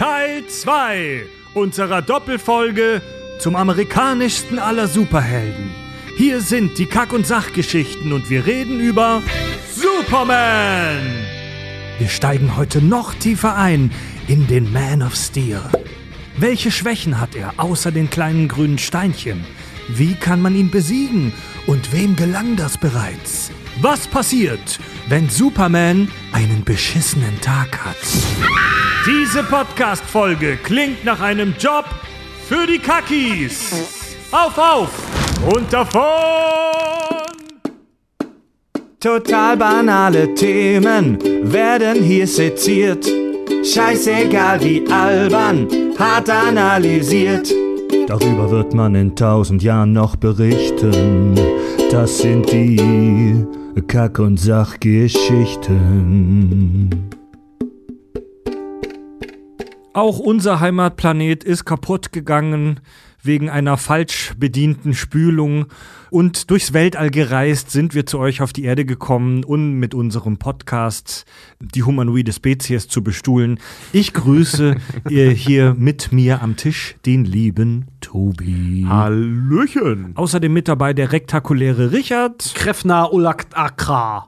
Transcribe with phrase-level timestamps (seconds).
[0.00, 3.02] Teil 2 unserer Doppelfolge
[3.38, 5.74] zum amerikanischsten aller Superhelden.
[6.16, 9.22] Hier sind die Kack- und Sachgeschichten und wir reden über
[9.74, 11.02] Superman.
[11.98, 13.90] Wir steigen heute noch tiefer ein
[14.26, 15.60] in den Man of Steel.
[16.38, 19.44] Welche Schwächen hat er außer den kleinen grünen Steinchen?
[19.88, 21.34] Wie kann man ihn besiegen?
[21.66, 23.50] Und wem gelang das bereits?
[23.80, 24.78] Was passiert,
[25.08, 27.96] wenn Superman einen beschissenen Tag hat?
[29.06, 31.86] Diese Podcast-Folge klingt nach einem Job
[32.48, 33.72] für die Kakis.
[34.30, 34.90] Auf, auf
[35.54, 36.02] und davon!
[39.00, 41.18] Total banale Themen
[41.50, 43.06] werden hier seziert.
[43.64, 45.66] Scheißegal wie albern,
[45.98, 47.50] hart analysiert.
[48.10, 51.36] Darüber wird man in tausend Jahren noch berichten.
[51.92, 53.46] Das sind die
[53.86, 56.90] Kack- und Sachgeschichten.
[59.92, 62.80] Auch unser Heimatplanet ist kaputt gegangen
[63.22, 65.66] wegen einer falsch bedienten Spülung
[66.10, 70.38] und durchs Weltall gereist sind wir zu euch auf die Erde gekommen, um mit unserem
[70.38, 71.24] Podcast
[71.60, 73.60] die humanoide Spezies zu bestuhlen.
[73.92, 74.76] Ich grüße
[75.08, 78.86] ihr hier mit mir am Tisch den lieben Tobi.
[78.88, 80.12] Hallöchen.
[80.16, 82.52] Außerdem mit dabei der rektakuläre Richard.
[82.54, 84.26] Krefna Ulakt Akra.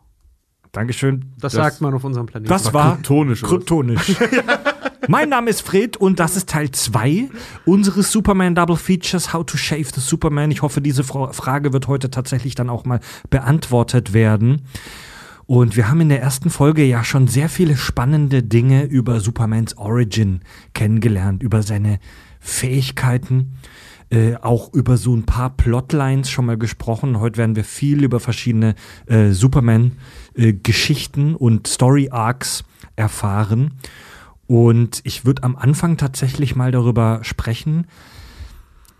[0.72, 1.26] Dankeschön.
[1.38, 2.48] Das, Das- sagt man auf unserem Planeten.
[2.48, 4.14] Das war kryptonisch, kryptonisch.
[5.08, 7.28] mein Name ist Fred und das ist Teil 2
[7.64, 10.50] unseres Superman Double Features How to Shave the Superman.
[10.50, 13.00] Ich hoffe, diese Fra- Frage wird heute tatsächlich dann auch mal
[13.30, 14.62] beantwortet werden.
[15.46, 19.76] Und wir haben in der ersten Folge ja schon sehr viele spannende Dinge über Supermans
[19.76, 20.40] Origin
[20.72, 21.98] kennengelernt, über seine
[22.40, 23.54] Fähigkeiten,
[24.10, 27.18] äh, auch über so ein paar Plotlines schon mal gesprochen.
[27.18, 28.74] Heute werden wir viel über verschiedene
[29.06, 32.64] äh, Superman-Geschichten und Story-Arcs
[32.96, 33.72] erfahren.
[34.52, 37.86] Und ich würde am Anfang tatsächlich mal darüber sprechen,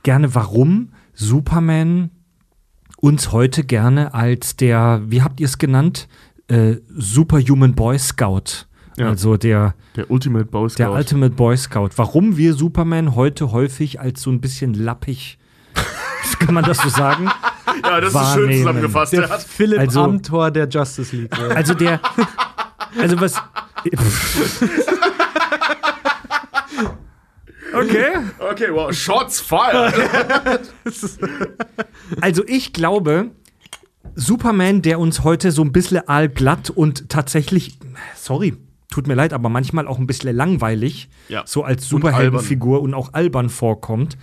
[0.02, 2.08] gerne warum Superman
[2.96, 6.08] uns heute gerne als der, wie habt ihr es genannt,
[6.48, 8.64] äh, Superhuman Boy Scout,
[8.96, 9.08] Ja.
[9.10, 10.78] also der, Der Ultimate Boy Scout.
[10.78, 11.90] der Ultimate Boy Scout.
[11.96, 15.38] Warum wir Superman heute häufig als so ein bisschen lappig,
[16.38, 17.26] kann man das so sagen?
[17.84, 18.52] ja, das ist schön wahrnehmen.
[18.62, 19.12] zusammefasst.
[19.12, 19.36] der Ja.
[19.38, 21.36] Philipp Also- Amthor der Justice League.
[21.36, 21.48] Ja.
[21.48, 22.00] Also der,
[22.98, 23.34] also was.
[27.74, 28.06] Okay.
[28.38, 29.94] Okay, wow, Shots fired.
[32.20, 33.30] Also ich glaube,
[34.14, 37.78] Superman, der uns heute so ein bisschen allglatt und tatsächlich,
[38.14, 38.54] sorry,
[38.90, 41.44] tut mir leid, aber manchmal auch ein bisschen langweilig, Ja.
[41.46, 44.18] so als Und Superheldenfigur und, auch albern vorkommt.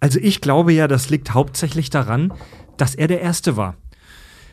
[0.00, 2.32] Also ich glaube ja, das liegt hauptsächlich daran,
[2.76, 3.76] dass er der Erste war.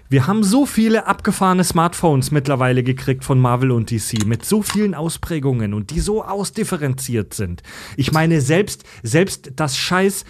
[0.10, 4.96] Wir haben so viele abgefahrene Smartphones mittlerweile gekriegt von Marvel und DC mit so vielen
[4.96, 7.62] Ausprägungen und die so ausdifferenziert sind.
[7.98, 10.24] Ich meine, selbst, selbst das scheiß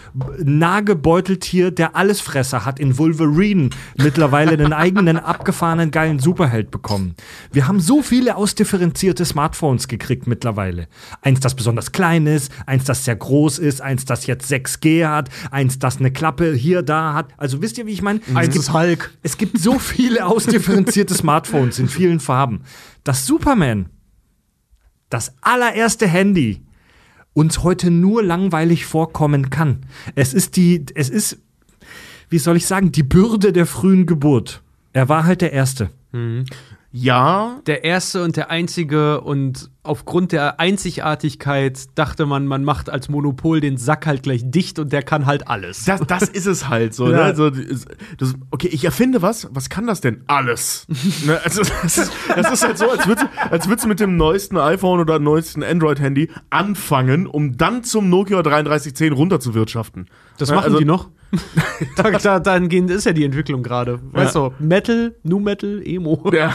[0.43, 7.13] Nagebeuteltier, der Allesfresser, hat in Wolverine mittlerweile einen eigenen abgefahrenen geilen Superheld bekommen.
[7.51, 10.87] Wir haben so viele ausdifferenzierte Smartphones gekriegt mittlerweile.
[11.21, 15.29] Eins, das besonders klein ist, eins, das sehr groß ist, eins, das jetzt 6G hat,
[15.51, 17.27] eins, das eine Klappe hier, da hat.
[17.37, 18.21] Also wisst ihr, wie ich meine?
[18.33, 19.11] Eins ist Hulk.
[19.21, 22.61] Es gibt so viele ausdifferenzierte Smartphones in vielen Farben,
[23.03, 23.89] dass Superman,
[25.09, 26.61] das allererste Handy,
[27.33, 29.85] uns heute nur langweilig vorkommen kann.
[30.15, 31.37] Es ist die, es ist,
[32.29, 34.63] wie soll ich sagen, die Bürde der frühen Geburt.
[34.93, 35.91] Er war halt der Erste.
[37.01, 43.07] Ja, Der erste und der einzige und aufgrund der Einzigartigkeit dachte man, man macht als
[43.07, 45.85] Monopol den Sack halt gleich dicht und der kann halt alles.
[45.85, 47.05] das, das ist es halt so.
[47.07, 47.13] Ne?
[47.13, 47.19] Ja.
[47.23, 49.47] Also, das, okay, ich erfinde was.
[49.51, 50.23] Was kann das denn?
[50.27, 50.85] Alles.
[51.25, 51.39] ne?
[51.43, 54.17] also, das, ist, das ist halt so, als würdest, du- als würdest du mit dem
[54.17, 60.07] neuesten iPhone oder neuesten Android-Handy anfangen, um dann zum Nokia 3310 runterzuwirtschaften.
[60.37, 61.09] Das Ja, machen also- die noch.
[61.95, 63.99] da, da, dahingehend ist ja die Entwicklung gerade.
[64.11, 66.31] Weißt du, Metal, Nu Metal, Emo.
[66.33, 66.53] Ja,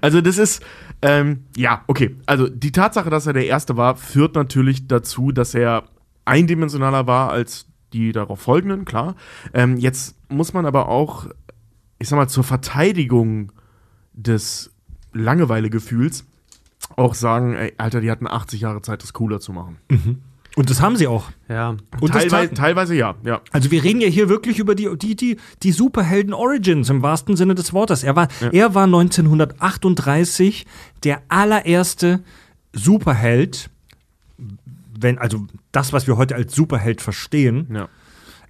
[0.00, 0.62] also das ist,
[1.02, 2.16] ähm, ja, okay.
[2.26, 5.84] Also die Tatsache, dass er der Erste war, führt natürlich dazu, dass er
[6.24, 9.14] eindimensionaler war als die darauf folgenden, klar.
[9.54, 11.26] Ähm, jetzt muss man aber auch,
[11.98, 13.52] ich sag mal, zur Verteidigung
[14.12, 14.70] des
[15.12, 16.26] Langeweilegefühls
[16.96, 19.78] auch sagen, ey, Alter, die hatten 80 Jahre Zeit, das cooler zu machen.
[20.58, 21.30] Und das haben sie auch.
[21.48, 21.76] Ja.
[22.00, 23.40] Und teilweise, teilweise ja, ja.
[23.52, 27.36] Also wir reden ja hier wirklich über die, die, die, die Superhelden Origins im wahrsten
[27.36, 28.02] Sinne des Wortes.
[28.02, 30.66] Er war, er war 1938
[31.04, 32.24] der allererste
[32.72, 33.70] Superheld,
[34.98, 37.68] wenn, also das, was wir heute als Superheld verstehen.
[37.72, 37.88] ja.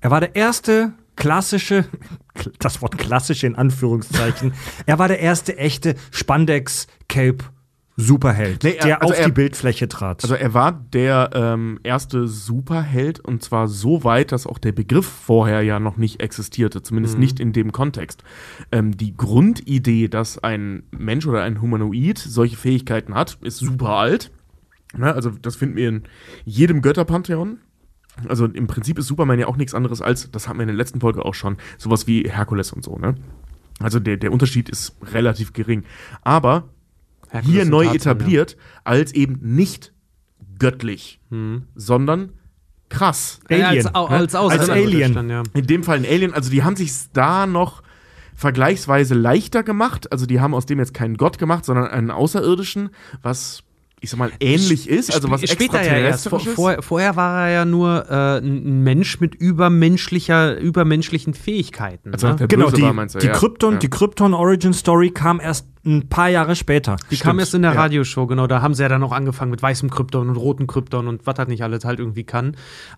[0.01, 1.85] Er war der erste klassische,
[2.59, 4.55] das Wort klassische in Anführungszeichen,
[4.87, 7.45] er war der erste echte Spandex-Cape
[8.01, 10.23] Superheld, Nee, er- der also auf er- die Bildfläche trat.
[10.23, 15.05] Also er war der ähm, erste Superheld und zwar so weit, dass auch der Begriff
[15.07, 18.23] vorher ja noch nicht existierte, zumindest nicht in dem Kontext.
[18.71, 24.31] Ähm, die Grundidee, dass ein Mensch oder ein Humanoid solche Fähigkeiten hat, ist super alt.
[24.97, 25.13] Ne?
[25.13, 26.03] Also das finden wir in
[26.45, 27.59] jedem Götterpantheon.
[28.29, 30.77] Also im Prinzip ist Superman ja auch nichts anderes als, das hatten wir in der
[30.77, 33.17] letzten Folge auch schon, sowas wie Herkules und so, ne?
[33.81, 35.85] Also der, der Unterschied ist relativ gering.
[36.23, 36.69] Aber
[37.43, 39.93] hier neu Tarzan, etabliert als eben nicht
[40.59, 41.21] göttlich,
[41.75, 42.33] sondern
[42.89, 43.41] krass.
[43.49, 43.57] Ja.
[43.57, 45.15] Ja, Alien, als, als, Als Außerirdischer Alien.
[45.15, 45.43] Dann, ja.
[45.55, 47.83] In dem Fall ein Alien, also die haben sich da noch
[48.35, 50.13] vergleichsweise leichter gemacht.
[50.13, 52.91] Also die haben aus dem jetzt keinen Gott gemacht, sondern einen Außerirdischen,
[53.21, 53.65] was
[54.01, 56.29] ich sag mal ähnlich ist, also was Sp- Später ja erst.
[56.29, 62.13] Vor, vor, vorher war er ja nur äh, ein Mensch mit übermenschlicher, übermenschlichen Fähigkeiten.
[62.13, 62.47] Also ne?
[62.49, 63.33] genau, die, war, die ja.
[63.33, 63.79] Krypton, Ja.
[63.81, 66.97] die Krypton Origin Story kam erst ein paar Jahre später.
[67.11, 68.47] Die kam erst in der Radioshow, genau.
[68.47, 71.39] Da haben sie ja dann noch angefangen mit weißem Krypton und rotem Krypton und was
[71.39, 72.57] halt nicht alles halt irgendwie kann.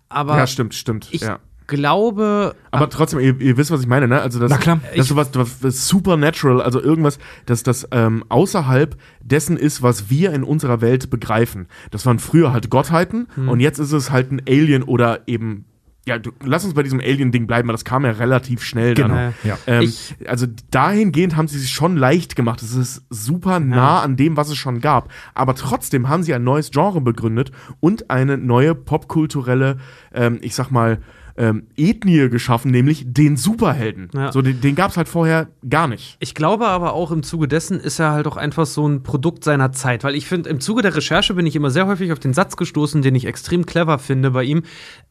[0.08, 1.08] Aber Ja, stimmt, stimmt.
[1.12, 1.38] ich ja.
[1.70, 2.54] Glaube.
[2.70, 4.20] Aber trotzdem, ihr, ihr wisst, was ich meine, ne?
[4.20, 4.80] Also das, Na klar.
[4.90, 10.10] das ist sowas was, was supernatural, also irgendwas, dass das ähm, außerhalb dessen ist, was
[10.10, 11.66] wir in unserer Welt begreifen.
[11.90, 15.64] Das waren früher halt Gottheiten und jetzt ist es halt ein Alien oder eben
[16.06, 19.08] ja, du, lass uns bei diesem Alien-Ding bleiben, weil das kam ja relativ schnell Genau.
[19.14, 19.34] dann.
[19.44, 19.58] Ja.
[19.66, 22.62] Ähm, Ich- also dahingehend haben sie sich schon leicht gemacht.
[22.62, 25.10] Es ist super nah an dem, was es schon gab.
[25.34, 29.76] Aber trotzdem haben sie ein neues Genre begründet und eine neue popkulturelle,
[30.14, 30.98] ähm, ich sag mal,
[31.40, 34.10] ähm, Ethnie geschaffen, nämlich den Superhelden.
[34.14, 34.30] Ja.
[34.30, 36.18] So, den, den gab es halt vorher gar nicht.
[36.20, 39.42] Ich glaube aber auch im Zuge dessen ist er halt auch einfach so ein Produkt
[39.42, 42.18] seiner Zeit, weil ich finde, im Zuge der Recherche bin ich immer sehr häufig auf
[42.18, 44.64] den Satz gestoßen, den ich extrem clever finde bei ihm.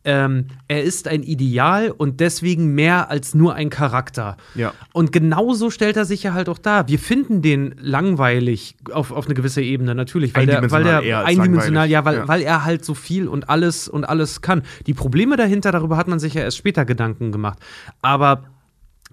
[0.05, 4.37] Ähm, er ist ein Ideal und deswegen mehr als nur ein Charakter.
[4.53, 4.73] Ja.
[4.93, 6.87] Und genauso stellt er sich ja halt auch dar.
[6.87, 10.35] Wir finden den langweilig auf, auf eine gewisse Ebene, natürlich.
[10.35, 12.27] Weil der, weil Eindimensional der eindimensional, ja, weil, Ja.
[12.27, 14.61] weil er halt so viel und alles und alles kann.
[14.85, 17.59] Die Probleme dahinter, darüber hat man sich ja erst später Gedanken gemacht.
[18.01, 18.43] Aber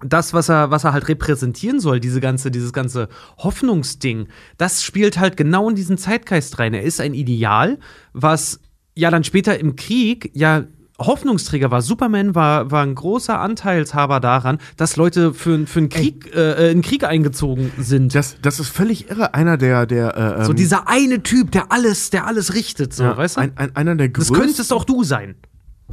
[0.03, 4.27] das, was er, was er halt repräsentieren soll, diese ganze, dieses ganze Hoffnungsding,
[4.57, 6.73] das spielt halt genau in diesen Zeitgeist rein.
[6.73, 7.79] Er ist ein Ideal,
[8.13, 8.59] was
[8.93, 10.65] ja dann später im Krieg ja
[10.99, 11.81] Hoffnungsträger war.
[11.81, 16.77] Superman war, war ein großer Anteilshaber daran, dass Leute für, für einen Krieg, äh, in
[16.77, 18.15] den Krieg eingezogen sind.
[18.15, 19.33] Das, das ist völlig irre.
[19.33, 23.15] Einer der, der äh, so dieser eine Typ, der alles, der alles richtet, so, ja,
[23.15, 23.41] weißt du?
[23.41, 25.35] ein, ein, einer der das größten könntest auch du sein.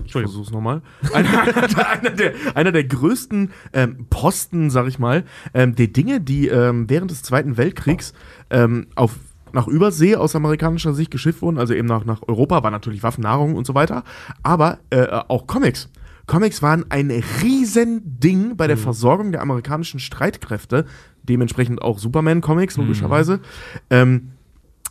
[0.04, 0.82] Ich versuch's nochmal.
[1.12, 1.42] Einer,
[1.88, 5.24] einer, der, einer der größten ähm, Posten, sag ich mal,
[5.54, 8.12] ähm, der Dinge, die ähm, während des Zweiten Weltkriegs
[8.50, 9.16] ähm, auf,
[9.52, 13.22] nach Übersee aus amerikanischer Sicht geschifft wurden, also eben nach, nach Europa, war natürlich Waffen,
[13.22, 14.02] Nahrung und so weiter,
[14.42, 15.88] aber äh, auch Comics.
[16.26, 17.10] Comics waren ein
[17.42, 20.86] Riesending bei der Versorgung der amerikanischen Streitkräfte,
[21.22, 23.40] dementsprechend auch Superman-Comics, logischerweise.
[23.90, 24.30] Ähm,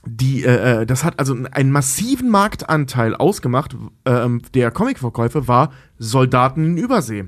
[0.05, 3.75] die, äh, äh, das hat also einen massiven Marktanteil ausgemacht.
[4.05, 7.25] Ähm, der Comicverkäufe war Soldaten in Übersee.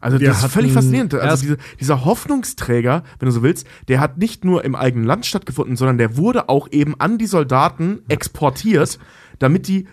[0.00, 1.14] Also Wir das ist völlig faszinierend.
[1.14, 5.26] Also diese, dieser Hoffnungsträger, wenn du so willst, der hat nicht nur im eigenen Land
[5.26, 8.98] stattgefunden, sondern der wurde auch eben an die Soldaten exportiert,
[9.38, 9.86] damit die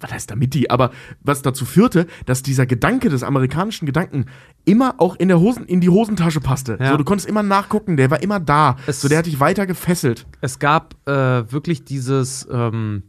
[0.00, 0.90] was heißt damit die, aber
[1.22, 4.26] was dazu führte, dass dieser Gedanke des amerikanischen Gedanken
[4.64, 6.76] immer auch in der Hosen, in die Hosentasche passte.
[6.80, 6.90] Ja.
[6.92, 8.76] So, du konntest immer nachgucken, der war immer da.
[8.86, 10.26] Es- so, der hat dich weiter gefesselt.
[10.40, 11.12] Es gab äh,
[11.52, 13.02] wirklich dieses ähm,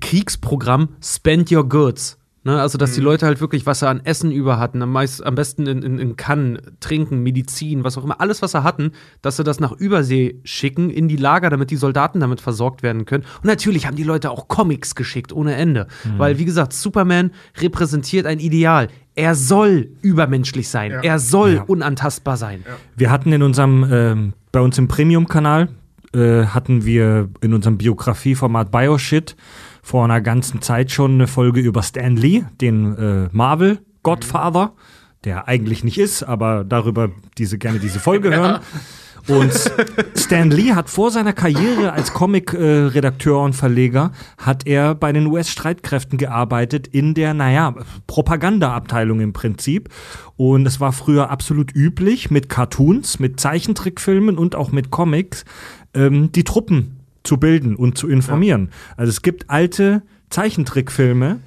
[0.00, 2.18] Kriegsprogramm Spend Your Goods.
[2.44, 5.24] Ne, also, dass die Leute halt wirklich, was sie an Essen über hatten, am, meist,
[5.24, 8.90] am besten in, in, in Kannen, Trinken, Medizin, was auch immer, alles, was sie hatten,
[9.20, 13.04] dass sie das nach Übersee schicken, in die Lager, damit die Soldaten damit versorgt werden
[13.04, 13.22] können.
[13.42, 15.86] Und natürlich haben die Leute auch Comics geschickt, ohne Ende.
[16.16, 18.88] Weil, wie gesagt, Superman repräsentiert ein Ideal.
[19.14, 20.90] Er soll übermenschlich sein.
[20.90, 21.62] Er soll Ja.
[21.62, 22.64] unantastbar sein.
[22.96, 25.68] Wir hatten in unserem, ähm, bei uns im Premium-Kanal,
[26.12, 29.36] äh, hatten wir in unserem Biografieformat Bioshit
[29.82, 34.72] vor einer ganzen Zeit schon eine Folge über Stan Lee, den äh, Marvel-Godfather,
[35.24, 38.60] der eigentlich nicht ist, aber darüber diese, gerne diese Folge hören.
[39.28, 39.52] Und
[40.16, 46.18] Stan Lee hat vor seiner Karriere als Comic-Redakteur und Verleger, hat er bei den US-Streitkräften
[46.18, 47.74] gearbeitet in der, naja,
[48.08, 49.90] Propagandaabteilung im Prinzip.
[50.36, 55.44] Und es war früher absolut üblich, mit Cartoons, mit Zeichentrickfilmen und auch mit Comics
[55.94, 58.70] ähm, die Truppen zu bilden und zu informieren.
[58.96, 61.40] Also es gibt alte Zeichentrickfilme,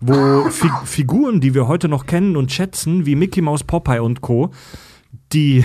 [0.00, 4.20] wo Fi Figuren, die wir heute noch kennen und schätzen, wie Mickey Mouse, Popeye und
[4.20, 4.50] Co.,
[5.32, 5.64] die,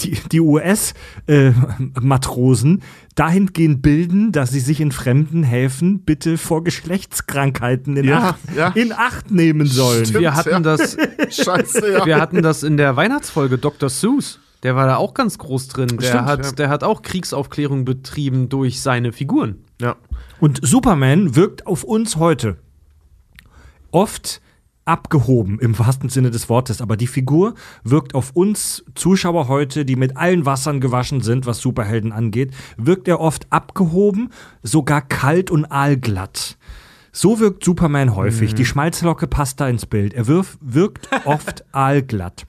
[0.00, 2.82] die, die US-Matrosen
[3.14, 8.68] dahingehend bilden, dass sie sich in fremden Häfen bitte vor Geschlechtskrankheiten in, Ja, Acht, ja.
[8.70, 10.06] in Acht nehmen sollen.
[10.06, 10.22] Stimmt.
[10.22, 10.60] Wir hatten ja.
[10.60, 10.96] das
[11.30, 12.06] Scheiße, ja.
[12.06, 13.88] Wir hatten das in der Weihnachtsfolge Dr.
[13.88, 14.40] Seuss.
[14.62, 15.88] Der war da auch ganz groß drin.
[15.98, 16.52] Der, Stimmt, hat, ja.
[16.52, 19.64] der hat auch Kriegsaufklärung betrieben durch seine Figuren.
[19.80, 19.96] Ja.
[20.38, 22.58] Und Superman wirkt auf uns heute
[23.90, 24.40] oft
[24.84, 29.96] abgehoben im wahrsten Sinne des Wortes, aber die Figur wirkt auf uns Zuschauer heute, die
[29.96, 34.30] mit allen Wassern gewaschen sind, was Superhelden angeht, wirkt er oft abgehoben,
[34.62, 36.56] sogar kalt und aalglatt.
[37.12, 38.54] So wirkt Superman häufig.
[38.54, 40.14] Die Schmalzlocke passt da ins Bild.
[40.14, 42.46] Er wirf, wirkt oft aalglatt.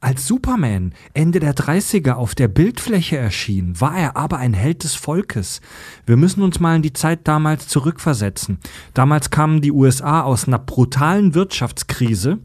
[0.00, 4.94] Als Superman Ende der 30er auf der Bildfläche erschien, war er aber ein Held des
[4.94, 5.62] Volkes.
[6.04, 8.58] Wir müssen uns mal in die Zeit damals zurückversetzen.
[8.92, 12.38] Damals kamen die USA aus einer brutalen Wirtschaftskrise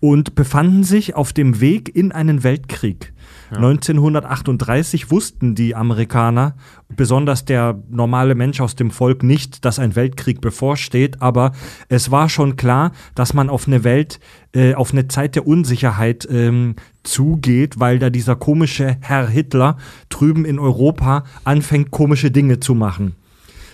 [0.00, 3.12] und befanden sich auf dem Weg in einen Weltkrieg.
[3.50, 6.54] 1938 wussten die Amerikaner,
[6.88, 11.52] besonders der normale Mensch aus dem Volk, nicht, dass ein Weltkrieg bevorsteht, aber
[11.88, 14.20] es war schon klar, dass man auf eine Welt,
[14.54, 19.76] äh, auf eine Zeit der Unsicherheit ähm, zugeht, weil da dieser komische Herr Hitler
[20.08, 23.14] drüben in Europa anfängt, komische Dinge zu machen.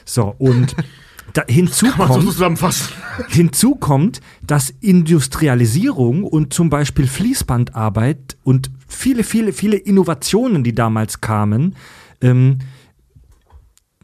[0.04, 0.76] So, und
[1.32, 2.88] da, hinzu so kommt, zusammenfassen.
[3.28, 11.20] Hinzu kommt, dass Industrialisierung und zum Beispiel Fließbandarbeit und viele, viele, viele Innovationen, die damals
[11.20, 11.74] kamen,
[12.20, 12.58] ähm,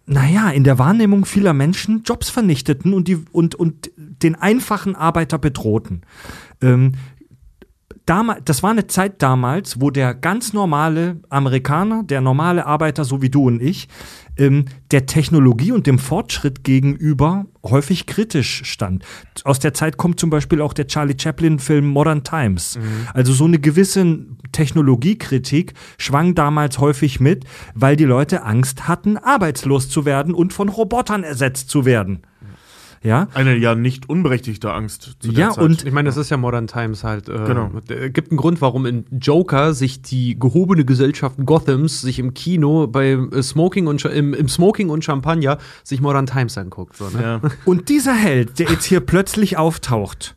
[0.06, 5.38] naja, in der Wahrnehmung vieler Menschen Jobs vernichteten und, die, und, und den einfachen Arbeiter
[5.38, 6.02] bedrohten.
[6.60, 6.94] Ähm,
[8.07, 13.23] damals, das war eine Zeit damals, wo der ganz normale Amerikaner, der normale Arbeiter, so
[13.23, 13.88] wie du und ich,
[14.37, 19.04] ähm, der Technologie und dem Fortschritt gegenüber häufig kritisch stand.
[19.45, 22.78] Aus der Zeit kommt zum Beispiel auch der Charlie Chaplin-Film Modern Times.
[23.12, 29.88] Also so eine gewisse Technologiekritik schwang damals häufig mit, weil die Leute Angst hatten, arbeitslos
[29.88, 32.23] zu werden und von Robotern ersetzt zu werden.
[33.02, 35.64] Ja, Eine ja nicht unberechtigte Angst zu der Ja, Zeit.
[35.64, 37.30] und- Ich meine, das ist ja Modern Times halt.
[37.30, 37.71] Äh, Genau.
[37.88, 42.87] äh, gibt einen Grund, warum in Joker sich die gehobene Gesellschaft Gothams sich im Kino
[42.88, 46.95] bei äh, Smoking und im, im Smoking und Champagner sich Modern Times anguckt.
[46.97, 47.23] So, ne?
[47.23, 47.40] ja.
[47.64, 50.37] Und dieser Held, der jetzt hier plötzlich auftaucht,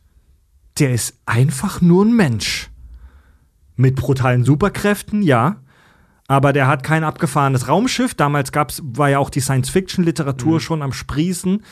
[0.78, 2.70] der ist einfach nur ein Mensch.
[3.76, 5.56] Mit brutalen Superkräften, ja.
[6.26, 8.14] Aber der hat kein abgefahrenes Raumschiff.
[8.14, 11.62] Damals gab's, war ja auch die Science-Fiction-Literatur schon am Sprießen.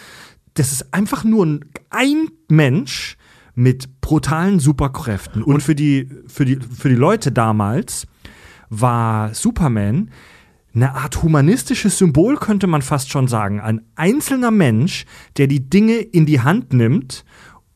[0.54, 3.16] Das ist einfach nur ein, ein Mensch
[3.54, 5.42] mit brutalen Superkräften.
[5.42, 8.06] Und, für, die, für, die, für die Leute damals
[8.70, 10.10] war Superman
[10.74, 13.60] eine Art humanistisches Symbol, könnte man fast schon sagen.
[13.60, 15.04] Ein einzelner Mensch,
[15.36, 17.24] der die Dinge in die Hand nimmt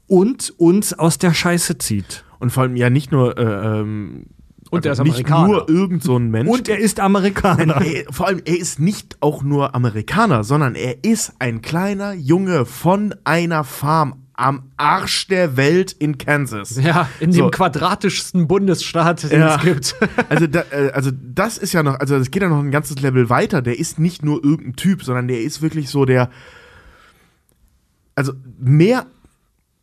[0.07, 2.25] und uns aus der Scheiße zieht.
[2.39, 4.27] Und vor allem ja nicht nur äh, ähm,
[4.71, 5.47] Und der ist nicht Amerikaner.
[5.49, 6.49] nur irgend so ein Mensch.
[6.51, 7.81] Und er ist Amerikaner.
[7.85, 12.65] er, vor allem, er ist nicht auch nur Amerikaner, sondern er ist ein kleiner Junge
[12.67, 16.77] von einer Farm am Arsch der Welt in Kansas.
[16.83, 17.43] Ja, in So.
[17.45, 19.57] dem quadratischsten Bundesstaat, den Ja.
[19.57, 19.95] es gibt.
[20.29, 23.01] Also, da, äh, also das ist ja noch, also das geht ja noch ein ganzes
[23.01, 23.63] Level weiter.
[23.63, 26.29] Der ist nicht nur irgendein Typ, sondern der ist wirklich so der,
[28.15, 29.07] also mehr.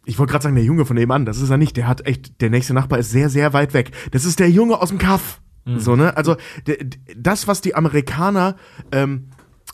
[0.05, 1.77] Ich wollte gerade sagen, der Junge von nebenan, das ist er nicht.
[1.77, 3.91] Der hat echt, der nächste Nachbar ist sehr, sehr weit weg.
[4.11, 5.41] Das ist der Junge aus dem Kaff.
[5.77, 6.17] So, ne?
[6.17, 6.35] Also,
[7.15, 8.57] das, was die Amerikaner,
[8.91, 9.29] ähm,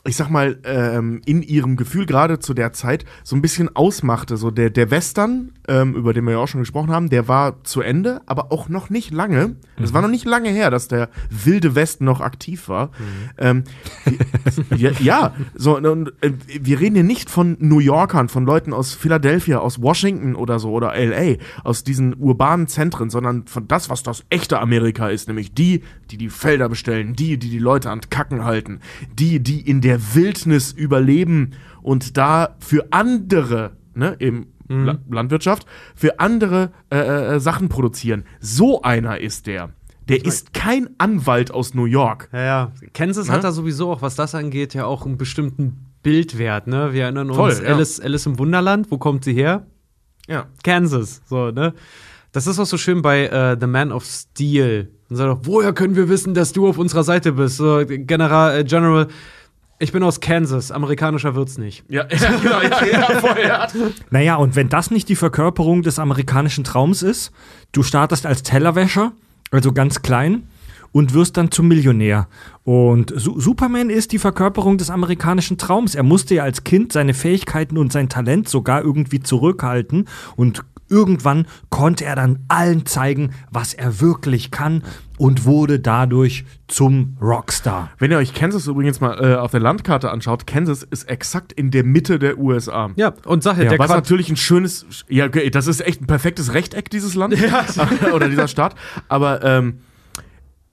[0.06, 4.38] ich sag mal, ähm, in ihrem Gefühl gerade zu der Zeit so ein bisschen ausmachte.
[4.38, 7.62] So der, der Western, ähm, über den wir ja auch schon gesprochen haben, der war
[7.64, 9.56] zu Ende, aber auch noch nicht lange.
[9.82, 12.90] Es war noch nicht lange her, dass der wilde Westen noch aktiv war.
[13.36, 13.64] Ähm,
[14.76, 18.94] ja, ja, so, und, äh, wir reden hier nicht von New Yorkern, von Leuten aus
[18.94, 24.02] Philadelphia, aus Washington oder so oder LA, aus diesen urbanen Zentren, sondern von das, was
[24.02, 28.00] das echte Amerika ist, nämlich die, die die Felder bestellen, die, die die Leute an
[28.08, 28.80] Kacken halten,
[29.18, 35.66] die, die in der Wildnis überleben und da für andere, ne, eben La Landwirtschaft,
[35.96, 36.98] für andere äh,
[37.34, 38.22] äh, Sachen produzieren.
[38.38, 39.70] So einer ist der.
[40.08, 42.28] Der ist kein Anwalt aus New York.
[42.32, 42.72] Ja, ja.
[42.94, 43.32] Kansas Ne?
[43.34, 46.92] hat da sowieso auch, was das angeht, ja auch einen bestimmten Bildwert, ne?
[46.92, 47.74] Wir erinnern uns, Voll, ja.
[47.74, 49.66] Alice, Alice im Wunderland, wo kommt sie her?
[50.28, 50.46] Ja.
[50.62, 51.74] Kansas, so, ne?
[52.32, 54.90] Das ist auch so schön bei äh, The Man of Steel.
[55.08, 57.56] Und sagt auch, woher können wir wissen, dass du auf unserer Seite bist?
[57.56, 59.08] So, General, äh, General,
[59.80, 61.84] ich bin aus Kansas, amerikanischer wird's nicht.
[61.88, 63.66] Ja, ja, genau, ja, ja, voll, ja.
[64.10, 67.32] Naja, und wenn das nicht die Verkörperung des amerikanischen Traums ist,
[67.72, 69.12] du startest als Tellerwäscher,
[69.50, 70.44] also ganz klein,
[70.92, 72.26] und wirst dann zum Millionär.
[72.64, 75.94] Und Su Superman ist die Verkörperung des amerikanischen Traums.
[75.94, 81.46] Er musste ja als Kind seine Fähigkeiten und sein Talent sogar irgendwie zurückhalten und irgendwann
[81.70, 84.82] konnte er dann allen zeigen, was er wirklich kann
[85.20, 87.90] und wurde dadurch zum Rockstar.
[87.98, 91.70] Wenn ihr euch Kansas übrigens mal äh, auf der Landkarte anschaut, Kansas ist exakt in
[91.70, 92.88] der Mitte der USA.
[92.96, 96.06] Ja, und sag ja, der was natürlich ein schönes, ja, okay, das ist echt ein
[96.06, 97.36] perfektes Rechteck, dieses Land.
[98.14, 98.76] Oder dieser Staat.
[99.08, 99.80] Aber ähm,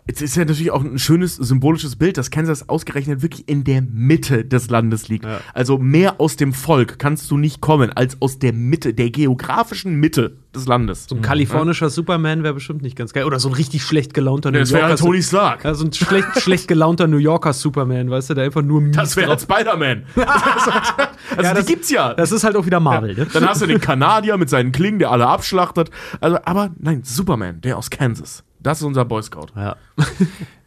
[0.09, 3.81] es ist ja natürlich auch ein schönes symbolisches Bild, dass Kansas ausgerechnet wirklich in der
[3.81, 5.25] Mitte des Landes liegt.
[5.25, 5.41] Ja.
[5.53, 9.95] Also mehr aus dem Volk kannst du nicht kommen, als aus der Mitte, der geografischen
[9.95, 11.05] Mitte des Landes.
[11.09, 13.25] So ein kalifornischer Superman wäre bestimmt nicht ganz geil.
[13.25, 14.95] Oder so ein richtig schlecht gelaunter New das wäre Yorker.
[15.03, 15.63] Tony Stark.
[15.65, 18.95] Ja, so ein schlecht, schlecht gelaunter New Yorker Superman, weißt du, der einfach nur mies
[18.95, 20.03] Das wäre drauf- Spider-Man.
[20.15, 22.13] also Ja, die das- gibt's ja.
[22.13, 23.27] Das ist halt auch wieder Marvel, ne?
[23.31, 25.91] Dann hast du den Kanadier mit seinen Klingen, der alle abschlachtet.
[26.21, 28.43] Also, aber nein, Superman, der aus Kansas.
[28.67, 29.47] Das ist unser Boy Scout.
[29.55, 29.77] Ja.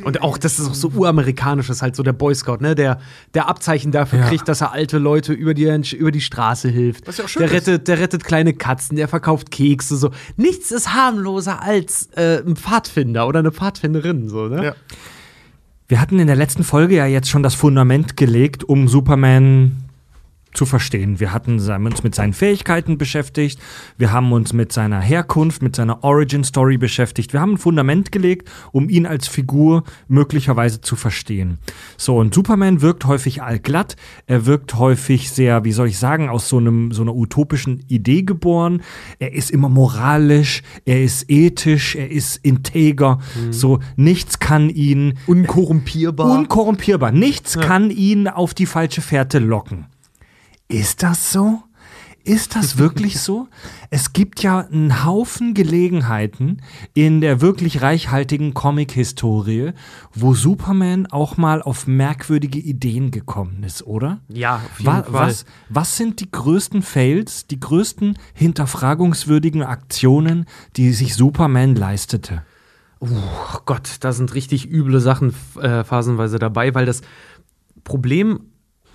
[0.02, 2.74] Und auch, das ist auch so uramerikanisch, das ist halt so der Boy Scout, ne?
[2.74, 2.98] Der,
[3.34, 4.28] der Abzeichen dafür Ja.
[4.28, 5.64] kriegt, dass er alte Leute über die,
[5.96, 7.06] über die Straße hilft.
[7.06, 7.68] Was ja auch schön der ist.
[7.68, 10.10] rettet, der rettet kleine Katzen, der verkauft Kekse, so.
[10.38, 14.64] Nichts ist harmloser als äh, ein Pfadfinder oder eine Pfadfinderin, so, ne?
[14.64, 14.74] Ja.
[15.88, 19.76] Wir hatten in der letzten Folge ja jetzt schon das Fundament gelegt, um Superman
[20.52, 21.20] zu verstehen.
[21.20, 23.60] Wir hatten uns mit seinen Fähigkeiten beschäftigt,
[23.98, 27.32] wir haben uns mit seiner Herkunft, mit seiner Origin Story beschäftigt.
[27.32, 31.58] Wir haben ein Fundament gelegt, um ihn als Figur möglicherweise zu verstehen.
[31.96, 36.48] So, und Superman wirkt häufig allglatt, er wirkt häufig sehr, wie soll ich sagen, aus
[36.48, 38.82] so einem so einer utopischen Idee geboren.
[39.18, 43.20] Er ist immer moralisch, er ist ethisch, er ist integer.
[43.50, 46.38] So, nichts kann ihn Unkorrumpierbar.
[46.38, 47.12] Unkorrumpierbar.
[47.12, 49.86] Nichts kann ihn auf die falsche Fährte locken.
[50.70, 51.64] Ist das so?
[52.22, 53.48] Ist das wirklich so?
[53.90, 56.62] Es gibt ja einen Haufen Gelegenheiten
[56.94, 59.72] in der wirklich reichhaltigen Comic-Historie,
[60.14, 64.20] wo Superman auch mal auf merkwürdige Ideen gekommen ist, oder?
[64.28, 65.12] ja, auf jeden Wa Fall.
[65.12, 70.46] was, was sind die größten Fails, die größten hinterfragungswürdigen Aktionen,
[70.76, 72.44] die sich Superman leistete?
[73.00, 73.08] Oh
[73.66, 77.00] Gott, da sind richtig üble Sachen äh, phasenweise dabei, weil das
[77.82, 78.40] Problem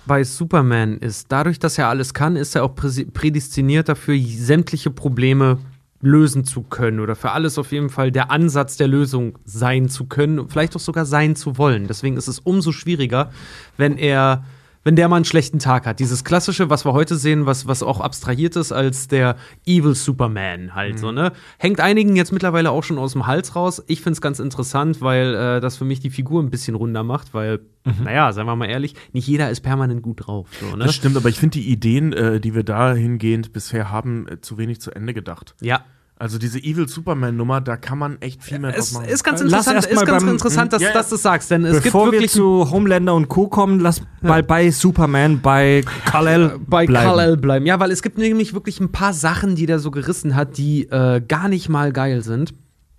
[0.06, 5.58] bei Superman ist, dadurch, dass er alles kann, ist er auch prädestiniert dafür, sämtliche Probleme
[6.00, 10.06] lösen zu können oder für alles auf jeden Fall der Ansatz der Lösung sein zu
[10.06, 11.86] können, vielleicht auch sogar sein zu wollen.
[11.86, 13.30] Deswegen ist es umso schwieriger,
[13.76, 14.44] wenn er
[14.86, 15.98] wenn der mal einen schlechten Tag hat.
[15.98, 19.34] Dieses klassische, was wir heute sehen, was, was auch abstrahiert ist als der
[19.66, 21.32] Evil Superman halt so, ne?
[21.58, 23.82] Hängt einigen jetzt mittlerweile auch schon aus dem Hals raus.
[23.88, 27.34] Ich find's ganz interessant, weil äh, das für mich die Figur ein bisschen runder macht,
[27.34, 27.62] weil,
[28.04, 30.50] naja, seien wir mal ehrlich, nicht jeder ist permanent gut drauf.
[30.60, 30.84] So, ne?
[30.84, 34.56] Das stimmt, aber ich finde die Ideen, äh, die wir dahingehend bisher haben, äh, zu
[34.56, 35.56] wenig zu Ende gedacht.
[35.60, 35.84] Ja.
[36.18, 39.04] Also diese Evil Superman-Nummer, da kann man echt viel mehr draus Es machen.
[39.08, 40.94] ist ganz interessant, ist ganz beim- interessant dass, Ja, ja.
[40.94, 43.48] dass du das sagst, denn es gibt Bevor wir wirklich zu Homelander und Co.
[43.48, 47.06] kommen, lass mal bei Superman, bei Kal-El bei bleiben.
[47.06, 47.66] Kal-El bleiben.
[47.66, 50.84] Ja, weil es gibt nämlich wirklich ein paar Sachen, die der so gerissen hat, die
[50.88, 52.54] äh, gar nicht mal geil sind.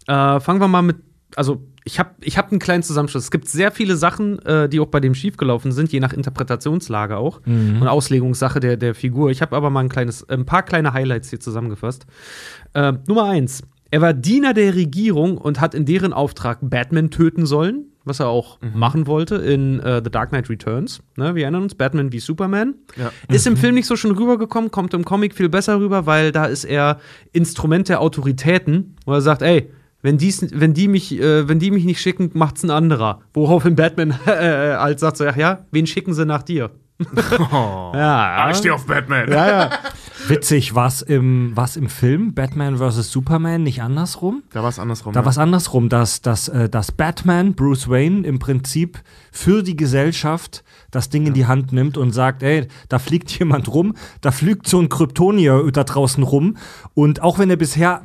[0.05, 0.97] Äh, fangen wir mal mit,
[1.35, 3.23] also ich habe ich hab einen kleinen Zusammenschluss.
[3.23, 7.17] Es gibt sehr viele Sachen, äh, die auch bei dem schiefgelaufen sind, je nach Interpretationslage
[7.17, 9.31] auch und Auslegungssache der, der Figur.
[9.31, 12.05] Ich habe aber mal ein kleines, ein paar kleine Highlights hier zusammengefasst.
[12.73, 13.63] Äh, Nummer eins.
[13.89, 18.27] Er war Diener der Regierung und hat in deren Auftrag Batman töten sollen, was er
[18.27, 21.01] auch machen wollte in äh, The Dark Knight Returns.
[21.15, 22.75] Ne, wir erinnern uns, Batman wie Superman.
[22.97, 23.11] Ja.
[23.33, 26.45] Ist im Film nicht so schon rübergekommen, kommt im Comic viel besser rüber, weil da
[26.45, 26.99] ist er
[27.31, 29.71] Instrument der Autoritäten, wo er sagt, ey,
[30.07, 33.19] wenn, dies, wenn, die mich, äh, wenn die mich nicht schicken, macht's ein anderer.
[33.33, 36.71] Woraufhin Batman äh, halt sagt so, ach ja, wen schicken sie nach dir?
[37.13, 39.29] ja, Ah, ich stehe auf Batman.
[39.29, 39.69] ja, ja.
[40.29, 43.11] Witzig, was im, was im Film Batman vs.
[43.11, 44.43] Superman nicht andersrum?
[44.51, 45.13] Da war es andersrum.
[45.13, 45.25] Da ja.
[45.25, 48.99] war es andersrum, dass, dass, äh, dass Batman, Bruce Wayne, im Prinzip
[49.31, 53.71] für die Gesellschaft das Ding in die Hand nimmt und sagt, ey, da fliegt jemand
[53.71, 56.57] rum, da fliegt so ein Kryptonier da draußen rum
[56.93, 58.03] und auch wenn er bisher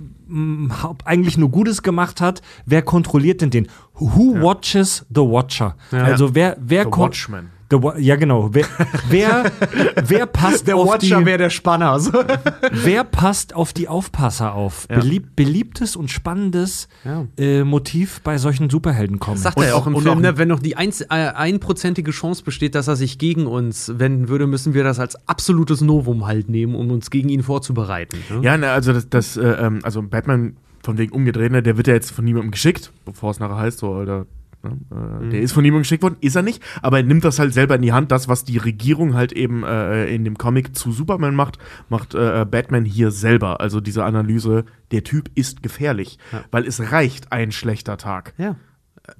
[1.05, 3.69] eigentlich nur Gutes gemacht hat, wer kontrolliert denn den?
[3.95, 5.77] Who watches the Watcher?
[5.91, 7.51] Also wer, wer The Watchman.
[7.99, 8.51] Ja, genau.
[8.53, 8.65] Wer,
[9.09, 9.45] wer,
[10.07, 11.99] wer passt Der auf Watcher die, wäre der Spanner.
[12.01, 12.13] So.
[12.73, 14.87] Wer passt auf die Aufpasser auf?
[14.89, 17.27] Belieb, beliebtes und spannendes Ja.
[17.39, 19.43] äh, Motiv bei solchen Superheldencomics.
[19.43, 22.11] Sagt Und er ja auch im Film, auch- ne, wenn noch die eins- äh, einprozentige
[22.11, 26.27] Chance besteht, dass er sich gegen uns wenden würde, müssen wir das als absolutes Novum
[26.27, 28.19] halt nehmen, um uns gegen ihn vorzubereiten.
[28.31, 28.41] Ne?
[28.43, 31.87] Ja, ne, also das, das äh, ähm, also Batman von wegen umgedreht, ne, der wird
[31.87, 34.27] ja jetzt von niemandem geschickt, bevor es nachher heißt, so, oder,
[34.63, 34.79] ne,
[35.27, 37.53] äh, der ist von niemandem geschickt worden, ist er nicht, aber er nimmt das halt
[37.55, 40.93] selber in die Hand, das, was die Regierung halt eben äh, in dem Comic zu
[40.93, 43.61] Superman macht, macht äh, Batman hier selber.
[43.61, 46.19] Also diese Analyse, der Typ ist gefährlich,
[46.51, 48.35] weil es reicht ein schlechter Tag.
[48.39, 48.57] Ja.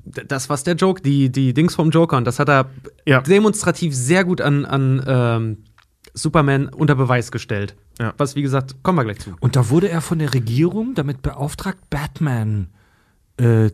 [0.05, 2.71] Das, was der Joke, die, die Dings vom Joker, und das hat er
[3.05, 3.21] Ja.
[3.21, 5.57] demonstrativ sehr gut an, an ähm,
[6.15, 7.75] Superman unter Beweis gestellt.
[7.99, 8.15] Ja.
[8.17, 9.35] Was, wie gesagt, kommen wir gleich zu.
[9.41, 12.82] Und da wurde er von der Regierung damit beauftragt, Batman äh,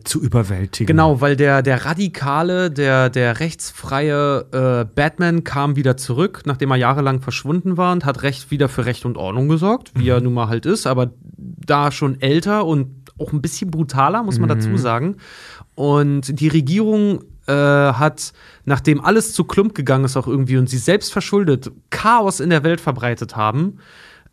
[0.03, 0.87] zu überwältigen.
[0.87, 6.77] Genau, weil der, der radikale, der, der rechtsfreie äh, Batman kam wieder zurück, nachdem er
[6.77, 10.33] jahrelang verschwunden war und hat Recht wieder für Recht und Ordnung gesorgt, wie er nun
[10.33, 12.87] mal halt ist, aber da schon älter und
[13.19, 15.17] auch ein bisschen brutaler, muss man dazu sagen.
[15.75, 18.33] und die Regierung äh, hat,
[18.65, 22.63] nachdem alles zu Klump gegangen ist, auch irgendwie und sie selbst verschuldet Chaos in der
[22.63, 23.79] Welt verbreitet haben,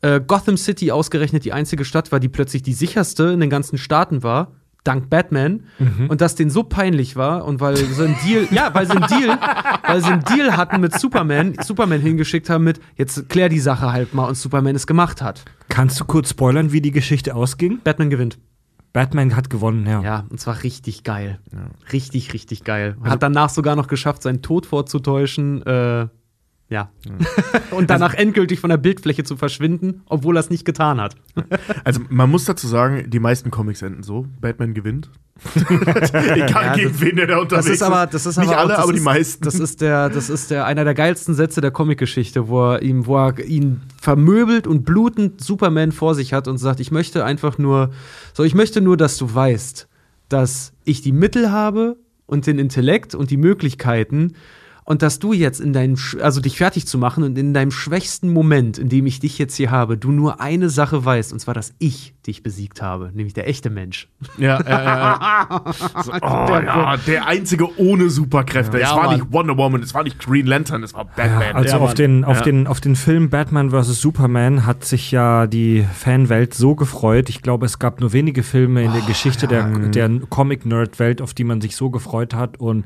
[0.03, 3.79] äh, Gotham City ausgerechnet die einzige Stadt war, die plötzlich die sicherste in den ganzen
[3.79, 4.53] Staaten war,
[4.87, 5.65] dank Batman
[6.09, 9.07] und das denen so peinlich war und weil sie ein Deal, ja, weil sie ein
[9.09, 9.39] Deal,
[9.87, 13.93] weil sie einen Deal hatten mit Superman, Superman hingeschickt haben mit jetzt klär die Sache
[13.93, 15.45] halt mal und Superman es gemacht hat.
[15.69, 17.81] Kannst du kurz spoilern, wie die Geschichte ausging?
[17.83, 18.39] Batman gewinnt.
[18.93, 20.01] Batman hat gewonnen, ja.
[20.01, 21.39] Ja, und zwar richtig geil.
[21.93, 22.97] Richtig, richtig geil.
[23.03, 25.61] Hat danach sogar noch geschafft, seinen Tod vorzutäuschen.
[25.67, 26.09] Äh,
[26.69, 26.91] ja.
[27.71, 31.15] und danach endgültig von der Bildfläche zu verschwinden, obwohl er es nicht getan hat.
[31.85, 34.27] Also man muss dazu sagen, die meisten Comics enden so.
[34.41, 35.11] Batman gewinnt.
[35.55, 38.61] Egal gegen das- wen der da unterwegs Das ist aber, das ist Nicht aber auch,
[38.61, 39.45] alle, das aber die ist, meisten.
[39.45, 43.07] Das ist der, das ist der einer der geilsten Sätze der Comicgeschichte, wo er ihm,
[43.07, 47.59] wo er ihn vermöbelt und blutend Superman vor sich hat und sagt, ich möchte einfach
[47.59, 47.91] nur,
[48.33, 49.89] so ich möchte nur, dass du weißt,
[50.31, 54.33] dass ich die Mittel habe und den Intellekt und die Möglichkeiten
[54.87, 58.33] und dass du jetzt in deinem, also dich fertig zu machen und in deinem schwächsten
[58.33, 61.55] Moment, in dem ich dich jetzt hier habe, du nur eine Sache weißt, und zwar,
[61.55, 64.09] dass ich dich besiegt habe, nämlich der echte Mensch.
[64.39, 64.69] Ja, ja,
[65.65, 65.73] ja.
[66.05, 68.79] So, oh, ja, der einzige ohne Superkräfte.
[68.79, 69.19] Ja, es war Mann.
[69.19, 71.57] nicht Wonder Woman, es war nicht Green Lantern, es war Batman.
[71.57, 71.97] Also Ja, auf, Mann.
[71.97, 74.01] den, auf, den, auf den Film Batman vs.
[74.01, 77.29] Superman hat sich ja die Fanwelt so gefreut.
[77.29, 81.43] Ich glaube, es gab nur wenige Filme in der Geschichte der, der Comic-Nerd-Welt, auf die
[81.45, 82.59] man sich so gefreut hat.
[82.61, 82.85] Und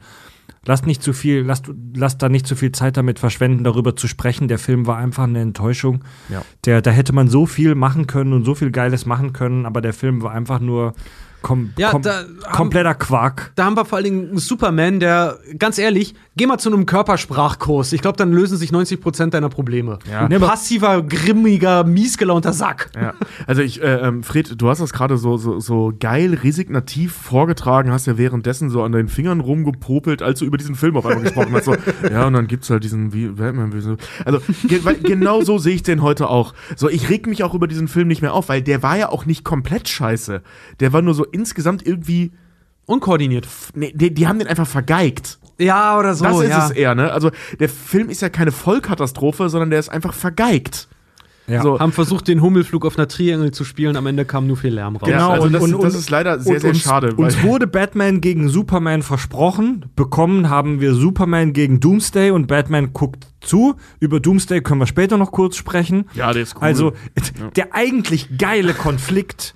[0.65, 4.09] lasst nicht zu viel, lasst, lasst da nicht zu viel Zeit damit verschwenden, darüber zu
[4.09, 4.49] sprechen.
[4.49, 6.05] Der Film war einfach eine Enttäuschung.
[6.29, 6.43] Ja.
[6.65, 9.81] Der, da hätte man so viel machen können und so viel Geiles machen können, aber
[9.81, 10.95] der Film war einfach nur
[11.43, 13.53] kom Ja, kom da haben- kompletter Quark.
[13.55, 16.87] Da haben wir vor allen Dingen einen Superman, der, ganz ehrlich, geh mal zu einem
[16.87, 17.93] Körpersprachkurs.
[17.93, 19.99] Ich glaube, dann lösen sich 90% deiner Probleme.
[20.11, 20.27] Ja.
[20.27, 22.91] Ein passiver, grimmiger, miesgelaunter Sack.
[22.95, 23.15] Ja.
[23.47, 27.91] Also ich, äh, ähm, Fred, du hast das gerade so, so, so geil resignativ vorgetragen,
[27.91, 31.25] hast ja währenddessen so an deinen Fingern rumgepopelt, als du über diesen Film auf einmal
[31.25, 31.65] gesprochen hast.
[31.65, 31.75] So,
[32.11, 33.73] ja, und dann gibt's halt diesen wie Batman.
[33.73, 33.97] Wie so.
[34.25, 36.55] Also ge weil, genau so sehe ich den heute auch.
[36.77, 39.09] So, ich reg mich auch über diesen Film nicht mehr auf, weil der war ja
[39.11, 40.43] auch nicht komplett scheiße.
[40.81, 42.33] Der war nur so insgesamt irgendwie.
[42.87, 43.47] Unkoordiniert.
[43.75, 45.39] Nee, die, die haben den einfach vergeigt.
[45.59, 46.25] Ja, oder so.
[46.25, 46.67] Das ist ja.
[46.67, 47.13] es eher, ne?
[47.13, 50.89] Also der Film ist ja keine Vollkatastrophe, sondern der ist einfach vergeigt.
[51.47, 51.63] Ja.
[51.63, 54.73] So, Haben versucht, den Hummelflug auf einer Triangel zu spielen, am Ende kam nur viel
[54.73, 55.09] Lärm raus.
[55.09, 57.15] Genau, also und- das, und- das ist leider sehr, und sehr uns, schade.
[57.15, 59.87] Uns wurde Batman gegen Superman versprochen.
[59.97, 63.75] Bekommen haben wir Superman gegen Doomsday und Batman guckt zu.
[63.99, 66.05] Über Doomsday können wir später noch kurz sprechen.
[66.15, 66.63] Ja, der ist cool.
[66.63, 66.93] Also
[67.57, 69.55] der eigentlich geile Konflikt,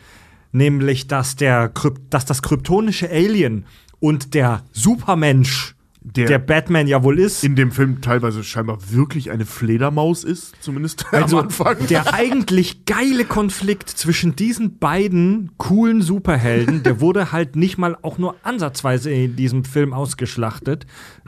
[0.55, 1.71] nämlich dass, der,
[2.11, 3.67] dass das kryptonische Alien
[4.01, 9.31] und der Supermensch, Der- der, Batman ja wohl ist, in dem Film teilweise scheinbar wirklich
[9.31, 11.87] eine Fledermaus ist, zumindest also am Anfang.
[11.88, 18.19] der eigentlich geile Konflikt zwischen diesen beiden coolen Superhelden, der wurde halt nicht mal auch
[18.19, 20.85] nur ansatzweise in diesem Film ausgeschlachtet.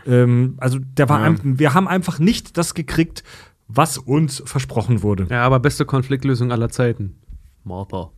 [0.06, 1.26] Ähm, also der war Ja.
[1.26, 3.24] ein, wir haben einfach nicht das gekriegt,
[3.68, 5.26] was uns versprochen wurde.
[5.30, 7.16] Ja, aber beste Konfliktlösung aller Zeiten.
[7.64, 8.10] Martha.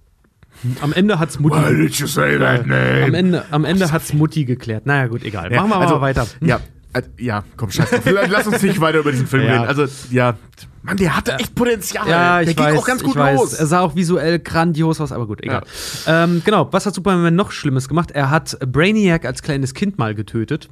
[0.81, 1.57] Am Ende hat's Mutti.
[1.57, 3.05] Why did you say that name?
[3.05, 4.87] Am Ende, am Ende hat's Mutti geklärt.
[4.87, 5.51] Naja, gut, egal.
[5.51, 6.27] Machen wir also, mal weiter.
[6.41, 6.61] Ja,
[6.95, 8.03] äh, ja, komm, scheiß drauf.
[8.29, 9.53] Lass uns nicht weiter über diesen Film Ja.
[9.53, 9.67] reden.
[9.67, 10.37] Also, ja,
[10.83, 12.09] Mann, der hatte echt Potenzial.
[12.09, 13.55] Ja, ich der weiß, ging auch ganz gut los.
[13.55, 15.63] Er sah auch visuell grandios aus, aber gut, egal.
[16.07, 18.11] Ähm, genau, was hat Superman noch Schlimmes gemacht?
[18.11, 20.71] Er hat Brainiac als kleines Kind mal getötet.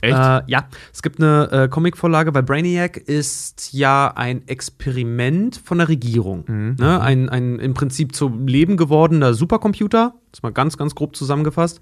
[0.00, 0.16] Echt?
[0.16, 5.88] Äh, ja, es gibt eine äh, Comicvorlage, weil Brainiac ist ja ein Experiment von der
[5.88, 6.44] Regierung.
[6.46, 6.76] Mhm.
[6.78, 7.00] Ne?
[7.00, 10.14] Ein, ein im Prinzip zum Leben gewordener Supercomputer.
[10.30, 11.80] Das ist mal ganz, ganz grob zusammengefasst.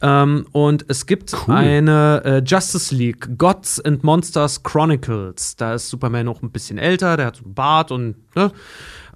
[0.00, 5.56] Ähm, und es gibt eine äh, Justice League, Gods and Monsters Chronicles.
[5.56, 8.52] Da ist Superman noch ein bisschen älter, der hat so einen Bart und ne?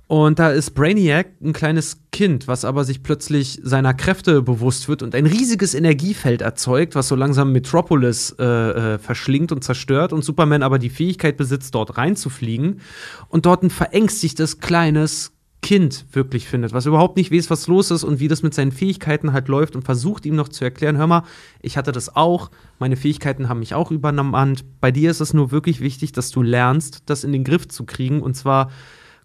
[0.06, 5.02] Und da ist Brainiac ein kleines Kind, was aber sich plötzlich seiner Kräfte bewusst wird
[5.02, 10.22] und ein riesiges Energiefeld erzeugt, was so langsam Metropolis äh, äh, verschlingt und zerstört und
[10.22, 12.80] Superman aber die Fähigkeit besitzt, dort reinzufliegen
[13.28, 18.04] und dort ein verängstigtes kleines Kind wirklich findet, was überhaupt nicht weiß, was los ist
[18.04, 21.06] und wie das mit seinen Fähigkeiten halt läuft und versucht ihm noch zu erklären, hör
[21.06, 21.22] mal,
[21.62, 24.58] ich hatte das auch, meine Fähigkeiten haben mich auch übernommen.
[24.82, 27.86] Bei dir ist es nur wirklich wichtig, dass du lernst, das in den Griff zu
[27.86, 28.70] kriegen und zwar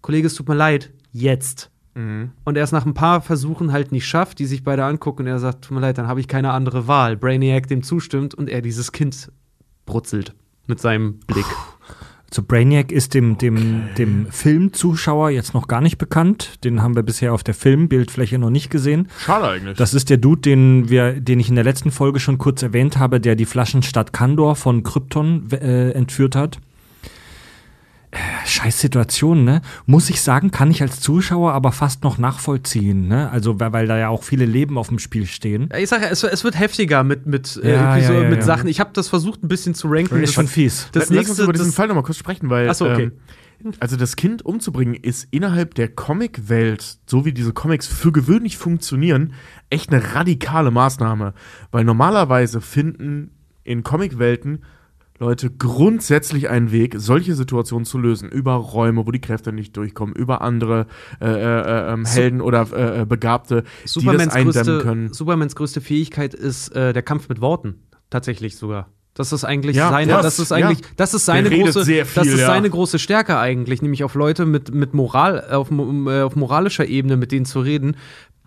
[0.00, 1.70] Kollege, es tut mir leid, jetzt.
[2.44, 5.28] Und er es nach ein paar Versuchen halt nicht schafft, die sich beide angucken und
[5.28, 7.16] er sagt, tut mir leid, dann habe ich keine andere Wahl.
[7.16, 9.30] Brainiac dem zustimmt und er dieses Kind
[9.86, 10.34] brutzelt
[10.66, 11.46] mit seinem Blick.
[12.32, 16.64] So Brainiac ist dem, dem, dem Filmzuschauer jetzt noch gar nicht bekannt.
[16.64, 19.08] Den haben wir bisher auf der Filmbildfläche noch nicht gesehen.
[19.18, 19.76] Schade eigentlich.
[19.76, 22.98] Das ist der Dude, den, wir, den ich in der letzten Folge schon kurz erwähnt
[22.98, 26.60] habe, der die Flaschenstadt Kandor von Krypton äh, entführt hat.
[28.44, 29.62] Scheiß Situation, ne?
[29.86, 33.30] Muss ich sagen, kann ich als Zuschauer aber fast noch nachvollziehen, ne?
[33.30, 35.68] Also, weil, weil da ja auch viele Leben auf dem Spiel stehen.
[35.72, 38.28] Ja, Ich sage ja, es, es wird heftiger mit, mit, äh, Ja, irgendwie so, ja,
[38.28, 38.44] mit ja.
[38.44, 38.68] Sachen.
[38.68, 40.20] Ich habe das versucht, ein bisschen zu ranken.
[40.22, 40.88] ist schon fies.
[40.92, 43.12] Das Lass uns nächste, über diesen das, Fall nochmal kurz sprechen, weil Ach so, okay.
[43.64, 48.56] ähm, also das Kind umzubringen ist innerhalb der Comic-Welt, so wie diese Comics für gewöhnlich
[48.56, 49.34] funktionieren,
[49.68, 51.34] echt eine radikale Maßnahme.
[51.70, 53.30] Weil normalerweise finden
[53.62, 54.64] in Comic-Welten
[55.20, 58.30] Leute grundsätzlich einen Weg, solche Situationen zu lösen.
[58.30, 60.86] Über Räume, wo die Kräfte nicht durchkommen, über andere
[61.20, 65.12] äh, äh, ähm, Helden oder äh, äh, Begabte, die das Supermans, eindämmen größte, können.
[65.12, 67.82] Supermans größte Fähigkeit ist äh, der Kampf mit Worten.
[68.08, 68.88] Tatsächlich sogar.
[69.12, 70.86] Das ist eigentlich Ja, seine, krass, das ist eigentlich, ja.
[70.96, 72.46] das ist seine große, viel, das ist ja.
[72.46, 77.18] seine große Stärke eigentlich, nämlich auf Leute mit, mit Moral, auf, äh, auf moralischer Ebene
[77.18, 77.96] mit denen zu reden,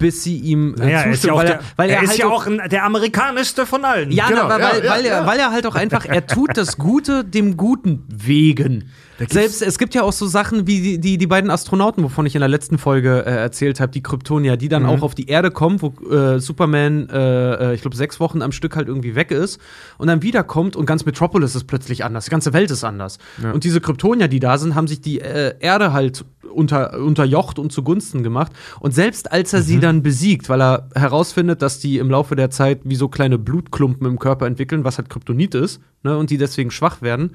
[0.03, 1.95] bis sie ihm äh, Naja, er ist ja zustimmen, auch, weil der, er, weil er
[1.97, 4.11] er ist halt ja auch- ein, der amerikanischste von allen.
[4.11, 5.25] ja, Genau, na, weil, ja, weil, ja, weil, er, ja.
[5.25, 8.89] weil er halt auch einfach, er tut das Gute dem Guten wegen.
[9.29, 12.35] Selbst, es gibt ja auch so Sachen wie die, die, die beiden Astronauten, wovon ich
[12.35, 14.69] in der letzten Folge äh, erzählt habe, die Kryptonier, die Mhm.
[14.69, 18.41] dann auch auf die Erde kommen, wo äh, Superman, äh, äh, ich glaube, sechs Wochen
[18.41, 19.59] am Stück halt irgendwie weg ist
[19.97, 23.17] und dann wiederkommt und ganz Metropolis ist plötzlich anders, die ganze Welt ist anders.
[23.53, 27.71] Und diese Kryptonier, die da sind, haben sich die äh, Erde halt unter, unterjocht und
[27.71, 28.51] zugunsten gemacht.
[28.79, 29.63] Und selbst als er Mhm.
[29.63, 33.37] sie dann besiegt, weil er herausfindet, dass die im Laufe der Zeit wie so kleine
[33.37, 37.31] Blutklumpen im Körper entwickeln, was halt Kryptonit ist, ne, und die deswegen schwach werden.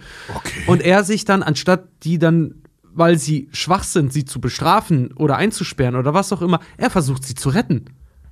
[0.66, 5.37] Und er sich dann, anstatt die dann, weil sie schwach sind, sie zu bestrafen oder
[5.37, 7.87] einzusperren oder was auch immer, er versucht sie zu retten.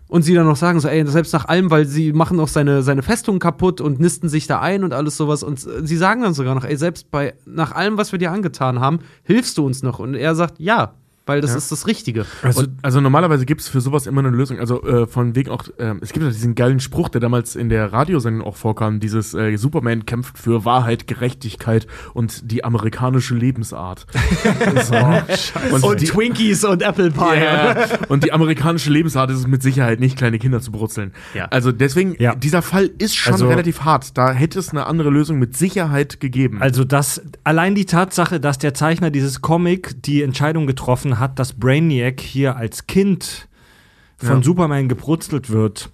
[0.09, 2.83] Und sie dann noch sagen so, ey, selbst nach allem, weil sie machen auch seine,
[2.83, 5.43] seine Festung kaputt und nisten sich da ein und alles sowas.
[5.43, 8.79] Und sie sagen dann sogar noch, ey, selbst bei, nach allem, was wir dir angetan
[8.79, 9.99] haben, hilfst du uns noch.
[9.99, 10.95] Und er sagt, ja,
[11.27, 12.25] weil das ist das Richtige.
[12.43, 14.59] Also, also normalerweise gibt es für sowas immer eine Lösung.
[14.59, 17.69] Also äh, von wegen auch, ähm, es gibt ja diesen geilen Spruch, der damals in
[17.69, 24.07] der Radiosendung auch vorkam, dieses äh, Superman kämpft für Wahrheit, Gerechtigkeit und die amerikanische Lebensart.
[24.85, 25.87] so.
[25.87, 27.41] Und, die, Twinkies und Apple Pie.
[27.43, 27.75] ja,
[28.09, 31.13] und die amerikanische Lebensart ist es mit Sicherheit nicht, kleine Kinder zu brutzeln.
[31.35, 31.47] Ja.
[31.47, 32.35] Also deswegen, Ja.
[32.35, 34.17] dieser Fall ist schon Also- relativ hart.
[34.17, 36.63] Da hätte es eine andere Lösung mit Sicherheit gegeben.
[36.63, 41.53] Also das allein die Tatsache, dass der Zeichner dieses Comic die Entscheidung getroffen hat, dass
[41.55, 43.49] Brainiac hier als Kind
[44.17, 44.43] von Ja.
[44.43, 45.91] Superman gebrutzelt wird,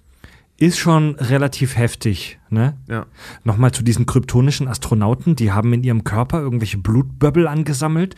[0.57, 2.39] ist schon relativ heftig.
[2.49, 2.77] Ne?
[2.87, 3.05] ja.
[3.43, 8.15] Nochmal zu diesen kryptonischen Astronauten, die haben in ihrem Körper irgendwelche Blutböbbel angesammelt.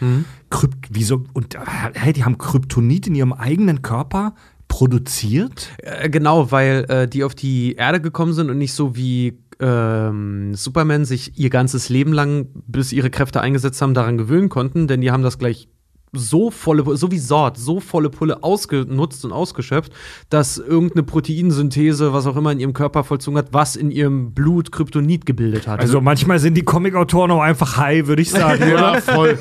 [0.49, 1.23] Krypt, wieso?
[1.33, 1.57] Und
[1.93, 4.35] hey, die haben Kryptonit in ihrem eigenen Körper
[4.67, 5.69] produziert?
[5.77, 10.53] Äh, genau, weil äh, die auf die Erde gekommen sind und nicht so wie ähm,
[10.53, 15.01] Superman sich ihr ganzes Leben lang, bis ihre Kräfte eingesetzt haben, daran gewöhnen konnten, denn
[15.01, 15.69] die haben das gleich
[16.15, 19.91] so volle, so wie Sort, so volle Pulle ausgenutzt und ausgeschöpft,
[20.29, 24.71] dass irgendeine Proteinsynthese, was auch immer in ihrem Körper vollzogen hat, was in ihrem Blut
[24.71, 25.79] Kryptonit gebildet hat.
[25.79, 28.63] Also manchmal sind die Comicautoren auch einfach high, würde ich sagen.
[28.75, 29.37] Ja, voll.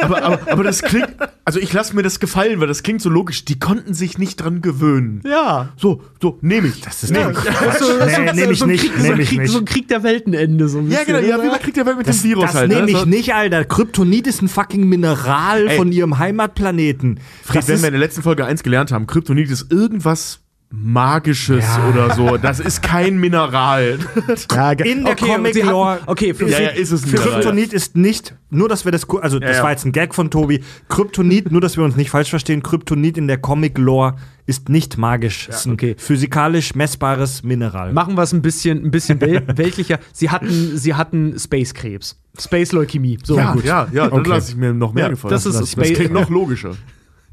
[0.00, 1.08] Aber, aber, aber das klingt,
[1.44, 3.44] also ich lasse mir das gefallen, weil das klingt so logisch.
[3.44, 5.20] Die konnten sich nicht dran gewöhnen.
[5.24, 5.68] ja.
[5.76, 6.80] So, so, nehme ich.
[6.80, 7.32] Das ist doch.
[7.32, 7.80] Quatsch.
[8.06, 9.50] Nee, nehme ich nicht, Krieg, so, ein ich Krieg, nicht.
[9.52, 10.68] so ein Krieg der Weltenende.
[10.68, 12.54] So ein Ja, genau, ja, wie man kriegt der Welt mit Das, dem Virus das
[12.54, 12.68] halt.
[12.70, 12.90] nehme ne?
[12.90, 13.64] ich So- nicht, Alter.
[13.64, 15.76] Kryptonit ist ein fucking Mineral Ey.
[15.76, 17.20] von ihrem Heimatplaneten.
[17.42, 20.39] Fred, Das wenn ist, wir in der letzten Folge 1 gelernt haben, Kryptonit ist irgendwas
[20.72, 21.88] Magisches Ja.
[21.88, 22.36] oder so.
[22.36, 23.98] Das ist kein Mineral.
[24.84, 25.98] in der Okay, Comic sie hatten- Lore.
[26.06, 27.32] okay, für- Ja, ja, ist es ein Mineral.
[27.32, 29.62] Kryptonit ist nicht, nur dass wir das, also das ja.
[29.64, 30.62] war jetzt ein Gag von Tobi.
[30.88, 34.14] Kryptonit, nur dass wir uns nicht falsch verstehen, Kryptonit in der Comic Lore
[34.46, 35.48] ist nicht magisch.
[35.48, 35.96] ist ein okay.
[35.98, 37.92] physikalisch messbares Mineral.
[37.92, 39.98] Machen wir es ein bisschen, ein bisschen wel weltlicher.
[40.12, 42.16] Sie hatten, sie hatten Space-Krebs.
[42.38, 43.18] Space-Leukämie.
[43.24, 43.64] So, ja, gut.
[43.64, 44.30] ja, ja, dann Okay.
[44.30, 45.32] lasse ich mir noch mehr Ja, gefallen.
[45.32, 46.76] das ist das, Space- klingt noch logischer.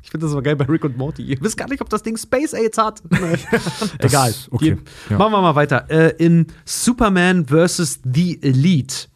[0.08, 1.22] Ich finde das aber geil bei Rick und Morty.
[1.22, 3.04] Ihr wisst gar nicht, ob das Ding Space AIDS hat.
[4.00, 4.34] Egal.
[4.52, 4.78] okay.
[5.10, 5.18] Ja.
[5.18, 5.86] Machen wir mal weiter.
[5.90, 8.00] Äh, in Superman vs.
[8.06, 9.10] The Elite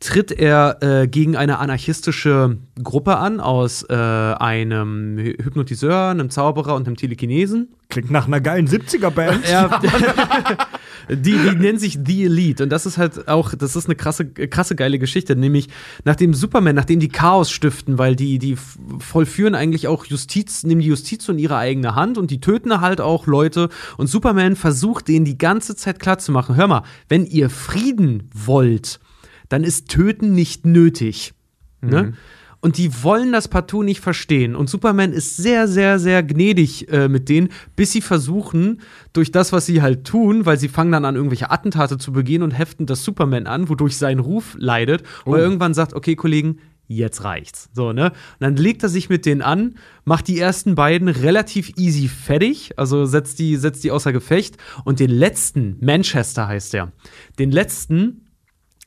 [0.00, 6.76] tritt er äh, gegen eine anarchistische Gruppe an aus äh, einem Hy- Hypnotiseur, einem Zauberer
[6.76, 7.68] und einem Telekinesen.
[7.88, 9.48] Klingt nach einer geilen 70er-Band.
[9.50, 9.80] Ja,
[11.08, 12.62] die, die nennen sich The Elite.
[12.62, 15.34] Und das ist halt auch, das ist eine krasse, krasse geile Geschichte.
[15.34, 15.68] Nämlich,
[16.04, 18.56] nachdem Superman, nachdem die Chaos stiften, weil die, die
[19.00, 23.00] vollführen eigentlich auch Justiz, nehmen die Justiz in ihre eigene Hand und die töten halt
[23.00, 23.68] auch Leute.
[23.96, 29.00] Und Superman versucht denen die ganze Zeit klarzumachen: Hör mal, wenn ihr Frieden wollt,
[29.48, 31.34] dann ist Töten nicht nötig.
[31.80, 32.14] Ne?
[32.60, 34.56] Und die wollen das partout nicht verstehen.
[34.56, 38.80] Und Superman ist sehr, sehr, sehr gnädig äh, mit denen, bis sie versuchen,
[39.12, 42.42] durch das, was sie halt tun, weil sie fangen dann an, irgendwelche Attentate zu begehen
[42.42, 45.04] und heften das Superman an, wodurch sein Ruf leidet.
[45.24, 46.58] Und er irgendwann sagt, okay, Kollegen,
[46.88, 47.68] jetzt reicht's.
[47.74, 48.06] So, ne?
[48.06, 52.72] Und dann legt er sich mit denen an, macht die ersten beiden relativ easy fertig,
[52.76, 54.56] also setzt die, setzt die außer Gefecht.
[54.84, 56.92] Und den letzten, Manchester heißt der,
[57.38, 58.27] den letzten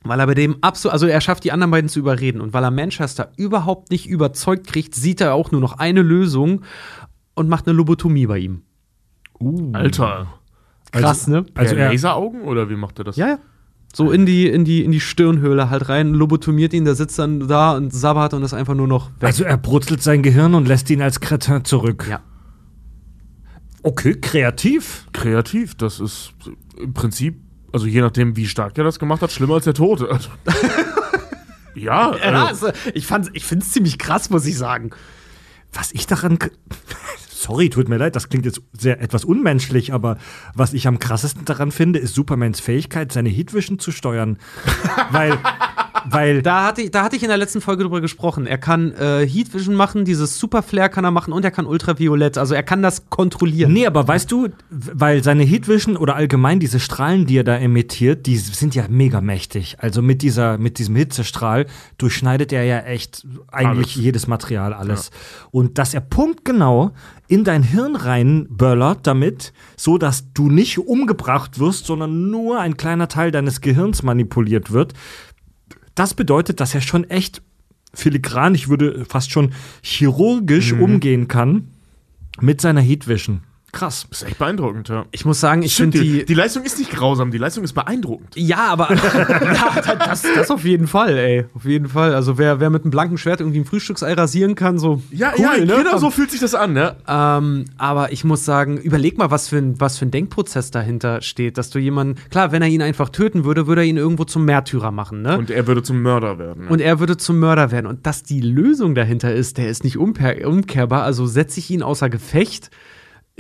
[0.04, 2.64] Weil er bei dem absolut, also er schafft die anderen beiden zu überreden und weil
[2.64, 6.64] er Manchester überhaupt nicht überzeugt kriegt, sieht er auch nur noch eine Lösung
[7.36, 8.64] und macht eine Lobotomie bei ihm.
[9.74, 10.28] Alter.
[10.92, 11.38] Krass, ne?
[11.54, 13.16] Also Also er- Laseraugen oder wie macht er das?
[13.16, 13.40] Ja, ja.
[13.94, 17.48] So in die, in die, in die Stirnhöhle halt rein, lobotomiert ihn, der sitzt dann
[17.48, 19.24] da und sabbert und ist einfach nur noch weg.
[19.28, 22.08] Also er brutzelt sein Gehirn und lässt ihn als Kretin zurück.
[22.10, 22.22] Ja.
[23.84, 25.08] Okay, kreativ.
[25.12, 26.34] Kreativ, das ist
[26.80, 30.10] im Prinzip, also je nachdem, wie stark er das gemacht hat, schlimmer als der Tote.
[30.10, 30.30] Also,
[31.76, 34.92] ja, ja, also, also, ich, ich finde es ziemlich krass, muss ich sagen.
[35.74, 36.38] Was ich daran.
[37.30, 40.18] Sorry, tut mir leid, das klingt jetzt sehr etwas unmenschlich, aber
[40.54, 44.38] was ich am krassesten daran finde, ist Supermans Fähigkeit, seine Heatvision zu steuern.
[45.10, 45.40] weil,
[46.10, 48.48] weil Da hatte, ich, da hatte ich in der letzten Folge drüber gesprochen.
[48.48, 51.66] Er kann äh, Heat Vision machen, dieses Super Flare kann er machen und er kann
[51.66, 52.38] Ultraviolett.
[52.38, 53.74] Also er kann das kontrollieren.
[53.74, 58.26] Nee, aber weißt du, weil seine Heatvision oder allgemein diese Strahlen, die er da emittiert,
[58.26, 59.78] die sind ja mega mächtig.
[59.80, 61.66] Also mit dieser, mit diesem Hitzestrahl
[61.98, 64.04] durchschneidet er ja echt eigentlich Alles.
[64.04, 65.12] jedes Material, alles.
[65.52, 66.92] Und dass er punktgenau
[67.28, 73.08] in dein Hirn reinböllert damit, so dass du nicht umgebracht wirst, sondern nur ein kleiner
[73.08, 74.94] Teil deines Gehirns manipuliert wird.
[75.96, 77.42] Das bedeutet, dass er schon echt
[77.94, 81.68] filigran, ich würde fast schon chirurgisch umgehen kann
[82.40, 83.42] mit seiner Heatvision.
[83.72, 84.06] Krass.
[84.12, 85.06] ist echt beeindruckend, ja.
[85.12, 86.34] Ich muss sagen, ich finde die, die.
[86.34, 88.36] Leistung ist nicht grausam, die Leistung ist beeindruckend.
[88.36, 91.46] Ja, aber ja, das, das auf jeden Fall, ey.
[91.54, 92.14] Auf jeden Fall.
[92.14, 95.02] Also wer, wer mit einem blanken Schwert irgendwie ein Frühstücksei rasieren kann, so.
[95.12, 95.84] Ja, cool, ja, ne?
[95.84, 96.98] genau so fühlt sich das an, ne?
[97.08, 101.22] Ähm, aber ich muss sagen, überleg mal, was für, ein, was für ein Denkprozess dahinter
[101.22, 104.26] steht, dass du jemanden, klar, wenn er ihn einfach töten würde, würde er ihn irgendwo
[104.26, 105.38] zum Märtyrer machen, ne?
[105.38, 106.68] Und er würde zum Mörder werden.
[106.68, 107.88] Und er würde zum Mörder werden.
[107.88, 111.84] Und dass die Lösung dahinter ist, der ist nicht umkehr umkehrbar, also setze ich ihn
[111.84, 112.70] außer Gefecht,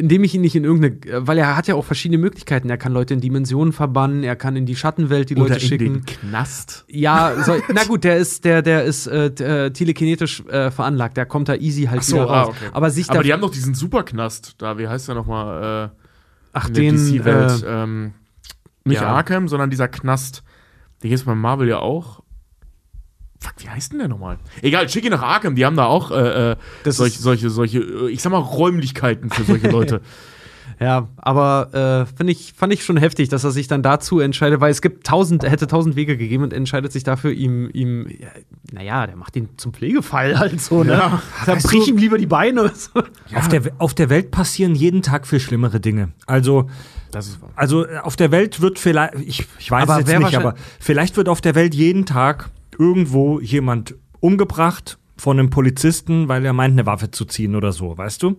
[0.01, 2.69] indem ich ihn nicht in irgendeine, weil er hat ja auch verschiedene Möglichkeiten.
[2.71, 5.67] Er kann Leute in Dimensionen verbannen, er kann in die Schattenwelt die Leute Oder in
[5.67, 5.93] schicken.
[5.93, 6.85] den Knast.
[6.87, 11.27] Ja, soll, na gut, der ist, der, der ist äh, äh, telekinetisch äh, veranlagt, der
[11.27, 12.55] kommt da easy halt Ach so, wieder ah, raus.
[12.57, 12.69] okay.
[12.73, 15.91] Aber sich Aber die haben doch diesen Superknast da, wie heißt der nochmal?
[15.93, 16.07] Äh,
[16.53, 17.63] ach, in der den, DC-Welt.
[17.63, 18.13] äh, ähm,
[18.83, 19.07] nicht ja.
[19.07, 20.41] Arkham, sondern dieser Knast.
[21.03, 22.23] Der hier ist bei Marvel ja auch.
[23.41, 24.37] Fuck, wie heißt denn der nochmal?
[24.61, 27.79] Egal, schick ihn nach Arkham, die haben da auch äh, äh, Das solche, solche, solche,
[27.79, 30.01] äh, ich sag mal, Räumlichkeiten für solche Leute.
[30.79, 34.71] Ja, aber äh, ich, fand ich schon heftig, dass er sich dann dazu entscheidet, weil
[34.71, 38.29] es gibt tausend, er hätte tausend Wege gegeben und entscheidet sich dafür, ihm, ihm, ja,
[38.71, 40.93] naja, der macht ihn zum Pflegefall halt so, ne?
[40.93, 41.21] Ja.
[41.45, 42.71] Da brich ihm lieber die Beine.
[42.75, 43.03] So.
[43.35, 46.13] Auf, der, auf der Welt passieren jeden Tag viel schlimmere Dinge.
[46.25, 46.67] Also,
[47.11, 47.49] Das ist wahr.
[47.55, 51.15] also auf der Welt wird vielleicht, ich, ich weiß Aber es jetzt nicht, aber vielleicht
[51.17, 52.49] wird auf der Welt jeden Tag
[52.79, 57.95] irgendwo jemand umgebracht von einem Polizisten, weil er meint, eine Waffe zu ziehen oder so,
[57.95, 58.37] weißt du?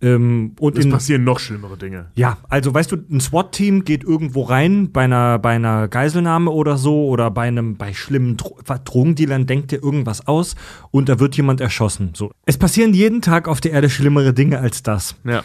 [0.00, 2.06] Ähm, und Es passieren noch schlimmere Dinge.
[2.16, 6.76] ja, also weißt du, ein SWAT-Team geht irgendwo rein bei einer, bei einer Geiselnahme oder
[6.76, 10.56] so oder bei einem, bei schlimmen Dro Drogendealern denkt ihr irgendwas aus
[10.90, 12.10] und da wird jemand erschossen.
[12.14, 12.32] So.
[12.46, 15.14] Es passieren jeden Tag auf der Erde schlimmere Dinge als das.
[15.22, 15.44] Ja.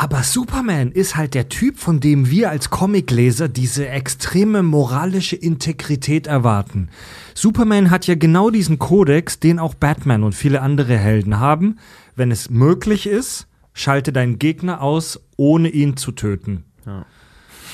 [0.00, 6.26] Aber Superman ist halt der Typ, von dem wir als Comicleser diese extreme moralische Integrität
[6.26, 6.88] erwarten.
[7.34, 11.76] Superman hat ja genau diesen Kodex, den auch Batman und viele andere Helden haben.
[12.16, 16.64] Wenn es möglich ist, schalte deinen Gegner aus, ohne ihn zu töten.
[16.86, 17.04] Ja.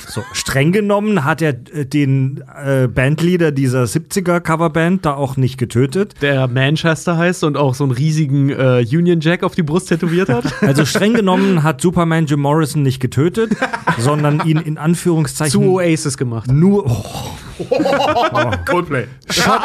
[0.08, 5.58] So, streng genommen hat er äh, den äh, Bandleader dieser 70er Coverband da auch nicht
[5.58, 6.14] getötet.
[6.22, 10.28] Der Manchester heißt und auch so einen riesigen äh, Union Jack auf die Brust tätowiert
[10.28, 10.44] hat.
[10.66, 13.52] Also streng genommen hat Superman Jim Morrison nicht getötet,
[13.98, 16.50] sondern ihn in Anführungszeichen Zu Oasis gemacht.
[16.50, 17.64] nur oh,
[18.66, 19.06] Coldplay.
[19.30, 19.60] Shot,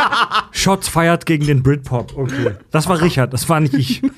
[0.51, 2.15] Shots feiert gegen den Britpop.
[2.15, 2.51] Okay.
[2.69, 4.01] Das war Richard, das war nicht ich.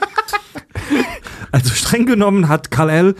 [1.51, 3.13] Also streng genommen hat Kal-El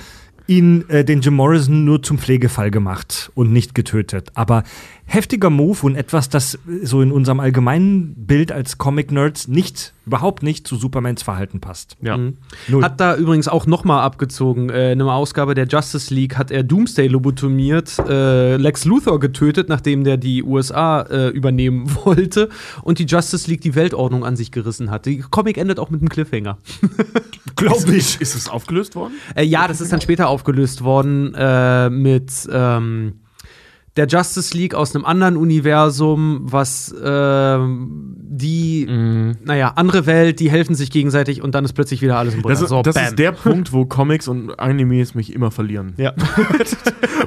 [0.47, 4.31] ihn, äh, den Jim Morrison, nur zum Pflegefall gemacht und nicht getötet.
[4.33, 4.63] Aber
[5.13, 10.43] heftiger Move und etwas, das äh, so in unserem allgemeinen Bild als Comic-Nerds nicht, überhaupt
[10.43, 11.95] nicht zu Supermans Verhalten passt.
[12.01, 12.17] Ja.
[12.67, 12.83] Null.
[12.83, 14.69] Hat da übrigens auch nochmal abgezogen.
[14.69, 19.69] Äh, in einer Ausgabe der Justice League hat er Doomsday lobotomiert, äh, Lex Luthor getötet,
[19.69, 22.49] nachdem der die USA äh, übernehmen wollte
[22.81, 25.05] und die Justice League die Weltordnung an sich gerissen hat.
[25.05, 26.57] Die Comic endet auch mit einem Cliffhanger.
[27.55, 28.19] Glaube ich.
[28.19, 29.13] Ist es aufgelöst worden?
[29.35, 33.19] Äh, ja, das ist dann später aufgelöst worden äh, mit ähm,
[33.95, 38.87] der Justice League aus einem anderen Universum, was ähm, die,
[39.43, 42.53] naja, andere Welt, die helfen sich gegenseitig und dann ist plötzlich wieder alles im Butter.
[42.53, 45.93] Das, ist, So, das ist der Punkt, wo Comics und Animes mich immer verlieren.
[45.97, 46.13] Ja.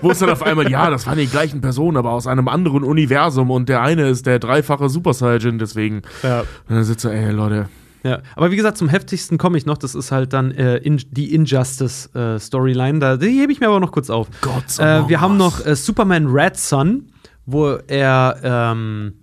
[0.02, 2.84] Wo es dann auf einmal, ja, das waren die gleichen Personen, aber aus einem anderen
[2.84, 6.02] Universum und der eine ist der dreifache Super Saiyan, deswegen.
[6.22, 6.40] ja.
[6.40, 7.68] Und dann sitzt er, ey, Leute.
[8.06, 9.78] Ja, aber wie gesagt, zum heftigsten komme ich noch.
[9.78, 13.00] Das ist halt dann äh, in, die Injustice-Storyline.
[13.00, 14.28] da die hebe ich mir aber noch kurz auf.
[14.42, 17.10] Gods Äh, wir haben noch äh, Superman Red Sun,
[17.46, 19.14] wo er, ähm,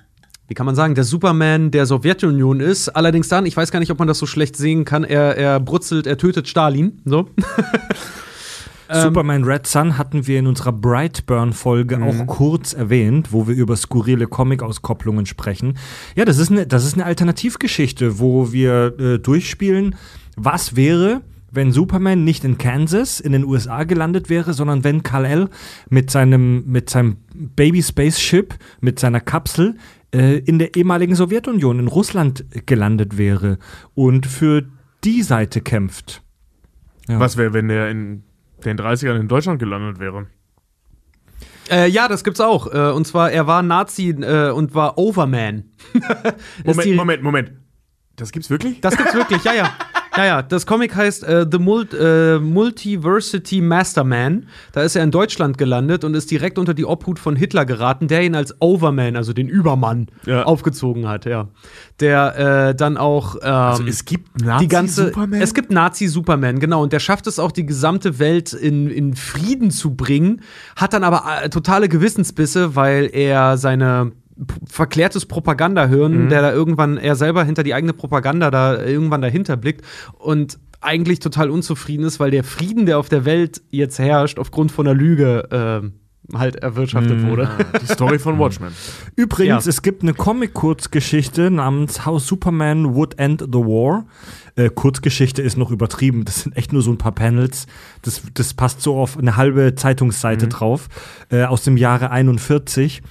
[0.50, 2.90] wie kann man sagen, der Superman der Sowjetunion ist.
[2.90, 5.62] Allerdings dann, ich weiß gar nicht, ob man das so schlecht sehen kann, er, er
[5.62, 7.02] brutzelt, er tötet Stalin.
[7.06, 7.30] So.
[9.02, 14.28] Superman Red Sun hatten wir in unserer Brightburn-Folge auch kurz erwähnt, wo wir über skurrile
[14.28, 15.78] Comic-Auskopplungen sprechen.
[16.16, 19.96] Ja, das ist eine, das ist eine Alternativgeschichte, wo wir äh, durchspielen,
[20.36, 21.22] was wäre,
[21.52, 25.50] wenn Superman nicht in Kansas in den USA gelandet wäre, sondern wenn Kal-El
[25.90, 29.76] mit seinem, mit seinem Baby-Spaceship, mit seiner Kapsel
[30.14, 33.60] äh, in der ehemaligen Sowjetunion, in Russland gelandet wäre
[33.94, 34.64] und für
[35.04, 36.24] die Seite kämpft.
[37.08, 37.20] Ja.
[37.20, 38.24] Was wäre, wenn
[38.64, 40.28] der in den 30ern in Deutschland gelandet wäre?
[41.70, 42.74] Äh, ja, das gibt's auch.
[42.74, 45.72] Äh, und zwar, er war Nazi äh, und war Overman.
[46.66, 47.52] Moment, Moment, Moment.
[48.16, 48.82] Das gibt's wirklich?
[48.82, 49.74] Das gibt's wirklich, ja, ja.
[50.16, 54.46] Ja, ja, das Comic heißt äh, The Mul äh, Multiversity Masterman.
[54.72, 58.08] Da ist er in Deutschland gelandet und ist direkt unter die Obhut von Hitler geraten,
[58.08, 60.44] der ihn als Overman, also den Übermann, Ja.
[60.44, 61.48] aufgezogen hat, ja.
[62.00, 65.42] Der äh, dann auch ähm, also es gibt Nazi die ganze, Superman?
[65.42, 69.72] es gibt Nazi-Superman, genau, und der schafft es auch, die gesamte Welt in, in Frieden
[69.72, 70.42] zu bringen,
[70.76, 74.12] hat dann aber äh, totale Gewissensbisse, weil er seine
[74.68, 79.86] verklärtes Propagandahirn, der da irgendwann, er selber hinter die eigene Propaganda da irgendwann dahinter blickt
[80.18, 84.72] und eigentlich total unzufrieden ist, weil der Frieden, der auf der Welt jetzt herrscht, aufgrund
[84.72, 85.94] von einer Lüge ähm,
[86.34, 87.50] halt erwirtschaftet wurde.
[87.82, 88.72] Die Story von Watchmen.
[89.16, 89.70] Übrigens, Ja.
[89.70, 94.06] es gibt eine Comic-Kurzgeschichte namens How Superman Would End the War.
[94.56, 96.26] Äh, Kurzgeschichte ist noch übertrieben.
[96.26, 97.66] Das sind echt nur so ein paar Panels.
[98.02, 100.88] Das, das passt so auf eine halbe Zeitungsseite drauf.
[101.30, 103.02] Äh, aus dem Jahre 41.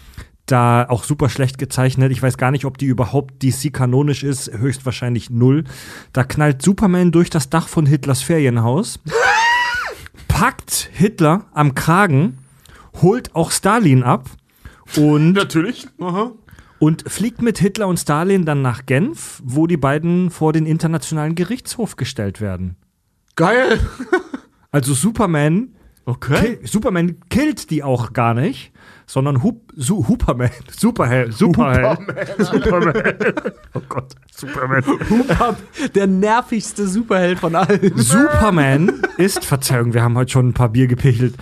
[0.47, 2.11] Da auch super schlecht gezeichnet.
[2.13, 4.51] Ich weiß gar nicht, ob die überhaupt DC kanonisch ist.
[4.53, 5.65] Höchstwahrscheinlich null.
[6.13, 8.99] Da knallt Superman durch das Dach von Hitlers Ferienhaus.
[10.29, 12.39] packt Hitler am Kragen,
[13.01, 14.29] holt auch Stalin ab
[14.97, 15.87] und Natürlich.
[16.79, 21.35] und fliegt mit Hitler und Stalin dann nach Genf, wo die beiden vor den Internationalen
[21.35, 22.77] Gerichtshof gestellt werden.
[23.37, 23.79] Geil.
[24.71, 25.69] Also Superman,
[26.05, 26.57] Okay.
[26.57, 28.72] kill, Superman killt die auch gar nicht,
[29.13, 31.99] sondern Hup, Su, Huperman, Superheld, Superheld.
[33.75, 34.15] oh Gott.
[34.35, 34.83] Superman.
[35.95, 37.93] Der nervigste Superheld von allen.
[37.95, 41.35] Superman ist, Verzeihung, wir haben heute schon ein paar Bier gepichelt.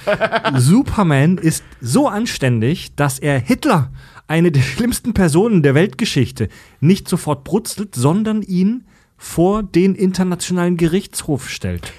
[0.56, 3.92] Superman ist so anständig, dass er Hitler,
[4.26, 6.48] eine der schlimmsten Personen der Weltgeschichte,
[6.80, 8.84] nicht sofort brutzelt, sondern ihn
[9.16, 11.92] vor den Internationalen Gerichtshof stellt.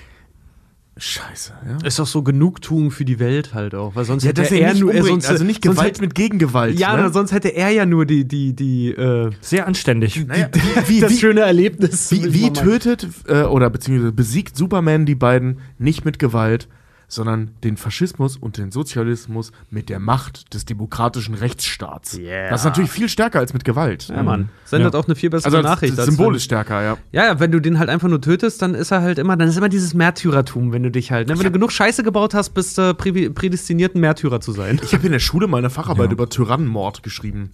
[1.03, 1.87] Scheiße, ja.
[1.87, 4.69] Ist doch so Genugtuung für die Welt halt auch, weil sonst Ja, hätte er, er
[4.73, 6.77] nicht nur, umbringt, sonst, also nicht Gewalt hätte- mit Gegengewalt.
[6.79, 7.11] Ja, ne?
[7.11, 10.27] sonst hätte er ja nur die die die äh, Sehr anständig.
[10.27, 10.47] Naja,
[10.85, 12.11] wie, das wie, schöne Erlebnis.
[12.11, 16.67] wie, wie tötet äh, oder beziehungsweise besiegt Superman die beiden nicht mit Gewalt,
[17.11, 22.17] sondern den Faschismus und den Sozialismus mit der Macht des demokratischen Rechtsstaats.
[22.17, 22.49] Yeah.
[22.49, 24.07] Das ist natürlich viel stärker als mit Gewalt.
[24.07, 24.49] Ja, Mann.
[24.63, 25.99] Sendet auch eine viel bessere Also Nachricht.
[25.99, 26.97] als symbolisch stärker, ja.
[27.11, 29.49] Ja, ja, wenn du den halt einfach nur tötest, dann ist er halt immer, dann
[29.49, 31.37] ist immer dieses Märtyrertum, wenn du dich halt, ne?
[31.37, 34.79] wenn du genug Scheiße gebaut hast, bist du prä prädestiniert, ein Märtyrer zu sein.
[34.81, 37.51] Ich habe in der Schule mal eine Facharbeit über Tyrannenmord geschrieben.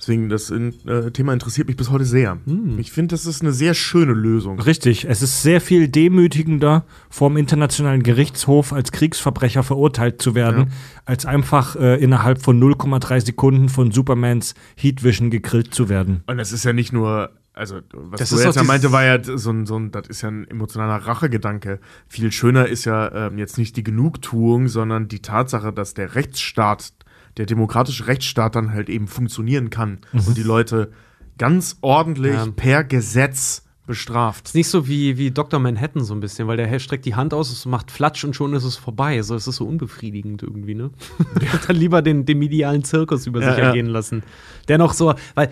[0.00, 2.38] Deswegen, das äh, Thema interessiert mich bis heute sehr.
[2.78, 4.58] Ich finde, das ist eine sehr schöne Lösung.
[4.58, 10.72] Richtig, es ist sehr viel demütigender, vom Internationalen Gerichtshof als Kriegsverbrecher verurteilt zu werden,
[11.04, 16.22] als einfach äh, innerhalb von 0,3 Sekunden von Supermans Heat Vision gegrillt zu werden.
[16.26, 19.22] Und das ist ja nicht nur, also was Das du jetzt ja meinte, war ja
[19.22, 21.78] so ein, so ein, das ist ja ein emotionaler Rachegedanke.
[22.08, 26.92] Viel schöner ist ja ähm, jetzt nicht die Genugtuung, sondern die Tatsache, dass der Rechtsstaat,
[27.36, 30.90] der demokratische Rechtsstaat dann halt eben funktionieren kann und die Leute
[31.38, 32.46] ganz ordentlich Ja.
[32.54, 34.46] per Gesetz bestraft.
[34.48, 35.58] Ist nicht so wie, wie Dr.
[35.58, 38.36] Manhattan so ein bisschen, weil der Herr streckt die Hand aus, es macht Flatsch und
[38.36, 39.20] schon ist es vorbei.
[39.22, 40.90] So, es ist so unbefriedigend irgendwie, ne?
[41.66, 43.64] Dann lieber den, den medialen Zirkus über Ja, sich ja.
[43.68, 44.22] ergehen lassen.
[44.68, 45.50] Der noch so, weil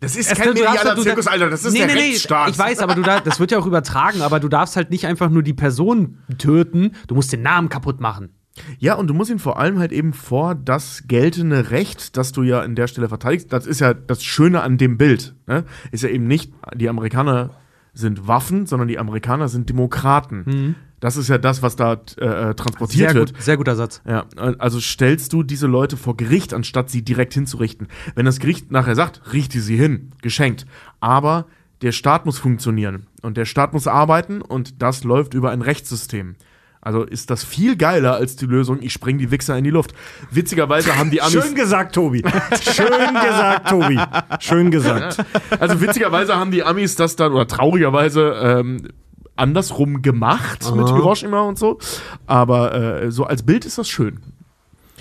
[0.00, 2.50] Das ist Es- kein medialer du- Zirkus, Alter, das ist nee, der nee, nee, Rechtsstaat.
[2.50, 5.06] Ich weiß, aber du da, das wird ja auch übertragen, aber du darfst halt nicht
[5.06, 8.30] einfach nur die Person töten, du musst den Namen kaputt machen.
[8.78, 12.42] Ja, und du musst ihn vor allem halt eben vor das geltende Recht, das du
[12.42, 13.52] ja an der Stelle verteidigst.
[13.52, 15.34] Das ist ja das Schöne an dem Bild.
[15.46, 15.64] Ne?
[15.90, 17.50] Ist ja eben nicht, die Amerikaner
[17.94, 20.76] sind Waffen, sondern die Amerikaner sind Demokraten.
[21.00, 23.34] Das ist ja das, was da äh, äh, transportiert Sehr wird.
[23.34, 24.00] gut, sehr guter Satz.
[24.06, 27.88] Ja, also stellst du diese Leute vor Gericht, anstatt sie direkt hinzurichten.
[28.14, 30.64] Wenn das Gericht nachher sagt, richte sie hin, geschenkt.
[31.00, 31.46] Aber
[31.82, 36.36] der Staat muss funktionieren und der Staat muss arbeiten und das läuft über ein Rechtssystem.
[36.84, 39.94] Also ist das viel geiler als die Lösung, ich spreng die Wichser in die Luft.
[40.32, 41.32] Witzigerweise haben die Amis.
[41.32, 42.24] Schön gesagt, Tobi.
[42.60, 44.00] Schön gesagt, Tobi.
[44.40, 45.24] Schön gesagt.
[45.60, 48.88] Also witzigerweise haben die Amis das dann, oder traurigerweise, ähm,
[49.36, 51.78] andersrum gemacht mit Hiroshima und so.
[52.26, 54.18] Aber äh, so als Bild ist das schön.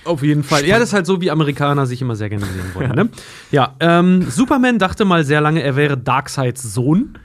[0.03, 0.65] Auf jeden Fall.
[0.65, 2.91] Ja, das ist halt so, wie Amerikaner sich immer sehr gerne sehen wollen.
[2.91, 3.09] Ne?
[3.51, 7.17] Ja, ähm, Superman dachte mal sehr lange, er wäre Darkseids Sohn.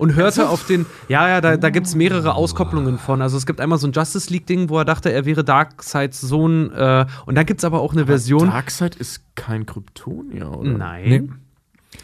[0.00, 3.20] Und hörte auf den, ja, ja, da, da gibt es mehrere Auskopplungen von.
[3.22, 6.72] Also es gibt einmal so ein Justice League-Ding, wo er dachte, er wäre Darkseids Sohn.
[6.72, 8.48] Äh, und dann gibt es aber auch eine Version.
[8.50, 10.70] Darkseid ist kein Kryptonier, oder?
[10.70, 11.08] Nein.
[11.08, 11.28] Nee.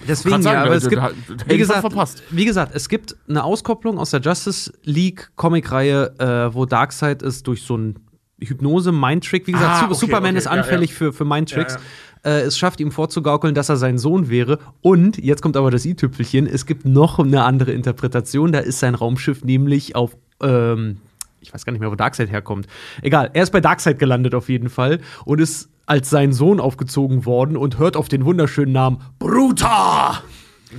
[0.06, 3.16] Deswegen sein, ja, aber da- es gibt, da- da- wie gesagt, wie gesagt, es gibt
[3.28, 7.98] eine Auskopplung aus der Justice League Comicreihe, äh, wo Darkseid ist durch so ein
[8.38, 9.46] Hypnose Mindtrick.
[9.46, 10.96] Wie gesagt, Ah, okay, Superman okay, ist ja, anfällig ja.
[10.96, 11.74] für für Mindtricks.
[11.74, 11.80] Ja,
[12.26, 14.58] Äh, es schafft ihm vorzugaukeln, dass er sein Sohn wäre.
[14.82, 16.46] Und jetzt kommt aber das i-Tüpfelchen.
[16.46, 18.52] Es gibt noch eine andere Interpretation.
[18.52, 20.98] Da ist sein Raumschiff nämlich auf ähm,
[21.40, 22.66] ich weiß gar nicht mehr, wo Darkseid herkommt.
[23.02, 27.24] Egal, er ist bei Darkseid gelandet auf jeden Fall und ist als sein Sohn aufgezogen
[27.24, 30.22] worden und hört auf den wunderschönen Namen Bruta.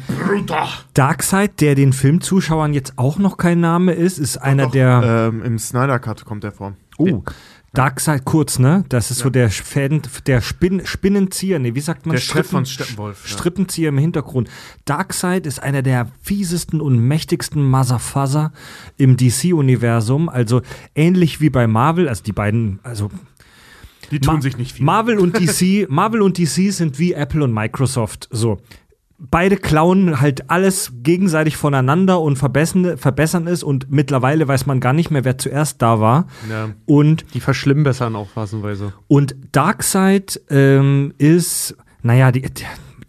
[0.08, 0.68] Bruder.
[0.94, 5.30] Darkseid, der den Filmzuschauern jetzt auch noch kein Name ist, ist einer der.
[5.32, 6.74] Ähm, Im Snyder Cut kommt der vor.
[6.98, 7.24] Oh,
[7.78, 8.86] Darkseid kurz, ne?
[8.90, 12.16] Das ist so der Fäden, der Spin, Spinnenzieher, ne, wie sagt man?
[12.16, 13.38] Der Chef von Steppenwolf, ja.
[13.38, 14.50] Strippenzieher im Hintergrund.
[14.86, 18.52] Darkseid ist einer der fiesesten und mächtigsten Motherfuzzer
[18.98, 20.28] im DC-Universum.
[20.28, 20.62] Also
[20.96, 23.12] ähnlich wie bei Marvel, also die beiden, also
[24.10, 24.86] Die tun Ma- sich nicht viel.
[24.86, 28.28] Marvel und DC, Marvel und DC sind wie Apple und Microsoft.
[28.32, 28.60] So.
[29.20, 34.94] Beide klauen halt alles gegenseitig voneinander und verbessern, verbessern es und mittlerweile weiß man gar
[34.94, 36.28] nicht mehr, wer zuerst da war.
[36.50, 36.70] Ja.
[36.86, 38.94] Und, Die verschlimmbessern auch phasenweise.
[39.08, 42.44] und Darkseid ähm, ist, naja, die,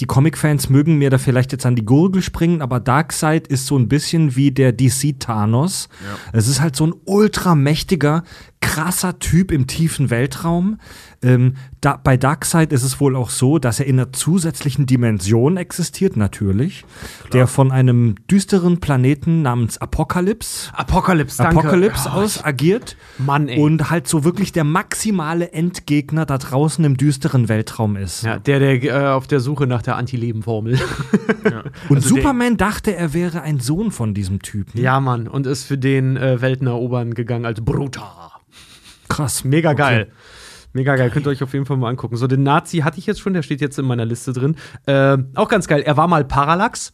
[0.01, 3.77] die Comic-Fans mögen mir da vielleicht jetzt an die Gurgel springen, aber Darkseid ist so
[3.77, 5.89] ein bisschen wie der DC-Thanos.
[6.33, 8.23] Es ist halt so ein ultramächtiger,
[8.61, 10.79] krasser Typ im tiefen Weltraum.
[11.23, 15.57] Ähm, da, bei Darkseid ist es wohl auch so, dass er in einer zusätzlichen Dimension
[15.57, 16.85] existiert, natürlich,
[17.33, 21.59] der von einem düsteren Planeten namens Apokalypse, Apokalypse, danke.
[21.61, 22.97] Apokalypse Oh, aus agiert.
[23.19, 23.59] Mann, ey.
[23.61, 28.23] Und halt so wirklich der maximale Endgegner da draußen im düsteren Weltraum ist.
[28.23, 30.79] ja, der, der äh, auf der Suche nach der Anti-Leben-Formel.
[31.89, 34.81] Und Also Superman dachte, er wäre ein Sohn von diesem Typen.
[34.81, 35.27] ja, Mann.
[35.29, 38.33] Und ist für den äh, Welten erobern gegangen als Bruta.
[39.09, 39.45] Krass.
[39.45, 40.11] Mega geil.
[40.79, 42.17] Mega geil, könnt ihr euch auf jeden Fall mal angucken.
[42.17, 44.55] So, den Nazi hatte ich jetzt schon, der steht jetzt in meiner Liste drin.
[44.87, 46.93] Äh, auch ganz geil, er war mal Parallax.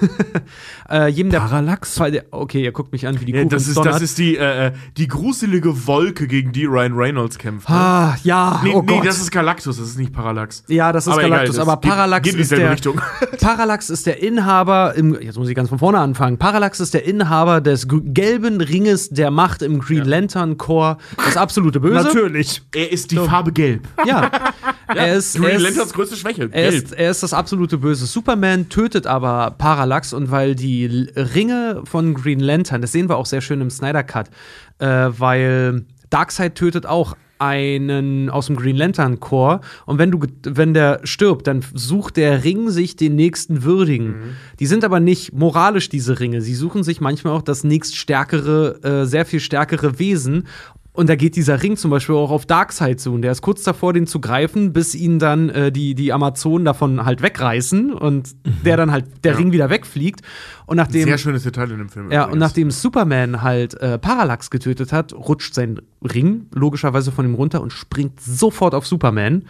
[0.90, 1.94] äh, jedem der Parallax?
[1.96, 3.94] der- Okay, ihr guckt mich an wie die Ja, Kuh das, ist, Donnert.
[3.94, 7.68] das ist die, äh, äh, die gruselige Wolke, gegen die Ryan Reynolds kämpft.
[7.68, 7.74] Ne?
[7.76, 9.06] Ah, ja, nee, oh nee, Gott.
[9.06, 10.64] das ist Galactus, das ist nicht Parallax.
[10.68, 12.72] ja, das ist Aber egal, Galactus, das aber geht- Parallax geht in ist dieselbe der
[12.72, 13.00] Richtung.
[13.40, 16.38] Parallax ist der Inhaber im jetzt muss ich ganz von vorne anfangen.
[16.38, 21.80] Parallax ist der Inhaber des gelben Ringes der Macht im Green Lantern Corps, das absolute
[21.80, 21.94] Böse.
[22.06, 22.62] Natürlich.
[22.74, 23.86] Er ist die Farbe gelb.
[24.06, 24.30] Ja.
[24.88, 26.48] er ist Green er ist- Lanterns größte Schwäche.
[26.52, 26.84] Er gelb.
[26.84, 28.06] ist, er ist das absolute Böse.
[28.06, 30.86] Superman tötet aber Parallax und weil die
[31.16, 34.30] Ringe von Green Lantern, das sehen wir auch sehr schön im Snyder Cut,
[34.78, 40.74] äh, weil Darkseid tötet auch einen aus dem Green Lantern Corps und wenn du wenn
[40.74, 44.36] der stirbt, dann sucht der Ring sich den nächsten würdigen.
[44.58, 46.42] Die sind aber nicht moralisch diese Ringe.
[46.42, 50.46] Sie suchen sich manchmal auch das nächststärkere, äh, sehr viel stärkere Wesen
[50.92, 53.12] und da geht dieser Ring zum Beispiel auch auf Darkseid zu.
[53.12, 56.64] Und der ist kurz davor, den zu greifen, bis ihn dann äh, die, die Amazonen
[56.64, 58.34] davon halt wegreißen und
[58.64, 60.22] der dann halt der Ring wieder wegfliegt.
[60.66, 61.04] Und nachdem.
[61.04, 62.10] Sehr schönes Detail in dem Film.
[62.10, 62.40] Ja, und übrigens.
[62.40, 67.72] nachdem Superman halt äh, Parallax getötet hat, rutscht sein Ring logischerweise von ihm runter und
[67.72, 69.44] springt sofort auf Superman,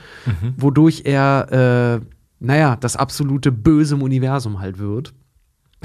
[0.57, 2.07] wodurch er, äh,
[2.41, 5.15] naja, das absolute Böse im Universum halt wird.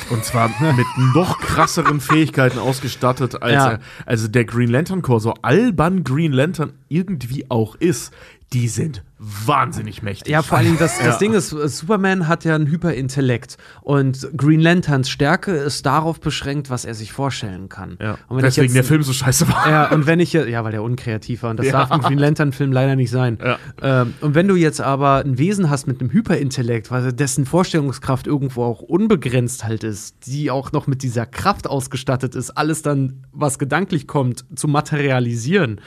[0.10, 0.86] Und zwar mit
[1.16, 3.72] noch krasseren Fähigkeiten ausgestattet, als Ja.
[3.72, 8.14] er, also der Green Lantern Corps, so albern Green Lantern irgendwie auch ist,
[8.54, 10.32] die sind wahnsinnig mächtig.
[10.32, 11.18] Ja, vor allen Dingen, das, das Ja.
[11.18, 16.70] Ding ist, äh, Superman hat ja einen Hyperintellekt und Green Lanterns Stärke ist darauf beschränkt,
[16.70, 17.98] was er sich vorstellen kann.
[18.02, 18.18] Ja.
[18.28, 19.70] Und wenn ich Deswegen jetzt- der Film so scheiße war.
[19.70, 21.72] Ja, und wenn ich ja, weil der unkreativ war und das Ja.
[21.74, 23.40] darf ein Green Lantern-Film leider nicht sein.
[23.44, 23.58] Ja.
[23.82, 28.28] Ähm, und wenn du jetzt aber ein Wesen hast mit einem Hyperintellekt, weil dessen Vorstellungskraft
[28.28, 33.26] irgendwo auch unbegrenzt halt ist, die auch noch mit dieser Kraft ausgestattet ist, alles dann,
[33.32, 35.82] was gedanklich kommt, zu materialisieren.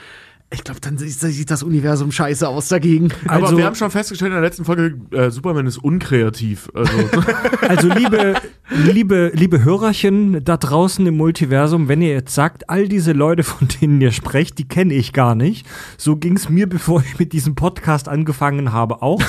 [0.51, 3.09] Ich glaube, dann sieht, das Universum scheiße aus dagegen.
[3.27, 6.69] Aber Also- wir haben schon festgestellt in der letzten Folge, äh, Superman ist unkreativ.
[6.73, 6.91] Also,
[7.67, 8.33] Also liebe,
[8.71, 13.67] liebe, liebe Hörerchen da draußen im Multiversum, wenn ihr jetzt sagt, all diese Leute, von
[13.79, 15.67] denen ihr sprecht, die kenne ich gar nicht.
[15.97, 19.21] So ging es mir, bevor ich mit diesem Podcast angefangen habe, auch.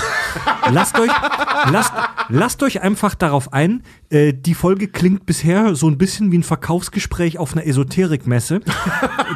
[0.72, 1.10] lasst euch,
[1.70, 1.92] lasst,
[2.30, 6.42] lasst euch einfach darauf ein, Äh, die Folge klingt bisher so ein bisschen wie ein
[6.42, 8.60] Verkaufsgespräch auf einer Esoterikmesse.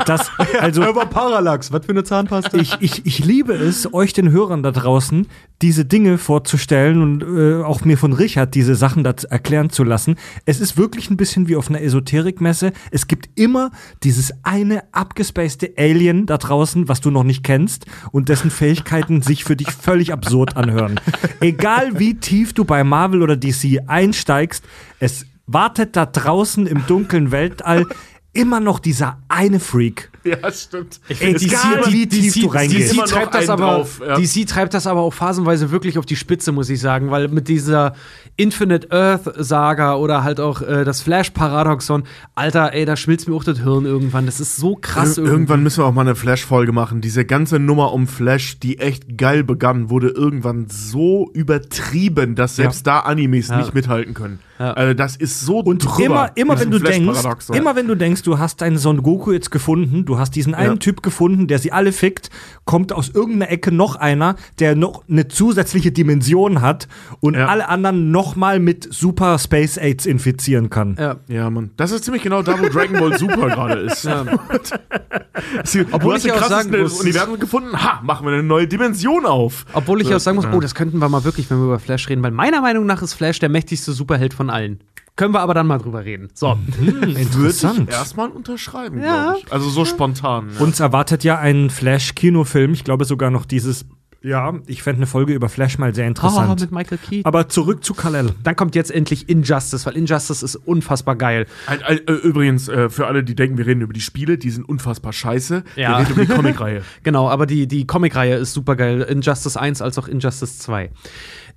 [0.07, 0.31] das,
[0.61, 2.57] also, Aber Parallax, was für eine Zahnpasta?
[2.59, 5.27] ich, ich, ich liebe es, euch den Hörern da draußen
[5.61, 10.17] diese Dinge vorzustellen und äh, auch mir von Richard diese Sachen da erklären zu lassen.
[10.45, 12.73] Es ist wirklich ein bisschen wie auf einer Esoterikmesse.
[12.91, 13.71] Es gibt immer
[14.03, 19.45] dieses eine abgespacede Alien da draußen, was du noch nicht kennst und dessen Fähigkeiten sich
[19.45, 21.01] für dich völlig absurd anhören.
[21.41, 24.65] Egal wie tief du bei Marvel oder DC einsteigst,
[25.01, 27.87] es wartet da draußen im dunklen Weltall
[28.33, 30.11] immer noch dieser eine Freak.
[30.43, 31.01] Ja, stimmt.
[31.09, 32.95] Egal wie tief du reingehst.
[32.97, 34.17] DC treibt, das aber, drauf, ja.
[34.17, 37.47] DC treibt das aber auch phasenweise wirklich auf die Spitze, muss ich sagen, weil mit
[37.49, 37.95] dieser
[38.37, 42.05] Infinite Earth Saga oder halt auch äh, das Flash Paradoxon,
[42.35, 44.27] Alter, ey, da schmilzt mir auch das Hirn irgendwann.
[44.27, 45.19] Das ist so krass.
[45.19, 47.01] Ir irgendwann müssen wir auch mal eine Flash-Folge machen.
[47.01, 52.87] Diese ganze Nummer um Flash, die echt geil begann, wurde irgendwann so übertrieben, dass selbst
[52.87, 53.59] da Animes Ja.
[53.59, 54.39] nicht mithalten können.
[54.59, 54.73] Ja.
[54.73, 58.23] Also das ist so Und drüber immer, immer wenn du denkst, immer wenn du denkst,
[58.23, 60.77] du hast deinen Son Goku jetzt gefunden, du hast diesen einen Ja.
[60.77, 62.31] Typ gefunden, der sie alle fickt,
[62.65, 66.89] kommt aus irgendeiner Ecke noch einer, der noch eine zusätzliche Dimension hat
[67.21, 67.47] und Ja.
[67.47, 70.97] alle anderen nochmal mit Super Space AIDS infizieren kann.
[70.99, 71.17] ja.
[71.29, 71.71] Ja, Mann.
[71.77, 74.05] Das ist ziemlich genau da, wo Dragon Ball Super gerade ist.
[74.05, 74.25] Ja.
[75.65, 77.83] Sie- Obwohl du hast ich den auch sagen muss, Universum gefunden.
[77.83, 79.65] Ha, machen wir eine neue Dimension auf.
[79.73, 82.09] Obwohl ich auch sagen muss, oh, das könnten wir mal wirklich, wenn wir über Flash
[82.09, 84.81] reden, weil meiner Meinung nach ist Flash der mächtigste Superheld von allen.
[85.17, 86.29] Können wir aber dann mal drüber reden.
[86.35, 86.59] So.
[86.79, 87.89] Würde Interessant.
[87.89, 89.25] ich erstmal unterschreiben, Ja.
[89.33, 89.53] glaube ich.
[89.53, 90.51] Also so spontan.
[90.55, 90.61] Ja.
[90.61, 92.73] Uns erwartet ja ein Flash-Kinofilm.
[92.73, 93.87] Ich glaube sogar noch dieses.
[94.23, 96.59] Ja, ich fände eine Folge über Flash mal sehr Oh, interessant.
[96.63, 97.27] mit Michael Keaton.
[97.27, 98.31] Aber zurück zu Kal-El.
[98.43, 101.47] Dann kommt jetzt endlich Injustice, weil Injustice ist unfassbar geil.
[101.67, 104.49] Ein, ein, äh, übrigens, äh, für alle, die denken, wir reden über die Spiele, die
[104.51, 105.63] sind unfassbar scheiße.
[105.77, 105.91] Ja.
[105.91, 106.83] Wir reden über die Comicreihe.
[107.03, 109.03] Genau, aber die, die Comicreihe ist super geil.
[109.03, 110.91] Injustice 1 als auch Injustice 2.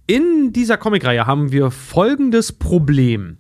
[0.08, 3.40] In dieser Comicreihe haben wir folgendes Problem.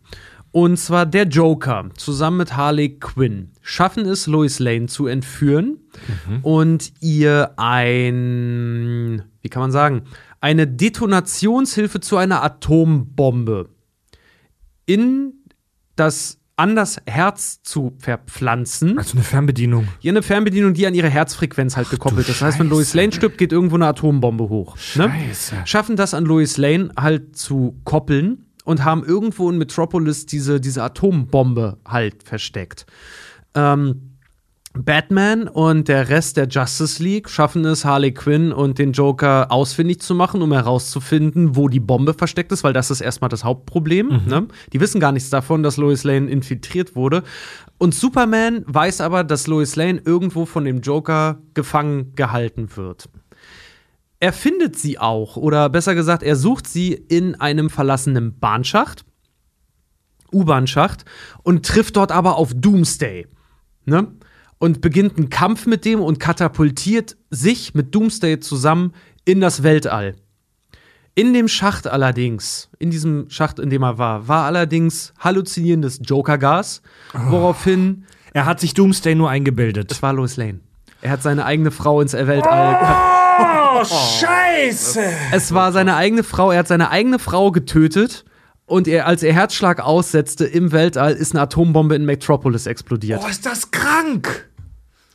[0.51, 5.80] Und zwar der Joker zusammen mit Harley Quinn schaffen es, Lois Lane zu entführen
[6.41, 10.03] und ihr ein, wie kann man sagen,
[10.41, 13.70] eine Detonationshilfe zu einer Atombombe
[14.86, 15.34] in
[15.95, 18.97] das an das Herz zu verpflanzen.
[18.97, 19.88] Also eine Fernbedienung.
[19.99, 22.41] Hier eine Fernbedienung, die an ihre Herzfrequenz halt gekoppelt ist.
[22.41, 22.68] Das heißt, wenn.
[22.68, 24.76] Lois Lane stirbt, geht irgendwo eine Atombombe hoch.
[24.95, 25.10] Ne?
[25.10, 25.55] Scheiße.
[25.66, 30.84] Schaffen das an Lois Lane halt zu koppeln und haben irgendwo in Metropolis diese, diese
[30.84, 32.88] Atombombe halt versteckt.
[33.53, 34.16] Ähm,
[34.84, 40.01] Batman und der Rest der Justice League schaffen es, Harley Quinn und den Joker ausfindig
[40.01, 44.21] zu machen, um herauszufinden, wo die Bombe versteckt ist, weil das ist erstmal das Hauptproblem.
[44.28, 44.47] Ne?
[44.73, 47.23] Die wissen gar nichts davon, dass Lois Lane infiltriert wurde.
[47.78, 53.09] Und Superman weiß aber, dass Lois Lane irgendwo von dem Joker gefangen gehalten wird.
[54.19, 59.05] Er findet sie auch, oder besser gesagt, er sucht sie in einem verlassenen Bahnschacht,
[60.34, 61.05] U-Bahn-Schacht,
[61.43, 63.28] und trifft dort aber auf Doomsday.
[63.86, 64.07] Ne?
[64.60, 68.93] Und beginnt einen Kampf mit dem und katapultiert sich mit Doomsday zusammen
[69.24, 70.16] in das Weltall.
[71.14, 76.82] In dem Schacht allerdings, in diesem Schacht, in dem er war, war allerdings halluzinierendes Joker-Gas,
[77.14, 79.91] woraufhin Er hat sich Doomsday nur eingebildet.
[79.91, 80.60] es war Lois Lane.
[81.01, 82.76] Er hat seine eigene Frau ins Weltall.
[83.39, 85.01] Oh, Scheiße!
[85.32, 86.51] Es war seine eigene Frau.
[86.51, 88.26] Er hat seine eigene Frau getötet.
[88.66, 93.22] Und er, als er Herzschlag aussetzte im Weltall, ist eine Atombombe in Metropolis explodiert.
[93.24, 94.46] Oh, ist das krank!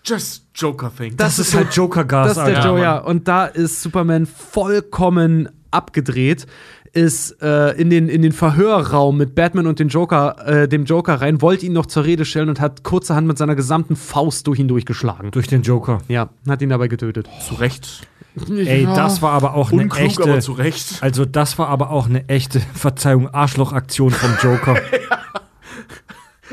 [0.05, 1.17] Just Joker-Thing.
[1.17, 2.65] Das, ist so- halt Joker-Gas, Das ist der.
[2.65, 2.99] Joe, ja.
[2.99, 6.47] Und da ist Superman vollkommen abgedreht.
[6.95, 11.23] Ist äh, in, den, in den Verhörraum mit Batman und den Joker, äh, dem Joker
[11.23, 14.59] rein, wollte ihn noch zur Rede stellen und hat kurzerhand mit seiner gesamten Faust durch
[14.59, 15.31] ihn durchgeschlagen.
[15.31, 16.03] Durch den Joker.
[16.09, 17.31] Ja, hat ihn dabei getötet.
[17.49, 18.07] zu Recht.
[18.51, 20.23] Ey, das war aber auch eine Unklug, echte.
[20.25, 20.99] aber zu Recht.
[21.03, 24.77] Also, das war aber auch eine echte, Verzeihung, Arschlochaktion vom Joker.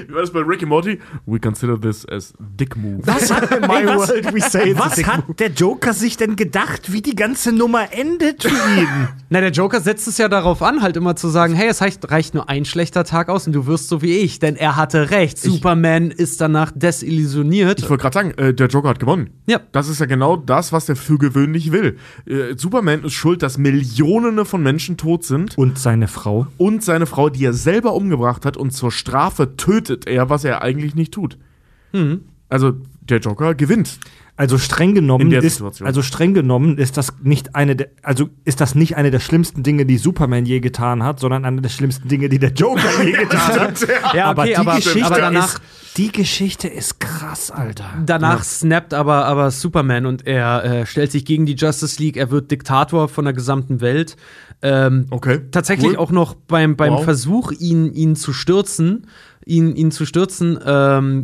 [0.08, 1.00] Wie war das bei Ricky Morty?
[1.26, 3.02] We consider this as dick move.
[3.06, 7.02] Was hat, my world, we say was dick hat der Joker sich denn gedacht, wie
[7.02, 8.88] die ganze Nummer endet für ihn?
[9.30, 12.10] Na, der Joker setzt es ja darauf an, halt immer zu sagen, hey, es reicht,
[12.10, 14.40] reicht nur ein schlechter Tag aus und du wirst so wie ich.
[14.40, 15.38] Denn er hatte recht.
[15.38, 17.80] Superman ist danach desillusioniert.
[17.80, 19.30] Ich wollte gerade sagen, äh, der Joker hat gewonnen.
[19.48, 19.60] Ja.
[19.72, 21.98] Das ist ja genau das, was der für gewöhnlich will.
[22.26, 26.48] Äh, Superman ist schuld, dass Millionen von Menschen tot sind Und seine Frau.
[26.58, 30.62] und seine Frau, die er selber umgebracht hat und zur Strafe tötet er, was er
[30.62, 31.38] eigentlich nicht tut.
[32.50, 34.00] Also der Joker gewinnt.
[34.36, 35.86] Also streng genommen ist Situation.
[35.86, 39.64] also streng genommen ist das nicht eine der, also ist das nicht eine der schlimmsten
[39.64, 43.12] Dinge, die Superman je getan hat, sondern eine der schlimmsten Dinge, die der Joker je
[43.12, 43.86] getan hat.
[44.14, 45.62] Ja, aber okay, die aber- Geschichte aber danach- ist
[45.98, 47.90] die Geschichte ist krass, Alter.
[48.06, 52.16] Danach snappt aber, aber Superman und er äh, stellt sich gegen die Justice League.
[52.16, 54.16] Er wird Diktator von der gesamten Welt.
[54.62, 55.40] Ähm, Okay.
[55.52, 55.98] tatsächlich cool.
[55.98, 57.04] auch noch beim, beim Wow.
[57.04, 59.08] Versuch, ihn, ihn zu stürzen,
[59.46, 61.24] ihn, ihn zu stürzen, ähm,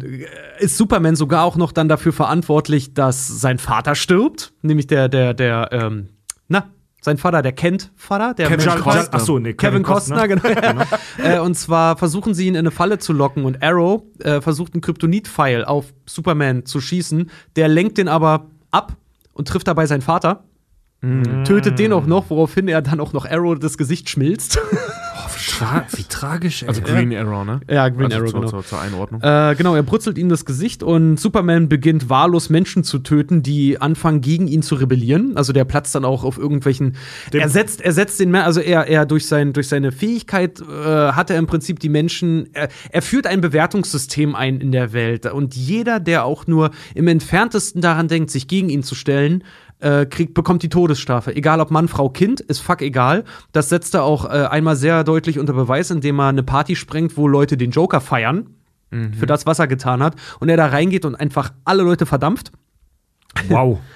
[0.59, 4.53] ist Superman sogar auch noch dann dafür verantwortlich, dass sein Vater stirbt.
[4.61, 6.09] Nämlich der, der, der, ähm,
[6.47, 6.69] na,
[7.01, 9.07] sein Vater, der kennt Vater, der Kevin Mensch- Costner.
[9.11, 10.41] Ach so, nee, Kevin, Costner, genau.
[11.23, 14.73] äh, und zwar versuchen sie ihn in eine Falle zu locken und Arrow äh, versucht
[14.73, 17.29] einen Kryptonit-Pfeil auf Superman zu schießen.
[17.57, 18.95] Der lenkt den aber ab
[19.33, 20.45] und trifft dabei seinen Vater.
[21.45, 24.59] Tötet den auch noch, woraufhin er dann auch noch Arrow das Gesicht schmilzt.
[25.57, 26.69] Tra wie tragisch, ey.
[26.69, 27.61] Also Green Arrow, ne?
[27.69, 28.51] Ja, Green also Arrow, zur, genau.
[28.51, 29.21] zur, zur Einordnung.
[29.21, 33.79] Äh, genau, er brutzelt ihm das Gesicht und Superman beginnt wahllos Menschen zu töten, die
[33.79, 35.37] anfangen gegen ihn zu rebellieren.
[35.37, 36.95] Also der platzt dann auch auf irgendwelchen.
[37.31, 41.29] er setzt, er setzt den, also er, er durch, sein, durch seine Fähigkeit äh, hat
[41.29, 42.49] er im Prinzip die Menschen.
[42.53, 47.07] Er, er führt ein Bewertungssystem ein in der Welt und jeder, der auch nur im
[47.07, 49.43] entferntesten daran denkt, sich gegen ihn zu stellen,
[49.85, 51.35] äh, kriegt, bekommt die Todesstrafe.
[51.35, 53.23] Egal ob Mann, Frau, Kind, ist fuck egal.
[53.51, 57.15] Das setzt er auch äh, einmal sehr deutlich unter Beweis, indem er eine Party sprengt,
[57.17, 58.49] wo Leute den Joker feiern.
[59.19, 60.15] Für das, was er getan hat.
[60.39, 62.51] Und er da reingeht und einfach alle Leute verdampft.
[63.49, 63.79] Wow.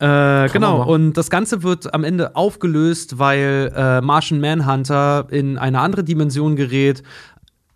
[0.00, 5.78] Äh, genau, und das Ganze wird am Ende aufgelöst, weil äh, Martian Manhunter in eine
[5.78, 7.04] andere Dimension gerät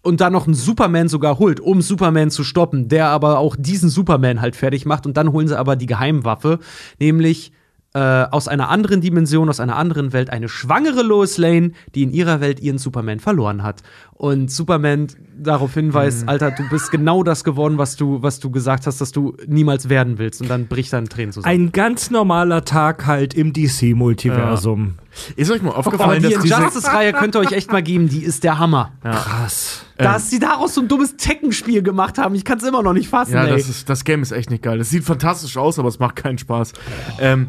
[0.03, 3.89] und dann noch einen Superman sogar holt, um Superman zu stoppen, der aber auch diesen
[3.89, 5.07] Superman halt fertig macht.
[5.07, 6.59] Und dann holen sie aber die Geheimwaffe,
[6.99, 7.53] nämlich
[7.99, 12.13] äh, aus einer anderen Dimension, aus einer anderen Welt, eine schwangere Lois Lane, die in
[12.13, 13.83] ihrer Welt ihren Superman verloren hat.
[14.13, 18.87] Und Superman darauf hinweist, Alter, du bist genau das geworden, was du, was du gesagt
[18.87, 20.41] hast, dass du niemals werden willst.
[20.41, 21.53] Und dann bricht er in Tränen zusammen.
[21.53, 24.95] Ein ganz normaler Tag halt im DC-Multiversum.
[25.35, 28.09] Ist euch mal Aber aufgefallen, die dass diese Injustice-Reihe könnt ihr euch echt mal geben,
[28.09, 28.93] die ist der Hammer.
[29.03, 29.85] Krass.
[29.97, 33.09] Dass sie daraus so ein dummes Tekken-Spiel gemacht haben, ich kann es immer noch nicht
[33.09, 33.51] fassen, Ja, ey.
[33.51, 34.79] das, ist, das Game ist echt nicht geil.
[34.79, 36.73] Das sieht fantastisch aus, aber es macht keinen Spaß.
[37.21, 37.49] Ähm,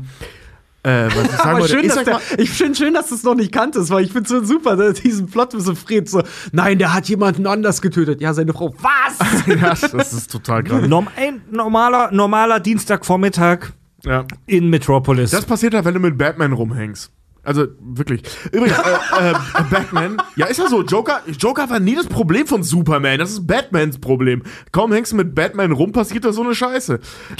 [0.83, 3.35] äh, was ich sagen wollte, schön, euch der, ich finde schön, dass du es noch
[3.35, 6.93] nicht kanntest, weil ich finde so super, dass diesen Plot so Fred so, nein, der
[6.93, 8.21] hat jemanden anders getötet.
[8.21, 8.73] Ja, seine Frau.
[8.81, 9.45] Was?
[9.47, 10.87] ja, das ist total krass.
[10.87, 13.71] Norm ein normaler, normaler Dienstagvormittag
[14.03, 14.25] Ja.
[14.45, 15.31] in Metropolis.
[15.31, 17.11] Das passiert halt, wenn du mit Batman rumhängst.
[17.43, 18.21] Also wirklich.
[18.51, 19.33] Übrigens, äh, äh,
[19.71, 20.83] Batman, ja, ist ja so.
[20.83, 23.17] Joker, Joker war nie das Problem von Superman.
[23.17, 24.43] Das ist Batmans Problem.
[24.71, 26.99] Kaum hängst du mit Batman rum, passiert da so eine Scheiße.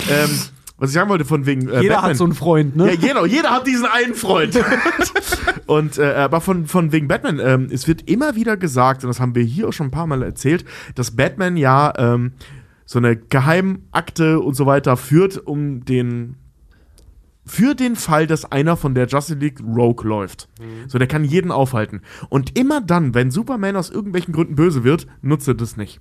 [0.09, 0.29] Ähm,
[0.79, 1.69] was ich sagen wollte, von wegen.
[1.69, 2.11] Äh, Jeder Batman.
[2.11, 2.93] hat so einen Freund, ne?
[2.93, 4.59] Ja, jeder, jeder hat diesen einen Freund.
[5.67, 9.19] und äh, aber von, von wegen Batman, ähm, es wird immer wieder gesagt, und das
[9.19, 10.65] haben wir hier auch schon ein paar Mal erzählt,
[10.95, 12.31] dass Batman ja ähm,
[12.85, 16.37] so eine Geheimakte und so weiter führt, um den
[17.45, 20.49] für den Fall, dass einer von der Justice League Rogue läuft.
[20.87, 22.01] So, der kann jeden aufhalten.
[22.29, 25.99] Und immer dann, wenn Superman aus irgendwelchen Gründen böse wird, nutzt er das nicht.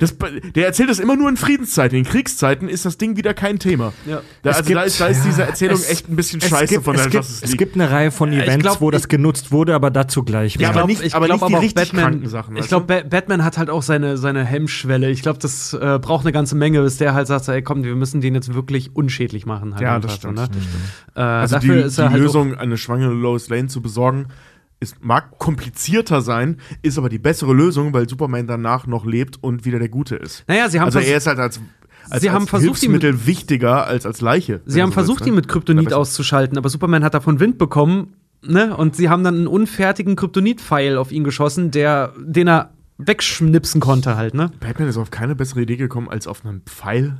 [0.00, 0.14] Das,
[0.54, 1.98] der erzählt das immer nur in Friedenszeiten.
[1.98, 3.92] In Kriegszeiten ist das Ding wieder kein Thema.
[4.06, 4.20] Ja.
[4.42, 6.74] Da, Es also da gibt- ist, da ist diese Erzählung es- echt ein bisschen scheiße
[6.74, 9.08] gibt, von der es gibt, es gibt eine Reihe von Events, glaub, wo das ich-
[9.08, 10.70] genutzt wurde, aber dazu gleich Ja, mehr.
[10.78, 13.44] aber nicht- ich aber glaub nicht die auch richtig kranken Sachen, Ich glaube, ba Batman
[13.44, 15.10] hat halt auch seine, seine Hemmschwelle.
[15.10, 17.94] Ich glaube, das äh, braucht eine ganze Menge, bis der halt sagt, ey, komm, wir
[17.96, 19.72] müssen den jetzt wirklich unschädlich machen.
[19.74, 20.36] Halt Ja, das stimmt.
[20.36, 20.48] ne?
[21.14, 24.26] Äh, also die, dafür ist die er halt Lösung, eine schwangere Lois Lane zu besorgen,
[24.80, 29.64] ist, mag komplizierter sein, ist aber die bessere Lösung, weil Superman danach noch lebt und
[29.64, 30.44] wieder der Gute ist.
[30.46, 31.60] Naja, sie haben Also er ist halt als,
[32.08, 34.60] als, Sie als haben versucht, ihn mit- Hilfsmittel wichtiger als als Leiche.
[34.66, 35.40] Sie haben so versucht, willst, ihn ne?
[35.40, 38.76] mit Kryptonit auszuschalten, aber Superman hat davon Wind bekommen, ne?
[38.76, 44.16] Und sie haben dann einen unfertigen Kryptonit-Pfeil auf ihn geschossen, der, den er wegschnipsen konnte
[44.16, 44.50] halt, ne?
[44.60, 47.18] Batman ist auf keine bessere Idee gekommen als auf einen Pfeil.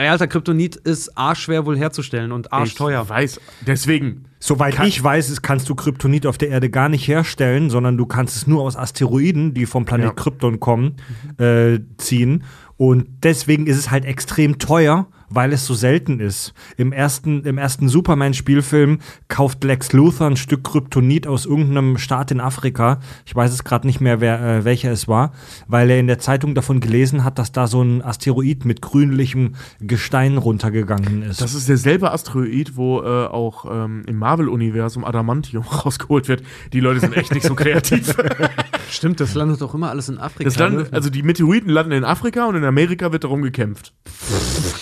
[0.00, 3.02] Ey, Alter, Kryptonit ist arschschwer wohl herzustellen und arschteuer.
[3.02, 3.40] Ich weiß.
[3.66, 4.26] Deswegen.
[4.38, 7.96] Soweit Kann- ich weiß, ist, kannst du Kryptonit auf der Erde gar nicht herstellen, sondern
[7.96, 10.12] du kannst es nur aus Asteroiden, die vom Planet Ja.
[10.12, 10.94] Krypton kommen,
[11.38, 12.44] äh, ziehen.
[12.76, 16.54] Und deswegen ist es halt extrem teuer, weil es so selten ist.
[16.76, 18.98] Im ersten, im ersten Superman-Spielfilm
[19.28, 23.00] kauft Lex Luthor ein Stück Kryptonit aus irgendeinem Staat in Afrika.
[23.26, 25.32] Ich weiß es gerade nicht mehr, wer, äh, welcher es war,
[25.66, 29.54] weil er in der Zeitung davon gelesen hat, dass da so ein Asteroid mit grünlichem
[29.80, 31.40] Gestein runtergegangen ist.
[31.40, 36.42] Das ist derselbe Asteroid, wo äh, auch ähm, im Marvel-Universum Adamantium rausgeholt wird.
[36.72, 38.14] Die Leute sind echt nicht so kreativ.
[38.90, 40.44] Stimmt, das landet doch immer alles in Afrika.
[40.44, 40.88] Das land, ne?
[40.92, 43.92] also die Meteoriten landen in Afrika und in Amerika wird darum gekämpft.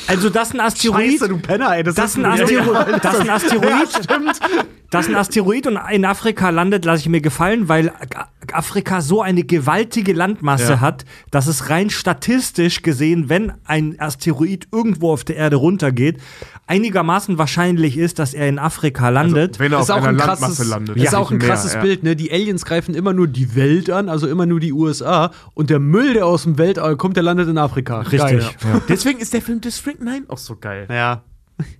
[0.06, 1.20] Also das ist ein Asteroid.
[1.20, 1.82] du Penner, ey.
[1.82, 3.04] Das, Das ist ein Asteroid.
[3.04, 4.08] Das ist ein Asteroid.
[4.08, 4.36] Das
[4.94, 7.92] ist ein Asteroid in Afrika landet, lasse ich mir gefallen, weil
[8.52, 10.80] Afrika so eine gewaltige Landmasse Ja.
[10.80, 16.18] hat, dass es rein statistisch gesehen, wenn ein Asteroid irgendwo auf der Erde runtergeht,
[16.66, 19.58] einigermaßen wahrscheinlich ist, dass er in Afrika landet.
[19.58, 20.96] Wenn er ist auf auch einer ein Landmasse krasses, landet.
[20.96, 21.80] ist Ja, auch ein krasses ja.
[21.80, 22.16] Bild, ne?
[22.16, 25.78] Die Aliens greifen immer nur die Welt an, also immer nur die USA und der
[25.80, 28.00] Müll, der aus dem Weltall kommt, der landet in Afrika.
[28.00, 28.20] Richtig.
[28.20, 28.40] Geil.
[28.40, 28.80] Ja.
[28.88, 30.86] Deswegen ist der Film District 9 auch so geil.
[30.90, 31.22] Ja.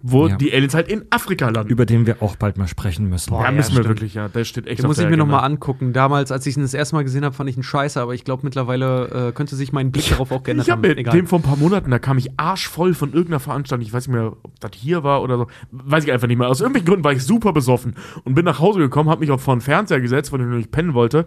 [0.03, 0.37] Wo Ja.
[0.37, 1.71] die Aliens halt in Afrika landen.
[1.71, 3.35] Über den wir auch bald mal sprechen müssen.
[3.35, 3.89] ja, ja, müssen wir stimmt.
[3.89, 4.29] wirklich, ja.
[4.29, 5.41] Der steht echt Den muss ich mir noch Agenda.
[5.41, 5.93] mal angucken.
[5.93, 8.25] Damals, als ich ihn das erste Mal gesehen habe, fand ich ihn scheiße, aber ich
[8.25, 10.97] glaube mittlerweile äh, könnte sich mein Blick darauf auch geändert Ich habe haben.
[10.97, 14.09] mit dem vor ein paar Monaten, da kam ich arschvoll von irgendeiner Veranstaltung, ich weiß
[14.09, 16.49] nicht mehr, ob das hier war oder so, weiß ich einfach nicht mehr.
[16.49, 19.43] Aus irgendwelchen Gründen war ich super besoffen und bin nach Hause gekommen, habe mich auf
[19.43, 21.27] vor den Fernseher gesetzt, dem ich nicht pennen wollte.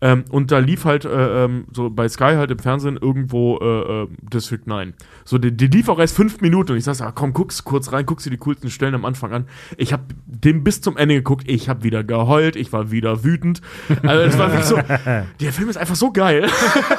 [0.00, 4.02] Ähm, und da lief halt äh, ähm, so bei Sky halt im Fernsehen irgendwo äh,
[4.04, 4.94] äh, District 9.
[5.28, 7.92] So, die, die lief auch erst fünf Minuten und ich sagte, ah, komm, guck's kurz
[7.92, 9.44] rein, guckst dir die coolsten Stellen am Anfang an.
[9.76, 13.60] Ich habe den bis zum Ende geguckt, ich habe wieder geheult, ich war wieder wütend.
[14.04, 14.76] Also es war wirklich so,
[15.40, 16.48] der Film ist einfach so geil.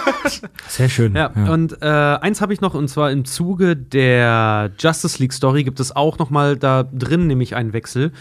[0.67, 1.15] Sehr schön.
[1.15, 5.63] Ja, und äh, eins habe ich noch, und zwar im Zuge der Justice League Story
[5.63, 8.11] gibt es auch noch mal da drin nämlich einen Wechsel.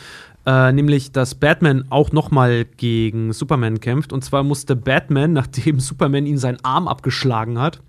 [0.47, 4.15] Äh, nämlich, dass Batman auch noch mal gegen Superman kämpft.
[4.15, 7.83] Und zwar musste Batman, nachdem Superman ihm seinen Arm abgeschlagen hat,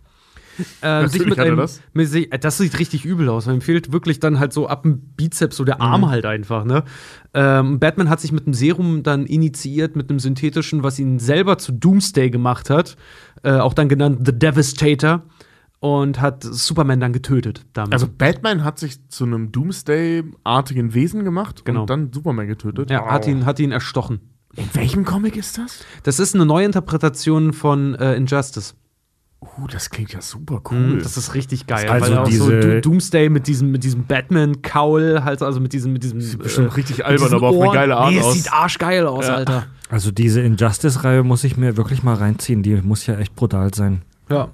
[0.81, 1.81] äh, sich mit einem, das.
[1.93, 3.47] Mit sich, äh, das sieht richtig übel aus.
[3.47, 6.65] Ihm fehlt wirklich dann halt so ab dem Bizeps so der Arm halt einfach.
[6.65, 6.83] Ne?
[7.33, 11.57] Ähm, Batman hat sich mit einem Serum dann initiiert, mit einem synthetischen, was ihn selber
[11.57, 12.97] zu Doomsday gemacht hat.
[13.43, 15.23] Äh, auch dann genannt The Devastator.
[15.81, 17.93] Und hat Superman dann getötet damit.
[17.93, 21.81] Also Batman hat sich zu einem Doomsday-artigen Wesen gemacht Genau.
[21.81, 22.89] und dann Superman getötet.
[22.89, 24.19] ja, hat ihn, hat ihn erstochen.
[24.57, 25.85] In welchem Comic ist das?
[26.03, 28.75] Das ist eine Neuinterpretation von äh, Injustice.
[29.41, 30.99] Uh, das klingt ja super cool.
[31.01, 31.87] Das ist richtig geil.
[31.89, 35.71] Also weil auch so diese- Do Doomsday mit diesem, mit diesem Batman-Cowl, halt, also mit
[35.71, 36.19] diesem, mit diesem.
[36.19, 38.33] Sieht bestimmt richtig albern, aber auf eine geile Art nee, es aus.
[38.33, 39.35] sieht arschgeil aus, Ja.
[39.35, 39.67] Alter.
[39.89, 42.63] Also diese Injustice-Reihe muss ich mir wirklich mal reinziehen.
[42.63, 44.01] Die muss ja echt brutal sein.
[44.29, 44.49] Ja.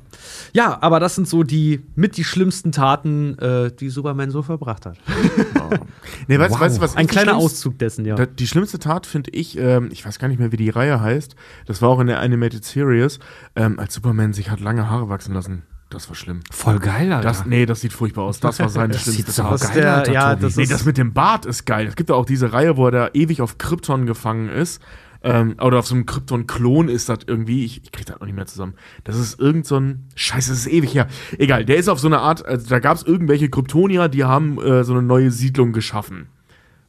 [0.53, 4.85] Ja, aber das sind so die mit die schlimmsten Taten, äh, die Superman so verbracht
[4.85, 4.97] hat.
[6.27, 6.59] nee, weißt, Wow.
[6.61, 8.15] weißt du, was Ein ich kleiner Auszug dessen, ja.
[8.15, 11.01] Da, die schlimmste Tat finde ich, ähm, ich weiß gar nicht mehr, wie die Reihe
[11.01, 11.35] heißt.
[11.65, 13.19] Das war auch in der Animated Series,
[13.55, 15.63] ähm, als Superman sich hat lange Haare wachsen lassen.
[15.89, 16.39] Das war schlimm.
[16.51, 17.27] Voll geil, Alter.
[17.27, 18.39] Das, nee, das sieht furchtbar aus.
[18.39, 19.51] Das war seine Das schlimmste sieht so Tat.
[19.51, 21.85] geil Das ist der- Alter, ja, das Nee, das mit dem Bart ist geil.
[21.87, 24.81] Es gibt ja auch diese Reihe, wo er da ewig auf Krypton gefangen ist.
[25.25, 27.65] Ähm, oder auf so einem Krypton-Klon ist das irgendwie.
[27.65, 28.75] Ich, ich krieg das noch nicht mehr zusammen.
[29.03, 30.07] Das ist irgend so ein.
[30.13, 31.07] Scheiße, das ist ewig her.
[31.39, 32.45] Egal, der ist auf so eine Art.
[32.45, 36.27] Also da gab es irgendwelche Kryptonier, die haben äh, so eine neue Siedlung geschaffen.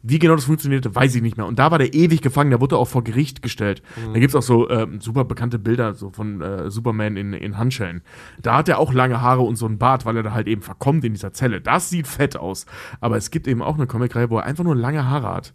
[0.02, 1.46] Wie genau das funktionierte, weiß ich nicht mehr.
[1.46, 3.82] Und da war der ewig gefangen, da wurde auch vor Gericht gestellt.
[4.12, 8.02] Da gibt's auch so ähm, super bekannte Bilder so von äh, Superman in, in Handschellen.
[8.40, 10.62] Da hat er auch lange Haare und so einen Bart, weil er da halt eben
[10.62, 11.60] verkommt in dieser Zelle.
[11.60, 12.66] Das sieht fett aus.
[13.00, 15.54] Aber es gibt eben auch eine Comicreihe, wo er einfach nur lange Haare hat.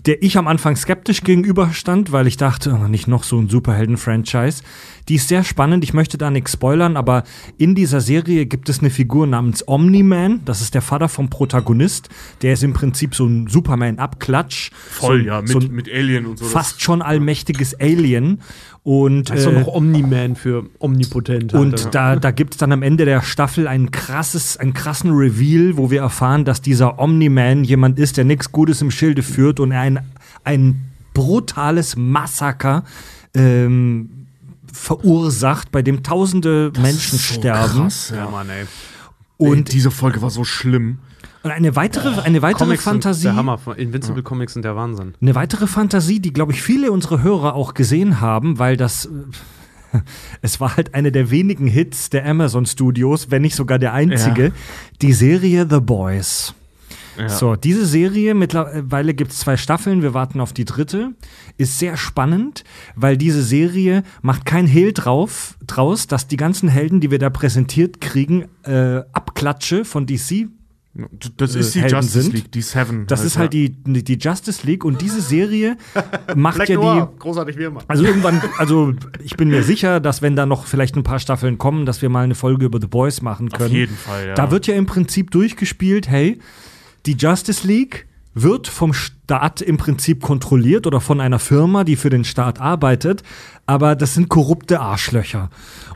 [0.06, 4.62] der ich am Anfang skeptisch gegenüberstand, weil ich dachte, oh, nicht noch so ein Superhelden-Franchise.
[5.10, 7.24] Die ist sehr spannend, ich möchte da nichts spoilern, aber
[7.58, 12.08] in dieser Serie gibt es eine Figur namens Omni-Man, das ist der Vater vom Protagonist,
[12.42, 14.70] der ist im Prinzip so ein Superman-Abklatsch.
[14.72, 16.44] Voll, so, ja, mit, so ein mit Alien und so.
[16.44, 18.40] fast schon allmächtiges Alien.
[18.84, 21.54] Und, Also äh, noch Omni-Man für omnipotent.
[21.54, 21.90] und Alter.
[21.90, 25.90] da, da gibt es dann am Ende der Staffel ein krasses, einen krassen Reveal, wo
[25.90, 29.80] wir erfahren, dass dieser Omni-Man jemand ist, der nichts Gutes im Schilde führt und er
[29.80, 29.98] ein,
[30.44, 32.84] ein brutales Massaker
[33.34, 34.19] ähm,
[34.72, 37.82] verursacht, bei dem tausende Menschen sterben.
[37.82, 38.24] Krass, ja.
[38.24, 38.66] ja, Mann, ey.
[39.36, 40.98] Und Und, diese Folge war so schlimm.
[41.42, 43.22] und eine weitere, eine weitere Comics Fantasie.
[43.24, 43.58] der Hammer.
[43.76, 45.14] Invincible Comics sind der Wahnsinn.
[45.20, 49.98] Eine weitere Fantasie, die, glaube ich, viele unserer Hörer auch gesehen haben, weil das, äh,
[50.42, 54.52] es war halt eine der wenigen Hits der Amazon Studios, wenn nicht sogar der einzige,
[55.00, 56.54] die Serie The Boys.
[57.28, 61.12] So, diese Serie, mittlerweile gibt es zwei Staffeln, wir warten auf die dritte,
[61.58, 62.64] ist sehr spannend,
[62.96, 67.30] weil diese Serie macht kein Hehl drauf, draus, dass die ganzen Helden, die wir da
[67.30, 70.48] präsentiert kriegen, äh, Abklatsche von DC
[71.36, 72.32] Das ist die Helden Justice sind.
[72.34, 73.06] League, die Seven.
[73.06, 73.68] Das ist halt ja.
[73.68, 75.76] die, die Justice League und diese Serie
[76.34, 77.18] macht ja die.
[77.18, 77.82] großartig wie immer.
[77.86, 81.58] Also irgendwann, also ich bin mir sicher, dass wenn da noch vielleicht ein paar Staffeln
[81.58, 83.70] kommen, dass wir mal eine Folge über The Boys machen können.
[83.70, 84.34] Auf jeden Fall, ja.
[84.34, 86.38] Da wird ja im Prinzip durchgespielt, hey,
[87.06, 92.10] die Justice League wird vom Staat im Prinzip kontrolliert oder von einer Firma, die für
[92.10, 93.22] den Staat arbeitet,
[93.66, 95.50] aber das sind korrupte Arschlöcher.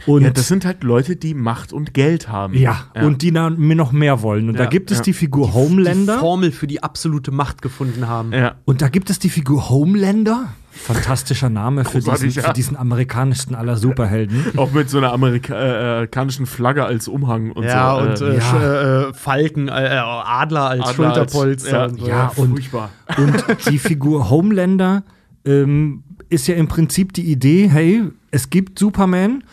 [0.06, 2.54] Und ja, das sind halt Leute, die Macht und Geld haben.
[2.54, 4.48] ja, und die dann mir noch mehr wollen.
[4.50, 5.04] Und da Ja, gibt es ja.
[5.04, 6.18] die Figur Die Homelander.
[6.18, 8.32] Formel für die absolute Macht gefunden haben.
[8.32, 8.56] ja.
[8.66, 10.48] Und da gibt es die Figur Homelander.
[10.76, 12.42] Fantastischer Name für diesen, ja.
[12.42, 14.44] für diesen amerikanischsten aller Superhelden.
[14.58, 18.24] Auch mit so einer amerika äh, amerikanischen Flagge als Umhang und Ja, so.
[18.26, 18.40] und äh, ja.
[18.42, 21.80] Sch- äh, Falken, äh, äh, Adler als Adler Schulterpolster.
[21.82, 22.06] als- und so.
[22.08, 22.90] ja, und- furchtbar.
[23.16, 25.04] Und die Figur Homelander
[25.46, 28.02] ähm, ist ja im Prinzip die Idee, hey,
[28.32, 29.44] es gibt Superman,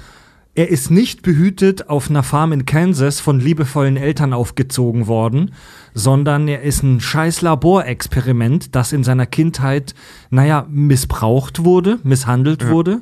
[0.53, 5.51] er ist nicht behütet auf einer Farm in Kansas von liebevollen Eltern aufgezogen worden,
[5.93, 9.95] sondern er ist ein scheiß Laborexperiment, das in seiner Kindheit,
[10.29, 13.01] naja, missbraucht wurde, misshandelt wurde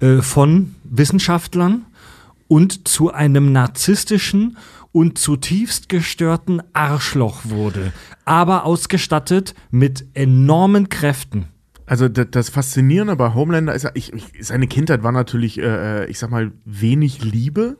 [0.00, 1.86] äh, von Wissenschaftlern
[2.48, 4.58] und zu einem narzisstischen
[4.92, 7.92] und zutiefst gestörten Arschloch wurde,
[8.24, 11.48] aber ausgestattet mit enormen Kräften.
[11.86, 16.06] Also d- das Faszinierende bei Homelander ist ja, ich, ich, seine Kindheit war natürlich, äh,
[16.06, 17.76] ich sag mal, wenig Liebe.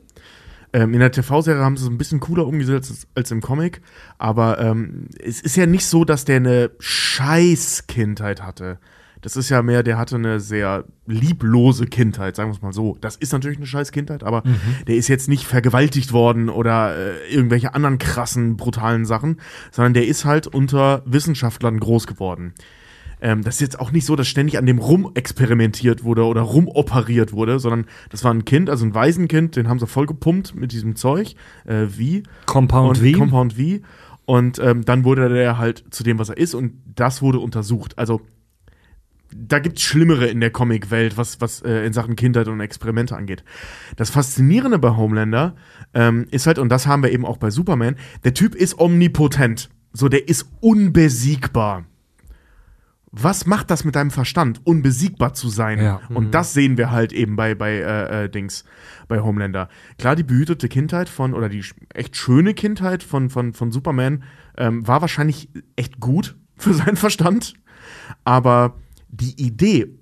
[0.72, 3.80] Ähm, in der TV-Serie haben sie es ein bisschen cooler umgesetzt als, als im Comic,
[4.18, 8.78] aber ähm, es ist ja nicht so, dass der eine scheiß Kindheit hatte.
[9.20, 12.98] Das ist ja mehr, der hatte eine sehr lieblose Kindheit, sagen wir es mal so.
[13.00, 14.42] Das ist natürlich eine scheiß Kindheit, aber
[14.86, 19.40] der ist jetzt nicht vergewaltigt worden oder äh, irgendwelche anderen krassen, brutalen Sachen,
[19.70, 22.52] sondern der ist halt unter Wissenschaftlern groß geworden.
[23.24, 27.32] Ähm, das ist jetzt auch nicht so, dass ständig an dem rumexperimentiert wurde oder rumoperiert
[27.32, 30.94] wurde, sondern das war ein Kind, also ein Waisenkind, den haben sie vollgepumpt mit diesem
[30.94, 33.18] Zeug, äh, wie Compound und V.
[33.18, 33.78] Compound V.
[34.26, 37.96] Und ähm, dann wurde der halt zu dem, was er ist, und das wurde untersucht.
[37.96, 38.20] Also
[39.34, 43.42] da gibt's Schlimmere in der Comic-Welt, was, was äh, in Sachen Kindheit und Experimente angeht.
[43.96, 45.56] Das Faszinierende bei Homelander
[45.94, 49.70] ähm, ist halt, und das haben wir eben auch bei Superman, der Typ ist omnipotent.
[49.92, 51.86] So, der ist unbesiegbar.
[53.16, 55.80] Was macht das mit deinem Verstand, unbesiegbar zu sein?
[55.80, 56.00] Ja.
[56.08, 58.64] Und das sehen wir halt eben bei, bei äh, äh, Dings,
[59.06, 59.68] bei Homelander.
[59.98, 64.24] Klar, die behütete Kindheit von, oder die echt schöne Kindheit von, von, von Superman
[64.56, 67.54] ähm, war wahrscheinlich echt gut für seinen Verstand.
[68.24, 69.96] Aber die Idee,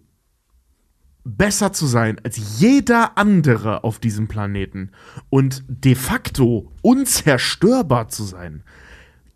[1.24, 4.90] besser zu sein als jeder andere auf diesem Planeten
[5.28, 8.62] und de facto unzerstörbar zu sein,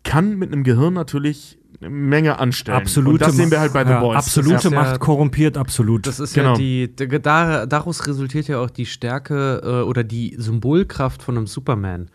[0.03, 2.77] kann mit einem Gehirn natürlich Menge anstellen.
[2.77, 4.17] Absolute und das sehen wir halt bei The ja, Boys.
[4.17, 6.07] Absolute ist ja- Macht korrumpiert absolut.
[6.07, 6.51] Das ist Genau.
[6.53, 12.09] ja die, daraus resultiert ja auch die Stärke äh, oder die Symbolkraft von einem Superman.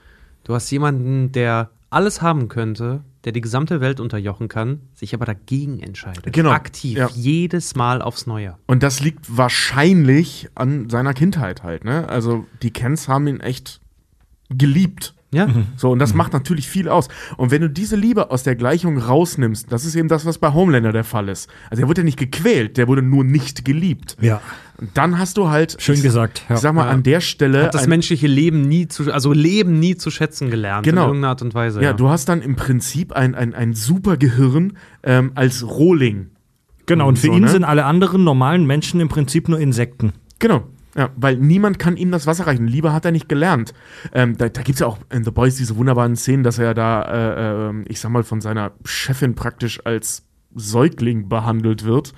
[0.45, 5.27] Du hast jemanden, der alles haben könnte, der die gesamte Welt unterjochen kann, sich aber
[5.27, 6.33] dagegen entscheidet.
[6.33, 7.09] Genau, Aktiv, ja.
[7.15, 8.57] jedes Mal aufs Neue.
[8.67, 12.09] Und das liegt wahrscheinlich an seiner Kindheit halt, ne?
[12.09, 13.81] Also die Kens haben ihn echt
[14.51, 15.15] geliebt.
[15.35, 17.09] Ja, So, und das macht natürlich viel aus.
[17.39, 20.53] Und wenn du diese Liebe aus der Gleichung rausnimmst, das ist eben das, was bei
[20.53, 21.49] Homelander der Fall ist.
[21.71, 24.17] Also er wurde ja nicht gequält, der wurde nur nicht geliebt.
[24.21, 24.43] ja,
[24.79, 25.77] Und dann hast du halt.
[25.81, 26.45] schön ich, gesagt.
[26.51, 26.57] Ja.
[26.57, 27.65] Ich sag mal, an der Stelle.
[27.65, 30.85] hat das menschliche Leben nie zu, also Leben nie zu schätzen gelernt.
[30.85, 31.05] Genau.
[31.05, 31.81] In irgendeiner Art und Weise.
[31.83, 36.29] ja, du hast dann im Prinzip ein, ein, ein super Gehirn ähm, als Rohling.
[36.85, 37.49] genau, und für so, ihn ne?
[37.49, 40.13] sind alle anderen normalen Menschen im Prinzip nur Insekten.
[40.41, 40.65] Genau.
[40.97, 42.67] Ja, weil niemand kann ihm das Wasser reichen.
[42.67, 43.73] Liebe hat er nicht gelernt.
[44.13, 46.75] Ähm, da da gibt es ja auch in The Boys diese wunderbaren Szenen, dass er
[46.75, 52.13] da, äh, ähm, ich sag mal, von seiner Chefin praktisch als Säugling behandelt wird.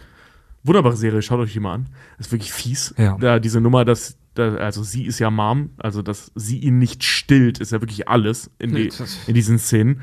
[0.65, 1.89] Wunderbare Serie, schaut euch die mal an.
[2.17, 2.95] Das ist wirklich fies.
[2.99, 3.17] Ja.
[3.21, 7.05] Da diese Nummer, dass, da, also sie ist ja Mom, also dass sie ihn nicht
[7.05, 8.91] stillt, ist ja wirklich alles in, die,
[9.27, 10.01] in diesen Szenen.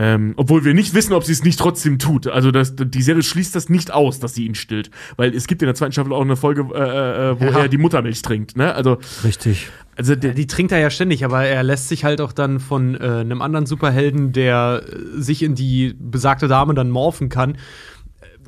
[0.00, 2.28] Ähm, obwohl wir nicht wissen, ob sie es nicht trotzdem tut.
[2.28, 4.92] Also das, die Serie schließt das nicht aus, dass sie ihn stillt.
[5.16, 7.58] Weil es gibt in der zweiten Staffel auch eine Folge, äh, äh, wo Ja.
[7.62, 8.56] er die Muttermilch trinkt.
[8.56, 8.72] Ne?
[8.72, 9.68] Also, Richtig.
[9.96, 12.94] also der, Die trinkt er ja ständig, aber er lässt sich halt auch dann von
[12.94, 17.56] äh, einem anderen Superhelden, der äh, sich in die besagte Dame dann morphen kann,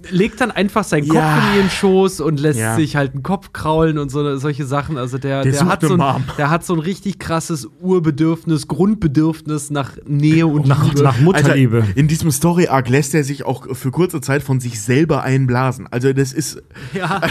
[0.08, 1.38] legt dann einfach seinen Kopf Ja.
[1.52, 2.76] in ihren Schoß und lässt Ja.
[2.76, 4.96] sich halt einen Kopf kraulen und so solche Sachen.
[4.96, 9.70] Also der, Der der, hat so ein, der hat so ein richtig krasses Urbedürfnis, Grundbedürfnis
[9.70, 11.02] nach Nähe und Nach, Liebe.
[11.02, 11.82] nach Mutterliebe.
[11.82, 15.86] Alter, in diesem Story-Arc lässt er sich auch für kurze Zeit von sich selber einblasen.
[15.90, 17.20] Also das ist, ja.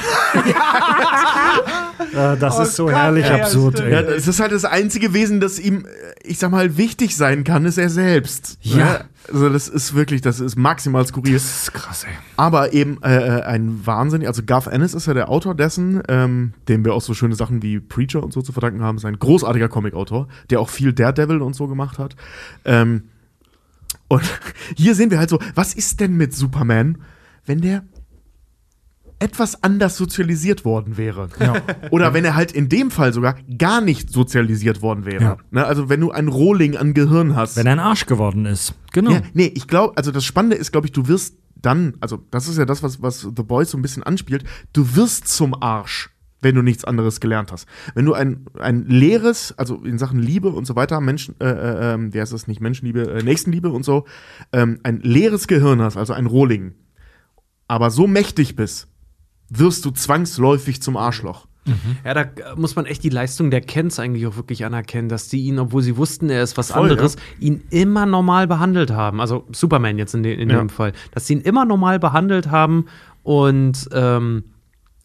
[2.14, 3.76] Äh, das ist so Gott, herrlich ey, absurd.
[3.80, 3.92] das Ey.
[3.92, 5.90] ja, das ist halt das einzige Wesen, das ihm, äh,
[6.24, 8.58] ich sag mal, wichtig sein kann, ist er selbst.
[8.62, 9.02] Ja.
[9.28, 11.34] Also das ist wirklich, das ist maximal skurril.
[11.34, 12.14] Das ist krass, ey.
[12.38, 14.26] Aber eben äh, äh, ein Wahnsinn.
[14.26, 17.62] Also Garth Ennis ist ja der Autor dessen, ähm, dem wir auch so schöne Sachen
[17.62, 18.98] wie Preacher und so zu verdanken haben.
[18.98, 22.16] Ist ein großartiger Comic-Autor, der auch viel Daredevil und so gemacht hat.
[22.66, 23.04] Ähm,
[24.08, 24.24] und
[24.76, 27.00] hier sehen wir halt so, was ist denn mit Superman,
[27.46, 27.84] wenn der
[29.20, 31.30] etwas anders sozialisiert worden wäre.
[31.92, 35.24] Oder wenn er halt in dem Fall sogar gar nicht sozialisiert worden wäre.
[35.24, 35.38] Ja.
[35.52, 35.66] Ne?
[35.66, 37.58] Also wenn du einen Rohling an Gehirn hast.
[37.58, 38.74] Wenn er ein Arsch geworden ist.
[38.94, 39.12] Genau.
[39.12, 42.48] Ja, nee, ich glaube, also das Spannende ist, glaube ich, du wirst dann, also das
[42.48, 44.44] ist ja das, was, was The Boys so ein bisschen anspielt,
[44.74, 46.10] du wirst zum Arsch,
[46.42, 47.68] wenn du nichts anderes gelernt hast.
[47.96, 51.94] Wenn du ein, ein leeres, also in Sachen Liebe und so weiter, Menschen, äh, äh,
[51.94, 54.06] ähm, wie heißt das nicht, Menschenliebe, äh, Nächstenliebe und so,
[54.54, 56.76] ähm, ein leeres Gehirn hast, also ein Rohling,
[57.68, 58.89] aber so mächtig bist,
[59.50, 61.48] wirst du zwangsläufig zum Arschloch.
[62.04, 62.26] Ja, da
[62.56, 65.84] muss man echt die Leistung der Kens eigentlich auch wirklich anerkennen, dass die ihn, obwohl
[65.84, 69.22] sie wussten, er ist was Voll, anderes, ihn immer normal behandelt haben.
[69.22, 70.58] Also Superman jetzt in, de in Ja.
[70.58, 70.94] dem Fall.
[71.12, 72.86] Dass sie ihn immer normal behandelt haben
[73.22, 74.46] und ähm,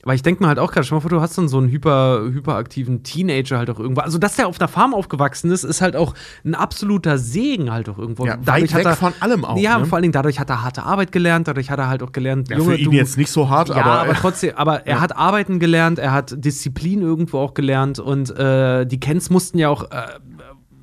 [0.04, 1.68] weil ich denke mir halt auch gerade, schau mal vor, du hast dann so einen
[1.68, 4.02] hyper, hyperaktiven Teenager halt auch irgendwo.
[4.02, 7.88] Also, dass der auf einer Farm aufgewachsen ist, ist halt auch ein absoluter Segen halt
[7.88, 8.26] auch irgendwo.
[8.26, 9.86] Ja, Dadurch weit hat weg er, von allem auch, Ja, ne?
[9.86, 12.50] vor allen Dingen dadurch hat er harte Arbeit gelernt, dadurch hat er halt auch gelernt,
[12.50, 15.58] Ja, für ihn jetzt nicht so hart, ja, aber, aber, trotzdem, aber er hat Arbeiten
[15.58, 20.06] gelernt, er hat Disziplin irgendwo auch gelernt und äh, die Kens mussten ja auch äh,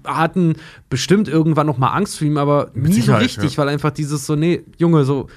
[0.03, 0.55] hatten
[0.89, 3.57] bestimmt irgendwann noch mal Angst vor ihm, aber nie so richtig, ja.
[3.57, 5.27] weil einfach dieses so, nee, Junge, so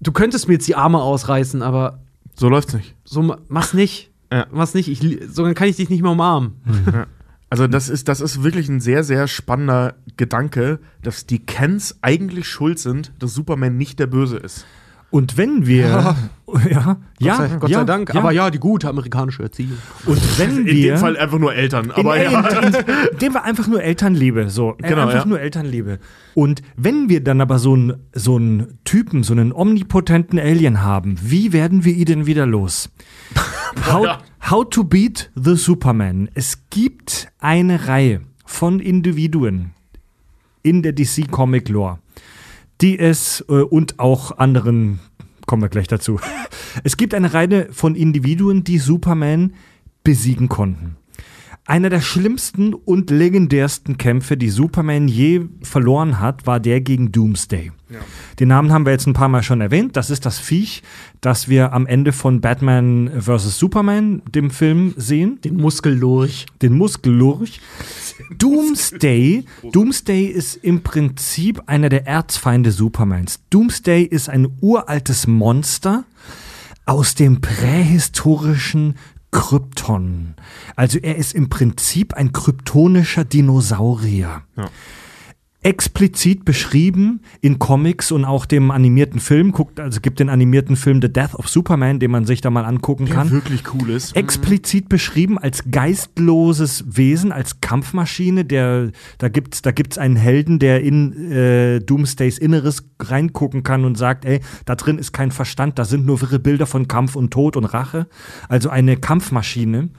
[0.00, 2.00] du könntest mir jetzt die Arme ausreißen, aber
[2.40, 2.96] so läuft's nicht.
[3.04, 4.10] so ma- mach's nicht.
[4.32, 4.46] Ja.
[4.50, 6.52] Mach's nicht, ich, so dann kann ich dich nicht mehr umarmen.
[7.50, 12.46] Also das ist, das ist wirklich ein sehr, sehr spannender Gedanke, dass die Kens eigentlich
[12.48, 14.64] schuld sind, dass Superman nicht der Böse ist.
[15.10, 15.86] Und wenn wir.
[15.86, 16.16] Ja,
[16.68, 18.14] ja, Gott sei, Gott ja, sei Dank.
[18.14, 18.20] Ja.
[18.20, 19.78] Aber ja, die gute amerikanische Erziehung.
[20.06, 20.92] Und wenn In wir.
[20.94, 21.86] dem Fall einfach nur Eltern.
[21.86, 22.40] in, Aber ja.
[22.40, 24.76] in, in, dem war einfach nur Elternliebe, so.
[24.82, 25.26] Äh, Genau, einfach ja.
[25.26, 25.98] nur Elternliebe.
[26.34, 31.16] Und wenn wir dann aber so einen so einen Typen, so einen omnipotenten Alien haben,
[31.22, 32.90] wie werden wir ihn denn wieder los?
[33.90, 34.18] How,
[34.50, 36.28] how to beat the Superman.
[36.34, 39.70] Es gibt eine Reihe von Individuen
[40.62, 42.00] in der DC Comic Lore,
[42.80, 45.00] die es äh, und auch anderen
[45.46, 46.20] kommen wir gleich dazu.
[46.84, 49.54] Es gibt eine Reihe von Individuen, die Superman
[50.04, 50.96] besiegen konnten.
[51.70, 57.70] Einer der schlimmsten und legendärsten Kämpfe, die Superman je verloren hat, war der gegen Doomsday.
[58.40, 59.96] Den Namen haben wir jetzt ein paar Mal schon erwähnt.
[59.96, 60.82] Das ist das Viech,
[61.20, 63.56] das wir am Ende von Batman vs.
[63.56, 66.46] Superman, dem Film, sehen Den Muskellurch.
[66.60, 67.60] den Muskellurch.
[68.36, 73.38] Doomsday, Doomsday ist im Prinzip einer der Erzfeinde Supermans.
[73.50, 76.02] Doomsday ist ein uraltes Monster
[76.84, 78.96] aus dem prähistorischen
[79.30, 80.34] Krypton.
[80.76, 84.42] Also er ist im Prinzip ein kryptonischer Dinosaurier.
[85.62, 89.52] Explizit beschrieben in Comics und auch dem animierten Film.
[89.52, 92.64] Guckt, also gibt den animierten Film The Death of Superman, den man sich da mal
[92.64, 94.16] angucken kann Der wirklich cool ist.
[94.16, 98.46] explizit beschrieben als geistloses Wesen, als Kampfmaschine.
[98.46, 103.98] Der, da gibt's, da gibt's einen Helden, der in äh, Doomsdays Inneres reingucken kann und
[103.98, 107.32] sagt, ey, da drin ist kein Verstand, da sind nur wirre Bilder von Kampf und
[107.32, 108.06] Tod und Rache.
[108.48, 109.90] Also eine Kampfmaschine.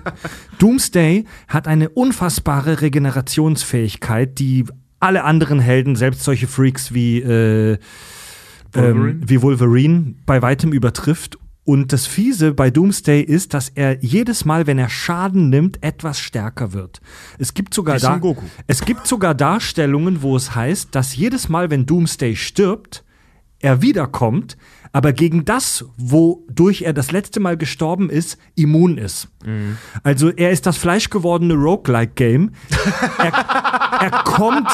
[0.58, 4.66] Doomsday hat eine unfassbare Regenerationsfähigkeit, die
[5.00, 7.78] alle anderen Helden, selbst solche Freaks wie äh,
[8.72, 9.10] Wolverine?
[9.10, 11.38] ähm, wie Wolverine bei weitem übertrifft.
[11.64, 16.18] Und das Fiese bei Doomsday ist, dass er jedes Mal, wenn er Schaden nimmt, etwas
[16.18, 17.00] stärker wird.
[17.38, 18.20] Es gibt sogar da,
[18.66, 23.04] es gibt sogar Darstellungen, wo es heißt, dass jedes Mal, wenn Doomsday stirbt,
[23.60, 24.56] er wiederkommt,
[24.92, 29.28] aber gegen das, wodurch er das letzte Mal gestorben ist, immun ist.
[30.02, 32.52] Also er ist das fleischgewordene Roguelike-Game.
[33.18, 33.32] Er,
[34.00, 34.68] er kommt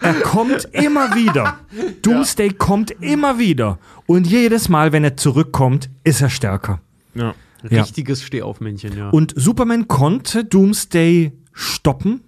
[0.00, 1.58] er kommt immer wieder.
[2.02, 3.78] Doomsday kommt immer wieder.
[4.06, 6.80] Und jedes Mal, wenn er zurückkommt, ist er stärker.
[7.14, 7.34] Ja.
[7.68, 7.82] Ja.
[7.82, 9.10] Richtiges Stehaufmännchen, ja.
[9.10, 12.22] Und Superman konnte Doomsday stoppen,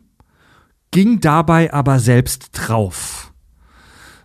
[0.91, 3.28] ging dabei aber selbst drauf.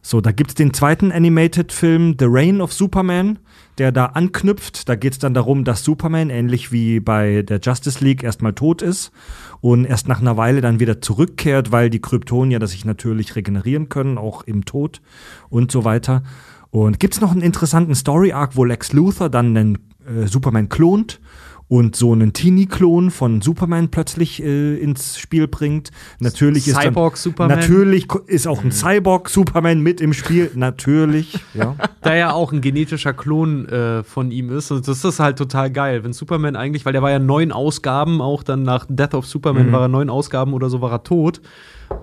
[0.06, 3.39] So, da gibt's den zweiten Animated-Film The Reign of Superman,
[3.78, 4.89] der da anknüpft.
[4.89, 9.14] Da geht's dann darum, dass Superman, ähnlich wie bei der Justice League, erstmal tot ist
[9.62, 13.88] und erst nach einer Weile dann wieder zurückkehrt, weil die Kryptonier das sich natürlich regenerieren
[13.88, 15.01] können, auch im Tod
[15.49, 16.22] und so weiter.
[16.70, 21.22] Und gibt es noch einen interessanten Story-Arc, wo Lex Luthor dann einen äh, Superman klont
[21.68, 25.91] und so einen Teenie-Klon von Superman plötzlich äh, ins Spiel bringt.
[26.19, 27.57] Natürlich ist dann, Cyborg-Superman?
[27.57, 30.52] Natürlich ist auch ein Cyborg-Superman mit im Spiel.
[30.56, 31.76] Natürlich, ja.
[32.02, 34.72] da ja auch ein genetischer Klon äh, von ihm ist.
[34.72, 36.03] Und das ist halt total geil.
[36.03, 39.72] Wenn Superman eigentlich, weil der war ja neun Ausgaben, auch dann nach Death of Superman
[39.72, 41.41] war er neun Ausgaben oder so, war er tot.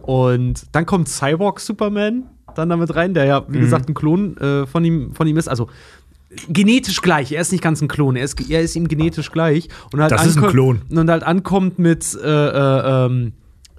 [0.02, 2.24] Und dann kommt Cyborg Superman
[2.54, 5.48] dann damit rein, der ja, wie gesagt, ein Klon äh, von, ihm, von ihm ist.
[5.48, 5.68] Also
[6.48, 7.32] genetisch gleich.
[7.32, 9.68] Er ist nicht ganz ein Klon, er ist, er ist ihm genetisch gleich.
[9.92, 10.82] Und halt Das ist ein Klon.
[10.90, 13.32] Und halt ankommt mit, äh, äh, ähm,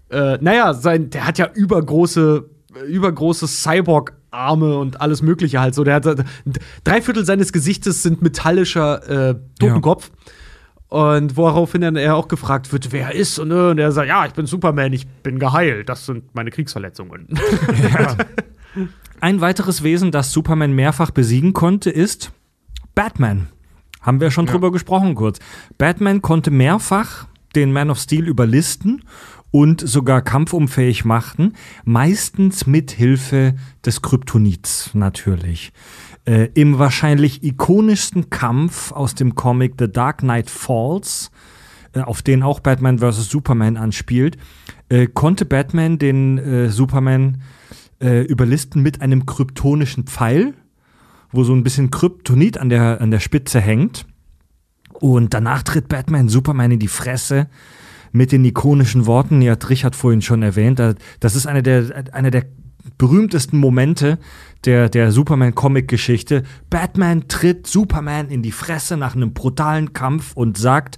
[0.10, 2.46] äh, naja, sein, der hat ja übergroße,
[2.88, 5.84] übergroße Cyborg-Arme und alles Mögliche halt so.
[5.84, 6.06] Der hat
[6.84, 10.12] drei Viertel seines Gesichtes sind metallischer äh, Totenkopf.
[10.90, 13.40] Und woraufhin er auch gefragt wird, wer er ist.
[13.40, 15.88] Und, und er sagt, ja, ich bin Superman, ich bin geheilt.
[15.88, 17.30] Das sind meine Kriegsverletzungen.
[19.22, 22.34] Ein weiteres Wesen, das Superman mehrfach besiegen konnte, ist
[22.96, 23.48] Batman.
[24.02, 25.40] Haben wir schon drüber gesprochen kurz.
[25.78, 29.04] Batman konnte mehrfach den Man of Steel überlisten
[29.52, 33.56] und sogar kampfunfähig machen, meistens mit Hilfe
[33.86, 35.74] des Kryptonits natürlich.
[36.26, 41.32] Äh, Im wahrscheinlich ikonischsten Kampf aus dem Comic The Dark Knight Falls,
[41.94, 43.30] äh, auf den auch Batman vs.
[43.30, 44.38] Superman anspielt,
[44.90, 47.42] äh, konnte Batman den äh, Superman
[48.02, 50.54] äh, überlisten mit einem kryptonischen Pfeil,
[51.32, 54.06] wo so ein bisschen Kryptonit an der, an der Spitze hängt.
[54.94, 57.48] Und danach tritt Batman Superman in die Fresse
[58.12, 62.30] mit den ikonischen Worten, Trich hat vorhin schon erwähnt, da- das ist eine der, eine
[62.30, 62.46] der
[62.98, 64.20] berühmtesten Momente
[64.66, 66.44] der, der Superman-Comic-Geschichte.
[66.70, 70.98] Batman tritt Superman in die Fresse nach einem brutalen Kampf und sagt,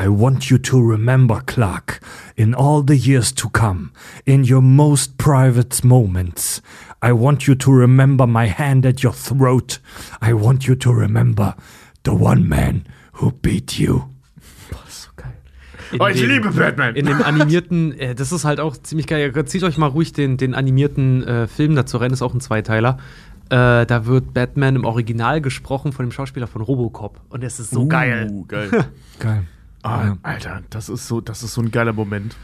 [0.00, 2.00] I want you to remember, Clark,
[2.36, 3.90] in all the years to come,
[4.24, 6.62] in your most private moments,
[7.04, 9.80] I want you to remember my hand at your throat.
[10.22, 11.56] I want you to remember
[12.04, 12.84] the one man
[13.20, 14.04] who beat you.
[15.92, 16.94] In Oh, ich dem- liebe Batman.
[16.96, 19.30] In dem animierten, äh, das ist halt auch ziemlich geil.
[19.46, 22.96] Zieht euch mal ruhig den, den animierten äh, Film dazu rein, ist auch ein Zweiteiler.
[23.50, 27.20] Äh, da wird Batman im Original gesprochen von dem Schauspieler von Robocop.
[27.28, 28.28] Und es ist so geil.
[28.30, 28.70] Uh, geil.
[29.18, 29.42] Geil.
[29.82, 30.16] Ah, Ja.
[30.22, 32.36] Alter, das ist so, das ist so ein geiler Moment.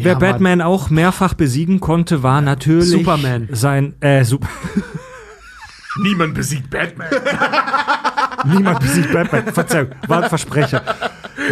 [0.00, 3.48] Wer Ja, Batman auch mehrfach besiegen konnte, war natürlich Superman.
[3.50, 4.46] sein äh, Sup
[6.02, 7.08] Niemand besiegt Batman.
[8.46, 9.52] Niemand besiegt Batman.
[9.52, 10.82] Verzeihung, war ein Versprecher.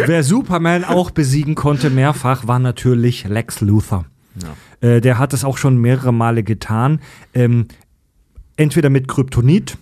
[0.05, 4.05] Wer Superman auch besiegen konnte mehrfach, war natürlich Lex Luthor.
[4.79, 7.01] Äh, der hat es auch schon mehrere Male getan.
[7.33, 7.67] Ähm,
[8.55, 9.77] entweder mit Kryptonit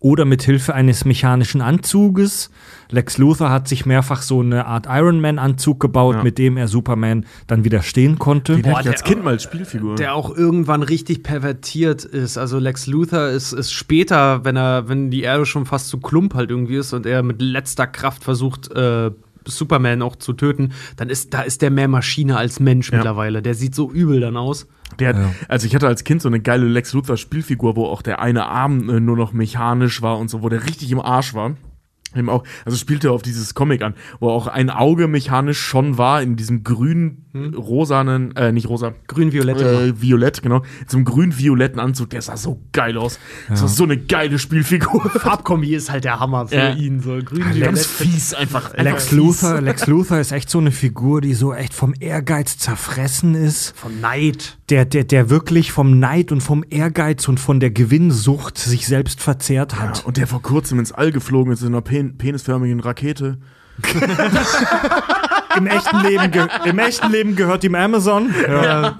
[0.00, 2.50] oder mit Hilfe eines mechanischen Anzuges.
[2.90, 6.22] Lex Luthor hat sich mehrfach so eine Art Iron Man Anzug gebaut, Ja.
[6.22, 8.54] mit dem er Superman dann widerstehen konnte.
[8.54, 9.96] Den Boah, ich als der- Kind mal als Spielfigur.
[9.96, 12.38] Der auch irgendwann richtig pervertiert ist.
[12.38, 16.34] Also Lex Luthor ist, ist später, wenn er, wenn die Erde schon fast zu Klump
[16.34, 19.10] halt irgendwie ist und er mit letzter Kraft versucht, äh,
[19.46, 22.98] Superman auch zu töten, dann ist, da ist der mehr Maschine als Mensch Ja.
[22.98, 23.40] mittlerweile.
[23.42, 24.66] Der sieht so übel dann aus.
[24.98, 25.14] Der,
[25.48, 28.46] Also ich hatte als Kind so eine geile Lex Luthor Spielfigur, wo auch der eine
[28.46, 31.56] Arm äh, nur noch mechanisch war und so, wo der richtig im Arsch war.
[32.16, 36.22] Eben auch, also spielte auf dieses Comic an, wo auch ein Auge mechanisch schon war
[36.22, 37.24] in diesem grün
[37.56, 39.60] rosanen, äh, nicht rosa, Grün-violett.
[39.60, 40.62] äh, violett, genau,
[40.92, 43.18] einem grün-violetten Anzug, der sah so geil aus.
[43.48, 45.08] Das war so eine geile Spielfigur.
[45.10, 46.72] Farbkombi ist halt der Hammer für Ja.
[46.74, 47.00] ihn.
[47.00, 48.74] So grün Ganz fies einfach.
[48.76, 53.34] Lex Luthor, Lex Luthor ist echt so eine Figur, die so echt vom Ehrgeiz zerfressen
[53.34, 53.76] ist.
[53.76, 54.58] Von Neid.
[54.70, 59.20] Der, der, der wirklich vom Neid und vom Ehrgeiz und von der Gewinnsucht sich selbst
[59.22, 60.04] verzehrt Ja, hat.
[60.04, 63.38] und der vor kurzem ins All geflogen ist in einer pen penisförmigen Rakete.
[65.56, 68.32] Im echten Leben, im echten Leben gehört ihm Amazon.
[68.46, 68.96] Ja.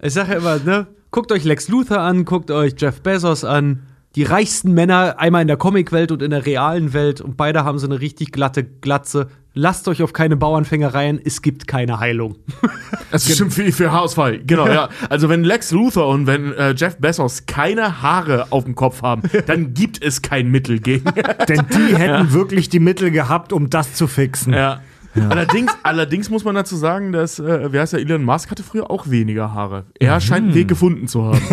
[0.00, 0.86] Ich sage ja immer, ne?
[1.10, 3.82] Guckt euch Lex Luthor an, guckt euch Jeff Bezos an.
[4.16, 7.78] Die reichsten Männer, einmal in der Comicwelt und in der realen Welt, und beide haben
[7.78, 9.28] so eine richtig glatte Glatze.
[9.52, 12.36] Lasst euch auf keine Bauernfängereien, es gibt keine Heilung.
[13.12, 14.40] Das stimmt für, für Haarausfall.
[14.40, 14.88] Genau, ja.
[15.08, 19.22] Also wenn Lex Luthor und wenn äh, Jeff Bezos keine Haare auf dem Kopf haben,
[19.46, 21.04] dann gibt es kein Mittel gegen.
[21.48, 24.54] Denn die hätten wirklich die Mittel gehabt, um das zu fixen.
[24.54, 24.80] ja.
[25.28, 28.90] Allerdings, allerdings muss man dazu sagen, dass, äh, wer heißt der, Elon Musk hatte früher
[28.90, 29.86] auch weniger Haare.
[29.98, 31.40] Er scheint einen Weg gefunden zu haben.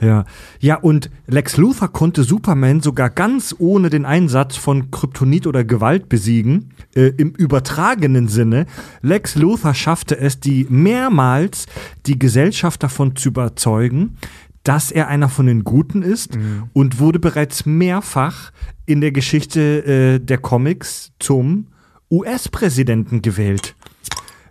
[0.00, 0.24] Ja.
[0.60, 6.08] ja, und Lex Luthor konnte Superman sogar ganz ohne den Einsatz von Kryptonit oder Gewalt
[6.08, 6.70] besiegen.
[6.94, 8.66] Äh, Im übertragenen Sinne.
[9.02, 11.66] Lex Luthor schaffte es, die mehrmals
[12.06, 14.16] die Gesellschaft davon zu überzeugen,
[14.62, 16.38] dass er einer von den Guten ist
[16.72, 18.50] und wurde bereits mehrfach
[18.86, 21.66] in der Geschichte äh, der Comics zum
[22.14, 23.74] US-Präsidenten gewählt.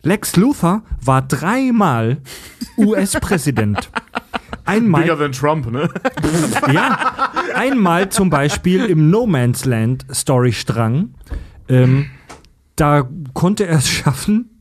[0.02, 2.18] Lex Luthor war dreimal
[2.78, 3.90] US-Präsident.
[4.66, 5.90] Einmal, Bigger than Trump, ne?
[6.74, 11.14] ja, einmal zum Beispiel im No Man's Land Storystrang,
[11.70, 12.10] ähm,
[12.76, 14.53] da konnte er es schaffen,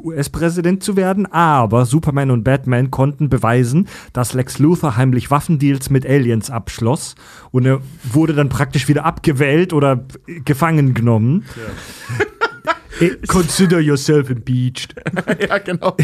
[0.00, 6.06] US-Präsident zu werden, aber Superman und Batman konnten beweisen, dass Lex Luthor heimlich Waffendeals mit
[6.06, 7.14] Aliens abschloss
[7.50, 10.04] und er wurde dann praktisch wieder abgewählt oder
[10.44, 11.44] gefangen genommen.
[12.18, 12.24] Eh,
[13.26, 14.94] Consider yourself impeached.
[15.48, 15.96] ja, genau.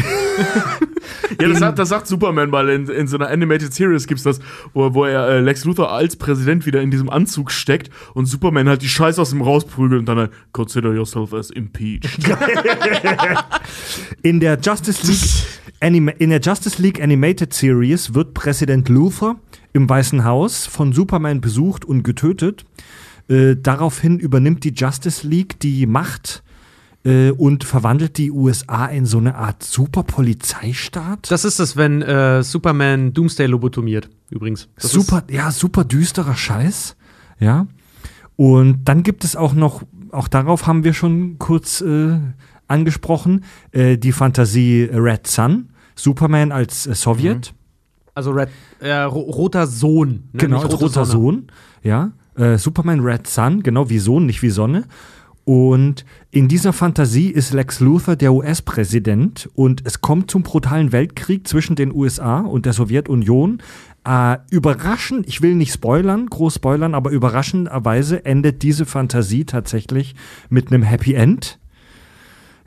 [1.39, 4.39] ja, das sagt, das sagt Superman mal in, in so einer Animated Series gibt's das,
[4.73, 8.67] wo, wo er äh, Lex Luthor als Präsident wieder in diesem Anzug steckt und Superman
[8.67, 12.19] halt die Scheiße aus ihm rausprügelt und dann halt, consider yourself as impeached.
[14.21, 15.45] In der Justice League,
[15.79, 19.39] Anima in der Justice League Animated Series wird Präsident Luthor
[19.73, 22.65] im Weißen Haus von Superman besucht und getötet.
[23.29, 26.43] Äh, daraufhin übernimmt die Justice League die Macht
[27.05, 31.31] äh, und verwandelt die USA in so eine Art Superpolizeistaat.
[31.31, 34.69] Das ist es, wenn äh, Superman Doomsday lobotomiert, übrigens.
[34.75, 36.95] Das super, ja, super düsterer Scheiß.
[37.39, 37.67] Ja.
[38.35, 42.17] Und dann gibt es auch noch, auch darauf haben wir schon kurz äh,
[42.67, 45.69] angesprochen, äh, die Fantasie Red Sun.
[45.95, 47.47] Superman als äh, Sowjet.
[47.47, 47.53] Ist,
[48.13, 48.49] also Red,
[48.79, 50.29] äh, ro roter Sohn.
[50.31, 50.39] Ne?
[50.39, 51.23] Genau, Nicht als rote roter Sonne.
[51.23, 51.47] Sohn.
[51.83, 52.11] Ja.
[52.55, 54.85] Superman Red Sun, genau wie Sohn, nicht wie Sonne.
[55.49, 61.47] Und in dieser Fantasie ist Lex Luthor der US-Präsident und es kommt zum brutalen Weltkrieg
[61.47, 63.59] zwischen den USA und der Sowjetunion.
[64.05, 70.13] Äh, überraschend, ich will nicht spoilern, groß spoilern, aber überraschenderweise endet diese Fantasie tatsächlich
[70.49, 71.57] mit einem Happy End.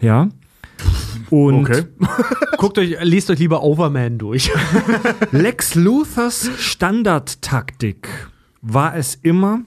[0.00, 0.30] Ja.
[1.30, 1.84] Und Okay.
[2.58, 4.50] Guckt euch, lest euch lieber Overman durch.
[5.30, 8.08] Lex Luthers Standardtaktik
[8.60, 9.60] war es immer,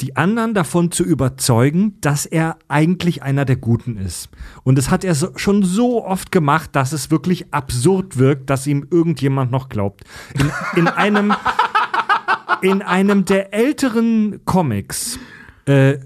[0.00, 4.28] die anderen davon zu überzeugen, dass er eigentlich einer der Guten ist.
[4.62, 8.66] Und das hat er so, schon so oft gemacht, dass es wirklich absurd wirkt, dass
[8.66, 10.04] ihm irgendjemand noch glaubt.
[10.34, 11.34] In, in einem
[12.62, 15.18] in einem der älteren Comics
[15.66, 15.98] äh,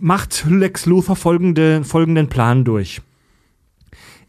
[0.00, 3.00] macht Lex Luthor folgende, folgenden Plan durch.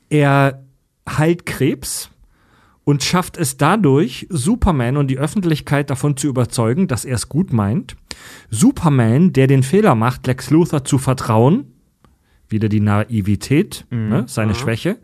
[0.10, 0.64] Er
[1.10, 2.10] heilt Krebs
[2.84, 7.54] und schafft es dadurch, Superman und die Öffentlichkeit davon zu überzeugen, dass er es gut
[7.54, 7.96] meint.
[8.50, 11.66] Superman, der den Fehler macht, Lex Luthor zu vertrauen,
[12.50, 14.98] wieder die Naivität, ne, seine Schwäche.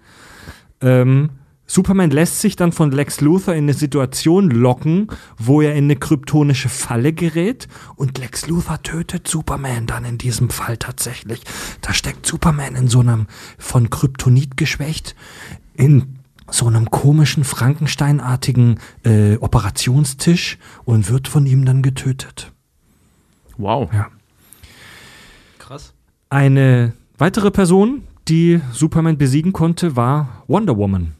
[0.81, 1.29] Ähm,
[1.65, 5.07] Superman lässt sich dann von Lex Luthor in eine Situation locken,
[5.37, 10.49] wo er in eine kryptonische Falle gerät und Lex Luthor tötet Superman dann in diesem
[10.49, 11.41] Fall tatsächlich.
[11.81, 13.27] Da steckt Superman in so einem
[13.59, 15.15] von Kryptonit geschwächt
[15.75, 16.18] in
[16.51, 22.51] so einem komischen Frankensteinartigen äh, Operationstisch und wird von ihm dann getötet.
[23.57, 23.91] Wow.
[23.93, 24.07] Ja.
[25.57, 25.93] Krass.
[26.29, 31.15] Eine weitere Person, die Superman besiegen konnte, war Wonder Woman.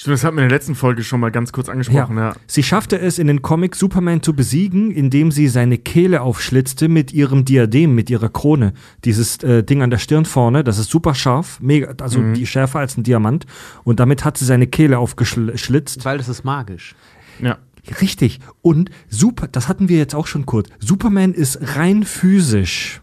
[0.00, 2.32] Stimmt, das hatten wir in der letzten Folge schon mal ganz kurz angesprochen, ja.
[2.46, 7.12] Sie schaffte es in den Comics Superman zu besiegen, indem sie seine Kehle aufschlitzte mit
[7.12, 8.72] ihrem Diadem, mit ihrer Krone.
[9.04, 12.78] Dieses äh, Ding an der Stirn vorne, das ist super scharf, mega, also die schärfer
[12.78, 13.44] als ein Diamant.
[13.84, 16.02] Und damit hat sie seine Kehle aufgeschlitzt.
[16.02, 16.94] Weil das ist magisch.
[17.38, 17.58] Ja.
[18.00, 18.40] Richtig.
[18.62, 20.70] Und super, das hatten wir jetzt auch schon kurz.
[20.78, 23.02] Superman ist rein physisch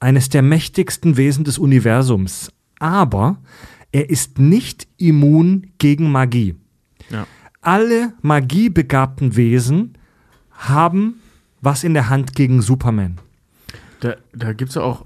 [0.00, 2.50] eines der mächtigsten Wesen des Universums.
[2.78, 3.36] Aber
[3.92, 6.56] er ist nicht immun gegen Magie.
[7.10, 7.26] Ja.
[7.60, 9.98] Alle magiebegabten Wesen
[10.50, 11.20] haben
[11.60, 13.18] was in der Hand gegen Superman.
[14.00, 15.04] Da, da gibt's ja auch,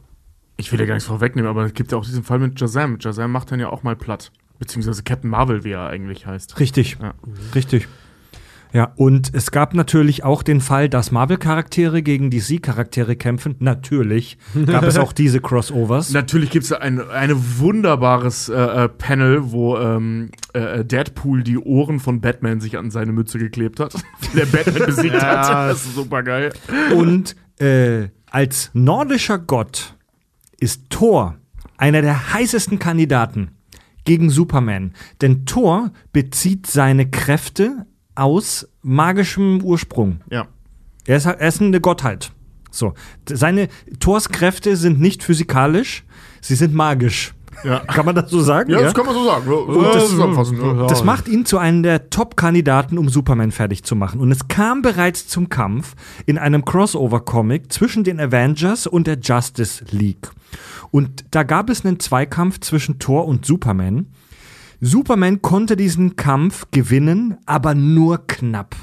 [0.57, 2.99] ich will ja gar nichts vorwegnehmen, aber es gibt ja auch diesen Fall mit Shazam.
[3.01, 4.33] Shazam macht dann ja auch mal platt.
[4.59, 6.59] Beziehungsweise Captain Marvel, wie er eigentlich heißt.
[6.59, 6.97] Richtig.
[7.03, 7.13] Ja.
[7.55, 7.89] Richtig.
[8.77, 13.57] Ja, und es gab natürlich auch den Fall, dass Marvel-Charaktere gegen DC-Charaktere kämpfen.
[13.59, 14.36] Natürlich
[14.66, 16.11] gab es auch diese Crossovers.
[16.11, 22.01] Natürlich gibt's da ein eine wunderbares äh, äh, Panel, wo ähm, äh, Deadpool die Ohren
[22.01, 23.94] von Batman sich an seine Mütze geklebt hat.
[24.35, 25.70] der Batman besiegt hat.
[25.70, 26.53] Das ist super geil.
[26.94, 29.94] Und äh, als nordischer Gott
[30.61, 31.36] ist Thor
[31.78, 33.53] einer der heißesten Kandidaten
[34.05, 34.93] gegen Superman.
[35.23, 37.86] Denn Thor bezieht seine Kräfte
[38.17, 40.21] aus magischem Ursprung.
[40.31, 40.47] Ja.
[41.07, 42.33] Er ist, er ist eine Gottheit.
[42.71, 42.95] So.
[43.29, 43.69] Seine
[44.01, 46.05] Thors Kräfte sind nicht physikalisch,
[46.41, 47.33] sie sind magisch.
[47.65, 47.79] Ja.
[47.87, 48.71] Kann man das so sagen?
[48.71, 49.47] Ja, das kann man so sagen.
[49.47, 50.87] Das, ja.
[50.87, 54.21] das macht ihn zu einem der Top-Kandidaten, um Superman fertig zu machen.
[54.21, 55.95] Und es kam bereits zum Kampf
[56.27, 60.31] in einem Crossover-Comic zwischen den Avengers und der Justice League.
[60.91, 64.07] Und da gab es einen Zweikampf zwischen Thor und Superman.
[64.81, 68.74] Superman konnte diesen Kampf gewinnen, aber nur knapp.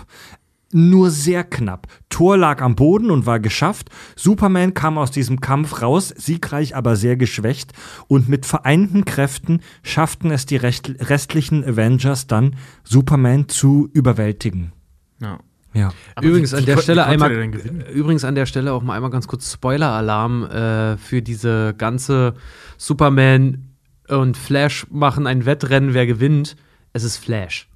[0.75, 1.85] Nur sehr knapp.
[2.09, 3.89] Thor lag am Boden und war geschafft.
[4.15, 7.73] Superman kam aus diesem Kampf raus, siegreich, aber sehr geschwächt.
[8.07, 14.71] Und mit vereinten Kräften schafften es die restlichen Avengers dann, Superman zu überwältigen.
[15.21, 15.37] Ja.
[15.75, 15.91] Ja.
[16.15, 17.31] Aber übrigens wie- an der Stelle einmal
[17.93, 22.33] übrigens an der Stelle auch mal einmal ganz kurz Spoiler-Alarm äh, für diese ganze
[22.77, 23.72] Superman
[24.13, 26.55] und Flash machen ein Wettrennen, wer gewinnt.
[26.93, 27.69] Es ist Flash.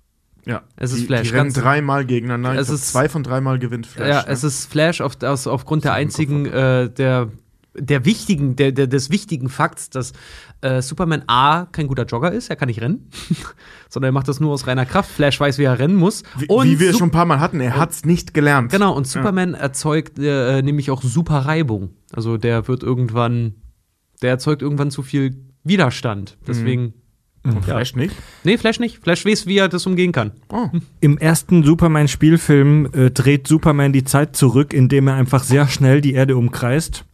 [0.45, 0.61] Ja.
[0.77, 2.59] Es ist die, Flash, Die rennen ganz- dreimal gegeneinander.
[2.59, 4.07] Es ist- zwei von dreimal gewinnt Flash.
[4.09, 4.27] ja, ne?
[4.29, 7.29] es ist Flash auf, aus, aufgrund der einzigen, äh, der,
[7.77, 10.13] der wichtigen, der, der, des wichtigen Fakts, dass
[10.61, 13.09] äh, Superman A kein guter Jogger ist, er kann nicht rennen,
[13.89, 15.11] sondern er macht das nur aus reiner Kraft.
[15.11, 16.23] Flash weiß, wie er rennen muss.
[16.37, 18.71] wie, wie wir Sup- schon ein paar Mal hatten, er hat's nicht gelernt.
[18.71, 21.91] Genau, und Superman erzeugt äh, nämlich auch super Reibung.
[22.13, 23.55] Also der wird irgendwann,
[24.21, 25.35] der erzeugt irgendwann zu viel
[25.67, 26.37] Widerstand.
[26.47, 26.93] Deswegen,
[27.43, 28.15] Und Flash nicht.
[28.43, 28.99] nee, Flash nicht.
[28.99, 30.31] Flash weiß, wie er das umgehen kann.
[30.49, 30.67] Oh.
[30.99, 36.13] Im ersten Superman-Spielfilm äh, dreht Superman die Zeit zurück, indem er einfach sehr schnell die
[36.13, 37.05] Erde umkreist.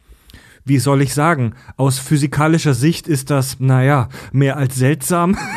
[0.65, 1.55] Wie soll ich sagen?
[1.75, 5.37] Aus physikalischer Sicht ist das, naja, mehr als seltsam.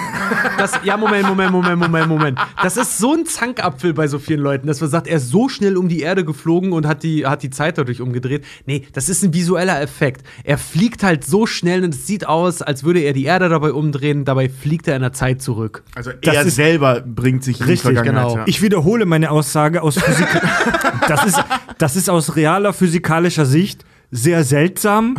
[0.58, 2.38] Das, ja, Moment, Moment, Moment, Moment, Moment.
[2.60, 5.48] Das ist so ein Zankapfel bei so vielen Leuten, dass man sagt, er ist so
[5.48, 8.44] schnell um die Erde geflogen und hat die, hat die Zeit dadurch umgedreht.
[8.64, 10.22] Nee, das ist ein visueller Effekt.
[10.42, 13.72] Er fliegt halt so schnell und es sieht aus, als würde er die Erde dabei
[13.72, 14.24] umdrehen.
[14.24, 15.84] Dabei fliegt er in der Zeit zurück.
[15.94, 18.24] Also er ist- selber bringt sich in die Richtig, Vergangenheit.
[18.28, 18.36] genau.
[18.38, 18.44] Ja.
[18.46, 20.26] Ich wiederhole meine Aussage aus Physik.
[21.08, 21.44] das, ist,
[21.78, 25.16] das ist aus realer physikalischer Sicht sehr seltsam.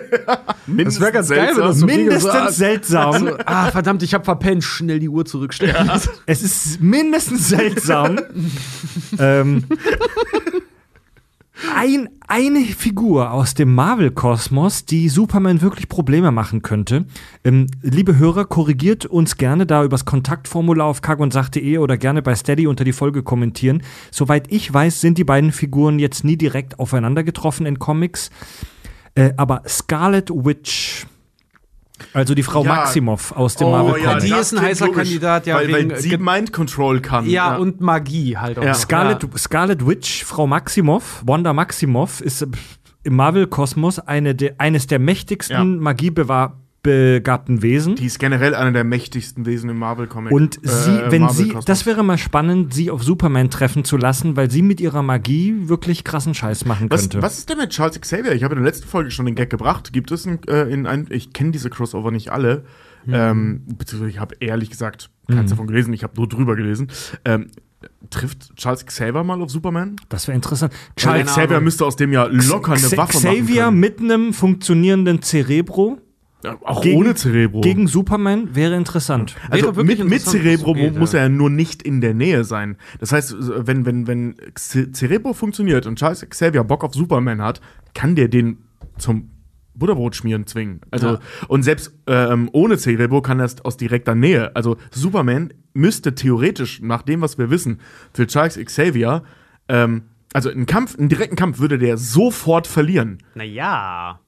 [0.66, 3.12] Mindestens wär ganz geil, das so- mindestens so- seltsam.
[3.12, 4.64] Also, ah, verdammt, ich hab verpennt.
[4.64, 5.90] Schnell die Uhr zurückstellen.
[6.26, 8.18] Es ist mindestens seltsam.
[9.18, 9.64] ähm,
[11.74, 17.06] ein, eine Figur aus dem Marvel-Kosmos, die Superman wirklich Probleme machen könnte.
[17.44, 22.66] Ähm, liebe Hörer, korrigiert uns gerne da übers Kontaktformular auf kagondsach.de oder gerne bei Steady
[22.66, 23.82] unter die Folge kommentieren.
[24.10, 28.30] Soweit ich weiß, sind die beiden Figuren jetzt nie direkt aufeinander getroffen in Comics.
[29.14, 31.06] Äh, aber Scarlet Witch,
[32.12, 32.74] also die Frau Ja.
[32.74, 36.00] Maximoff aus dem Oh, Marvel ja, die ist ein heißer Kandidat, ja, weil, wegen, weil
[36.00, 37.26] sie äh, Mind Control kann.
[37.26, 38.64] Ja, und Magie halt auch.
[38.64, 38.74] Ja.
[38.74, 42.46] Scarlet, Scarlet Witch, Frau Maximoff, Wanda Maximoff, ist
[43.04, 45.80] im Marvel-Kosmos eine der, eines der mächtigsten Ja.
[46.84, 47.96] Magiebegabten Wesen.
[47.96, 50.32] Die ist generell einer der mächtigsten Wesen im Marvel-Comic.
[50.32, 54.36] Und äh, sie, wenn sie, das wäre mal spannend, sie auf Superman treffen zu lassen,
[54.36, 57.22] weil sie mit ihrer Magie wirklich krassen Scheiß machen was, könnte.
[57.22, 58.32] was ist denn mit Charles Xavier?
[58.32, 59.92] Ich habe in der letzten Folge schon den Gag gebracht.
[59.92, 62.64] Gibt es ein, äh, in ein, ich kenne diese Crossover nicht alle,
[63.06, 66.88] ähm, beziehungsweise ich habe ehrlich gesagt keins davon gelesen, ich habe nur drüber gelesen.
[67.24, 67.50] Ähm,
[68.08, 69.96] trifft Charles Xavier mal auf Superman?
[70.08, 70.72] Das wäre interessant.
[70.96, 75.98] Charles Xavier müsste aus dem ja locker eine Waffe Xavier machen mit einem funktionierenden Cerebro.
[76.44, 77.60] Ja, auch gegen- ohne Cerebro.
[77.62, 79.34] gegen Superman wäre interessant.
[79.50, 82.44] Also Wäre mit, mit Cerebro geht, mu- muss er ja nur nicht in der Nähe
[82.44, 82.76] sein.
[83.00, 83.34] Das heißt,
[83.66, 87.60] wenn, wenn, wenn Ce- Cerebro funktioniert und Charles Xavier Bock auf Superman hat,
[87.94, 88.58] kann der den
[88.98, 89.30] zum
[89.76, 90.82] Butterbrot schmieren zwingen.
[90.90, 91.18] Also, Ja.
[91.48, 94.54] und selbst ähm, ohne Cerebro kann er es aus direkter Nähe.
[94.54, 97.80] Also, Superman müsste theoretisch, nach dem, was wir wissen,
[98.12, 99.24] für Charles Xavier,
[99.68, 100.02] ähm,
[100.32, 103.18] also einen Kampf, einen direkten Kampf würde der sofort verlieren.
[103.34, 104.20] Naja.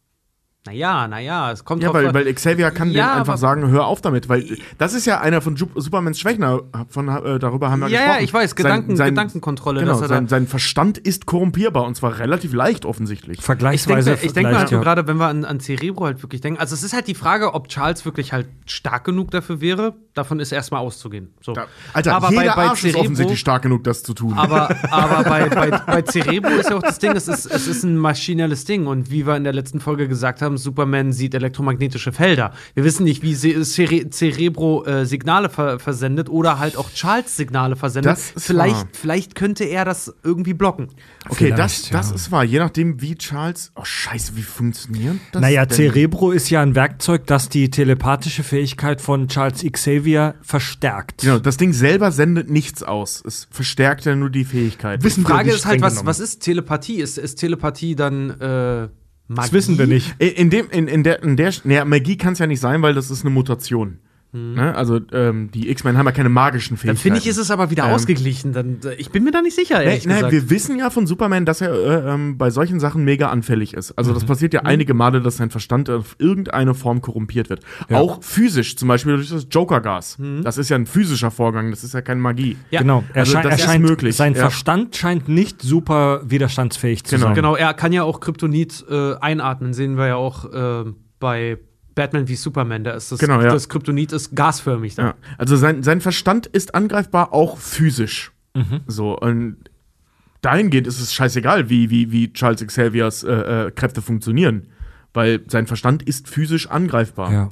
[0.66, 4.01] Naja, naja, es kommt Ja, weil, weil Xavier kann Ja, dem einfach sagen, hör auf
[4.01, 6.44] damit, weil das ist ja einer von Ju Supermans Schwächen,
[6.88, 8.18] von, äh, darüber haben wir Ja, gesprochen.
[8.18, 11.97] ja, ich weiß, Gedanken- Gedankenkontrolle, Genau, dass er da- sein, sein Verstand ist korrumpierbar und
[11.97, 13.38] zwar relativ leicht offensichtlich.
[13.38, 14.84] Ich Vergleichsweise ich denke mal halt nur ja.
[14.84, 16.59] gerade, wenn wir an, an Cerebro halt wirklich denken.
[16.60, 19.94] Also, es ist halt die Frage, ob Charles wirklich halt stark genug dafür wäre.
[20.14, 21.34] Davon ist erstmal auszugehen.
[21.43, 21.52] So.
[21.52, 24.32] Da, Alter, aber jeder bei, bei Arsch ist Cerebro, offensichtlich stark genug, das zu tun.
[24.36, 27.84] Aber, aber bei, bei, bei Cerebro ist ja auch das Ding, es ist, es ist
[27.84, 28.86] ein maschinelles Ding.
[28.86, 32.52] Und wie wir in der letzten Folge gesagt haben, Superman sieht elektromagnetische Felder.
[32.74, 37.76] Wir wissen nicht, wie Cere Cerebro äh, Signale ver versendet oder halt auch Charles Signale
[37.76, 38.12] versendet.
[38.12, 38.88] Das vielleicht, wahr.
[38.92, 40.88] vielleicht könnte er das irgendwie blocken.
[41.28, 42.14] okay, vielleicht, das, das ja.
[42.16, 42.44] ist wahr.
[42.44, 43.72] Je nachdem, wie Charles.
[43.74, 45.42] Oh, Scheiße, wie funktioniert das?
[45.42, 45.76] Naja, denn?
[45.76, 51.22] Cerebro ist ja ein Werkzeug, das die telepathische Fähigkeit von Charles Xavier verstärkt.
[51.22, 53.22] Genau, das Ding selber sendet nichts aus.
[53.26, 55.02] Es verstärkt ja nur die Fähigkeit.
[55.02, 57.00] Wissen Die Frage ist halt, was, was ist Telepathie?
[57.00, 58.88] Ist, ist Telepathie dann äh,
[59.28, 59.43] Magie?
[59.43, 60.15] Das wissen wir nicht.
[60.20, 62.94] In, dem, in, in der, in der, naja, Magie kann es ja nicht sein, weil
[62.94, 63.98] das ist eine Mutation.
[64.32, 64.74] Ne?
[64.74, 66.98] Also ähm, die X-Men haben ja keine magischen Dann Fähigkeiten.
[67.03, 68.53] finde ich, ist es aber wieder Ähm, ausgeglichen.
[68.53, 70.32] Dann, äh, ich bin mir da nicht sicher, ehrlich nee, gesagt.
[70.32, 73.93] wir wissen ja von Superman, dass er äh, ähm, bei solchen Sachen mega anfällig ist.
[73.93, 74.15] Also Mhm.
[74.15, 77.61] das passiert ja einige Male, dass sein Verstand auf irgendeine Form korrumpiert wird.
[77.90, 80.19] Auch physisch, zum Beispiel durch das Joker-Gas.
[80.43, 82.55] Das ist ja ein physischer Vorgang, das ist ja keine Magie.
[82.55, 82.61] Mhm.
[82.70, 82.81] Ja.
[82.81, 84.40] Genau, er, Also scheint, das er ist scheint möglich, sein ja.
[84.40, 87.27] Verstand scheint nicht super widerstandsfähig zu Genau.
[87.28, 87.35] sein.
[87.35, 91.59] Genau, er kann ja auch Kryptonit äh, einatmen, sehen wir ja auch äh, bei
[91.97, 92.85] Batman wie Superman.
[92.85, 93.48] Da ist das, Genau, ja.
[93.51, 94.94] das Kryptonit ist gasförmig.
[94.94, 95.06] Dann.
[95.06, 95.14] Ja.
[95.39, 98.31] Also sein, sein Verstand ist angreifbar, auch physisch.
[98.55, 98.82] Mhm.
[98.86, 99.56] So, und
[100.43, 104.68] dahingehend ist es scheißegal, wie, wie, wie Charles Xaviers äh, äh, Kräfte funktionieren.
[105.12, 107.32] Weil sein Verstand ist physisch angreifbar.
[107.32, 107.51] Ja.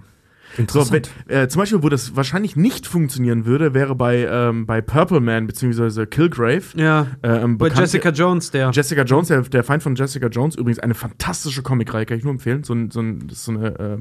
[0.57, 1.11] So, Interessant.
[1.27, 5.19] wenn, äh, zum Beispiel, wo das wahrscheinlich nicht funktionieren würde, wäre bei, ähm, bei Purple
[5.21, 6.07] Man bzw.
[6.07, 6.62] Killgrave.
[6.77, 7.09] Ja.
[7.23, 8.71] Äh, ähm, Bei Jessica Jones, der.
[8.71, 12.33] Jessica Jones, der, der Feind von Jessica Jones, übrigens eine fantastische Comicreihe, kann ich nur
[12.33, 12.62] empfehlen.
[12.62, 13.99] So, ein, so, ein, das ist so eine, äh,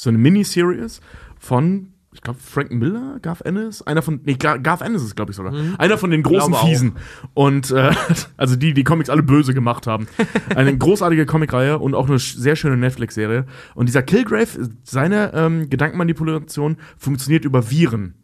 [0.00, 1.00] so eine Miniseries
[1.40, 5.32] von, ich glaube, Frank Miller, Garth Ennis, einer von, nee, Gar- Garth Ennis ist, glaube
[5.32, 6.52] ich sogar, einer von den großen.
[6.68, 6.92] Fiesen.
[7.34, 7.90] Und, äh,
[8.36, 10.06] also die, die Comics alle böse gemacht haben.
[10.54, 13.44] Eine großartige Comicreihe und auch eine sehr schöne Netflix-Serie.
[13.74, 18.14] Und dieser Killgrave, seine ähm, Gedankenmanipulation funktioniert über Viren.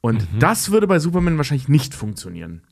[0.00, 2.62] Und das würde bei Superman wahrscheinlich nicht funktionieren.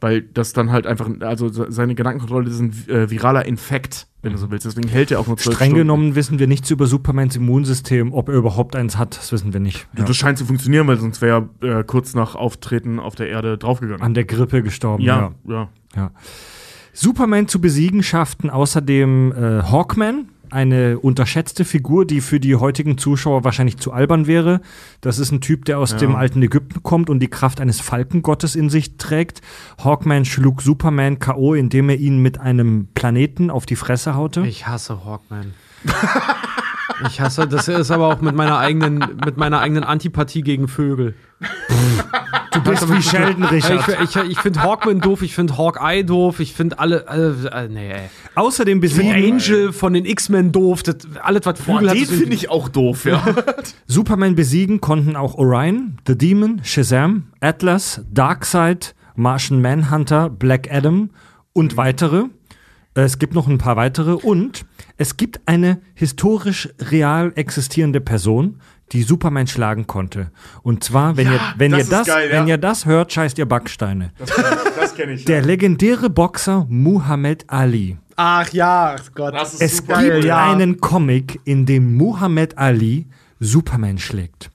[0.00, 4.32] Weil das dann halt einfach, also se- seine Gedankenkontrolle ist ein äh, viraler Infekt, wenn
[4.32, 4.64] du so willst.
[4.64, 5.84] Deswegen hält er auch nur zwölf Streng Stunden.
[5.84, 9.60] genommen wissen wir nichts über Supermans Immunsystem, ob er überhaupt eins hat, das wissen wir
[9.60, 9.88] nicht.
[9.96, 10.04] Ja.
[10.04, 13.58] Das scheint zu funktionieren, weil sonst wäre er äh, kurz nach Auftreten auf der Erde
[13.58, 14.02] draufgegangen.
[14.02, 15.02] An der Grippe gestorben.
[15.02, 15.68] ja, ja.
[15.94, 16.10] Ja.
[16.94, 23.44] Superman zu besiegen schafften außerdem äh, Hawkman, eine unterschätzte Figur, die für die heutigen Zuschauer
[23.44, 24.60] wahrscheinlich zu albern wäre.
[25.00, 28.54] Das ist ein Typ, der aus dem alten Ägypten kommt und die Kraft eines Falkengottes
[28.54, 29.40] in sich trägt.
[29.82, 34.46] Hawkman schlug Superman K.O., indem er ihn mit einem Planeten auf die Fresse haute.
[34.46, 35.54] Ich hasse Hawkman.
[37.06, 41.14] ich hasse, das ist aber auch mit meiner eigenen, mit meiner eigenen Antipathie gegen Vögel.
[42.52, 43.98] du bist wie Sheldon Ich, Richard.
[44.02, 47.90] ich, ich finde Hawkman doof, ich finde Hawkeye doof, ich finde alle, äh, äh, nee,
[47.90, 48.00] ey.
[48.34, 51.96] Außerdem Ich finde besiegen Angel von den X-Men doof, das, alles was Boah, Vögel hat.
[51.96, 53.22] den finde ich auch doof, ja.
[53.86, 61.10] Superman besiegen konnten auch Orion, The Demon, Shazam, Atlas, Darkseid, Martian Manhunter, Black Adam
[61.52, 62.24] und weitere.
[62.94, 64.64] Äh, Es gibt noch ein paar weitere und
[64.98, 68.60] es gibt eine historisch real existierende Person,
[68.92, 70.30] die Superman schlagen konnte.
[70.62, 72.36] Und zwar, wenn Ja, ihr wenn das ihr das geil, ja.
[72.40, 74.12] wenn ihr das hört, scheißt ihr Backsteine.
[74.78, 75.24] Das kenne ich.
[75.24, 77.96] Der legendäre Boxer Muhammad Ali.
[78.16, 79.34] Ach ja, Gott.
[79.34, 80.52] Das ist Es super gibt geil, ja.
[80.52, 83.06] einen Comic, in dem Muhammad Ali
[83.40, 84.50] Superman schlägt.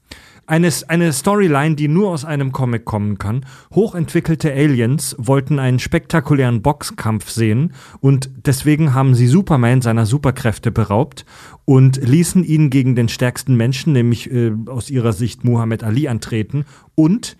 [0.47, 3.45] Eine, eine Storyline, die nur aus einem Comic kommen kann.
[3.75, 11.25] Hochentwickelte Aliens wollten einen spektakulären Boxkampf sehen und deswegen haben sie Superman seiner Superkräfte beraubt
[11.65, 16.63] und ließen ihn gegen den stärksten Menschen, nämlich äh, aus ihrer Sicht Muhammad Ali, antreten.
[16.95, 17.35] Und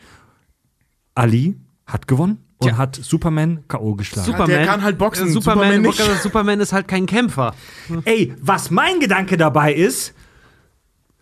[1.16, 1.56] Ali
[1.86, 2.78] hat gewonnen und Tja.
[2.78, 3.96] hat Superman K.O.
[3.96, 4.26] geschlagen.
[4.26, 5.98] Superman, der kann halt boxen, äh, Superman, Superman nicht.
[5.98, 7.54] Superman, Superman ist halt kein Kämpfer.
[8.04, 10.14] Ey, was mein Gedanke dabei ist,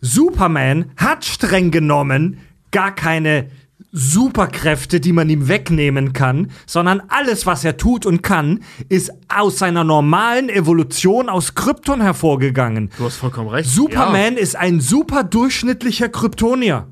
[0.00, 2.38] Superman hat streng genommen
[2.70, 3.48] gar keine
[3.92, 9.58] Superkräfte, die man ihm wegnehmen kann, sondern alles, was er tut und kann, ist aus
[9.58, 12.90] seiner normalen Evolution aus Krypton hervorgegangen.
[12.98, 13.70] Du hast vollkommen recht.
[13.70, 16.88] Superman ist ein super durchschnittlicher Kryptonier.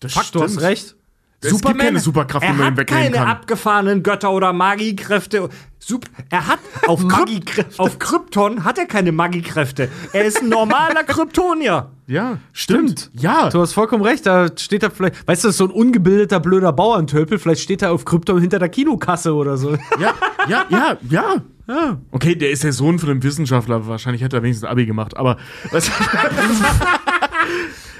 [0.00, 0.66] das Fuck, du hast stimmt.
[0.66, 0.96] recht.
[1.40, 3.28] Es gibt keine Superkraft, die er man ihm hat wegnehmen keine kann.
[3.28, 5.48] abgefahrenen Götter oder Magiekräfte.
[5.78, 6.58] Sup er hat
[6.88, 7.80] auf, Kryp Magiekräfte.
[7.80, 9.88] auf Krypton hat er keine Magiekräfte.
[10.12, 11.90] Er ist ein normaler Kryptonier.
[12.08, 13.10] Ja, stimmt.
[13.14, 13.50] Ja.
[13.50, 16.40] Du hast vollkommen recht, da steht er vielleicht, weißt du, das ist so ein ungebildeter,
[16.40, 19.76] blöder Bauerntölpel, vielleicht steht er auf Krypton hinter der Kinokasse oder so.
[20.00, 20.14] Ja,
[20.48, 21.34] ja, ja, ja.
[21.68, 21.98] ja.
[22.10, 23.86] Okay, der ist der Sohn von einem Wissenschaftler.
[23.86, 25.16] Wahrscheinlich hätte er wenigstens Abi gemacht.
[25.16, 25.36] Aber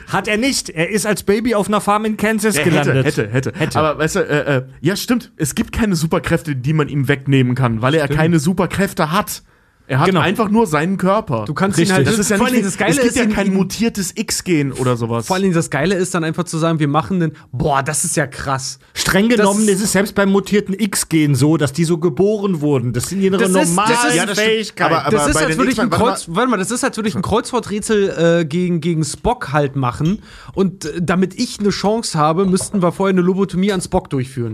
[0.09, 0.71] Hat er nicht.
[0.71, 3.05] Er ist als Baby auf einer Farm in Kansas er gelandet.
[3.05, 5.33] hätte, hätte, hätte, Aber weißt du, äh, äh, ja, stimmt.
[5.37, 9.43] Es gibt keine Superkräfte, die man ihm wegnehmen kann, weil er keine Superkräfte hat.
[9.91, 10.21] Er hat Genau.
[10.21, 11.47] einfach nur seinen Körper.
[11.47, 11.93] Du kannst Richtig.
[11.93, 14.13] ihn halt, das ist ja nicht, das Geile es gibt ist, ja kein ihn- mutiertes
[14.15, 15.27] X-Gen oder sowas.
[15.27, 18.05] vor allen Dingen das Geile ist dann einfach zu sagen, wir machen den, boah, das
[18.05, 18.79] ist ja krass.
[18.93, 22.93] Streng genommen Das- ist es selbst beim mutierten X-Gen so, dass die so geboren wurden.
[22.93, 24.51] Das sind ihre Das ist- normalen das ist- ja, das stimmt.
[24.53, 24.95] Fähigkeiten.
[24.95, 26.97] Aber- das ist, bei als den würde ich ein Kreuz, warte mal, das ist, als
[26.99, 30.21] würde ich ein Kreuzworträtsel äh, gegen, gegen Spock halt machen.
[30.53, 34.53] Und äh, damit ich eine Chance habe, müssten wir vorher eine Lobotomie an Spock durchführen.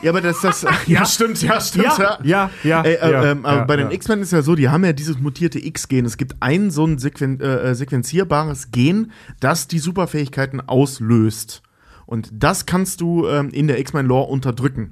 [0.00, 1.84] Ja, aber das, das, ja, stimmt, ja, stimmt.
[1.98, 3.92] Ja, ja, ja, Ey, äh, ja, ähm, aber ja, bei den ja.
[3.94, 6.04] X-Men ist ja so, die haben ja dieses mutierte X-Gen.
[6.04, 11.62] Es gibt ein so ein sequen äh, äh, sequenzierbares Gen, das die Superfähigkeiten auslöst.
[12.04, 14.90] Und das kannst du ähm, in der X-Men-Lore unterdrücken.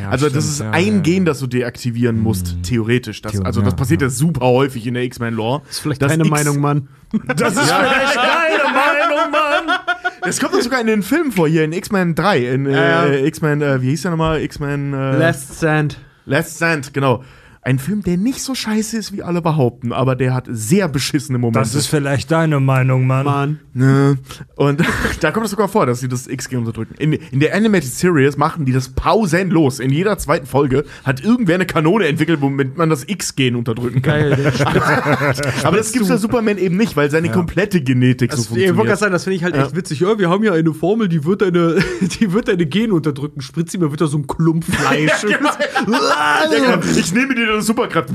[0.00, 1.00] ja, also, das stimmt, ist ja, ein ja.
[1.02, 3.20] Gen, das du deaktivieren musst, theoretisch.
[3.20, 4.08] Das, also, das passiert ja.
[4.08, 5.60] super häufig in der X-Men-Lore.
[5.66, 6.88] Das ist vielleicht Das deine X- Meinung, Mann.
[7.36, 9.78] Das ist vielleicht deine Meinung, Mann.
[10.22, 12.38] Das kommt sogar in den Filmen vor, hier in X-Men 3.
[12.46, 13.26] In äh.
[13.26, 14.40] X-Men, äh, wie hieß der nochmal?
[14.40, 14.94] X-Men.
[14.94, 15.98] Äh, Last Stand.
[16.24, 17.22] Last Stand, genau.
[17.66, 21.36] Ein Film, der nicht so scheiße ist, wie alle behaupten, aber der hat sehr beschissene
[21.36, 21.58] Momente.
[21.58, 23.24] Das ist vielleicht deine Meinung, Mann.
[23.24, 23.60] Mann.
[23.74, 24.18] Ne.
[24.54, 24.84] Und
[25.20, 26.94] da kommt es sogar vor, dass sie das XG unterdrücken.
[26.98, 29.80] In, in der Animated Series machen die das pausenlos.
[29.80, 34.20] In jeder zweiten Folge hat irgendwer eine Kanone entwickelt, womit man das X-Gen unterdrücken kann.
[34.20, 34.66] Geil, der
[35.64, 38.60] Aber das gibt's bei Superman eben nicht, weil seine komplette Genetik so Das, ich wollte
[38.60, 38.98] gerade funktioniert.
[39.00, 40.00] sagen, das finde ich halt echt witzig.
[40.00, 41.82] Ja, wir haben ja eine Formel, die wird deine,
[42.20, 43.40] die wird deine Gene unterdrücken.
[43.40, 45.24] Spritz ihm, wird da so ein Klump Fleisch.
[45.28, 46.78] Ja, genau.
[46.96, 48.10] Ich nehme dir das Superkraft.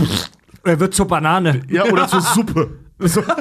[0.63, 1.61] Er wird zur Banane.
[1.69, 2.69] Ja, oder zur Suppe.
[2.99, 3.22] So.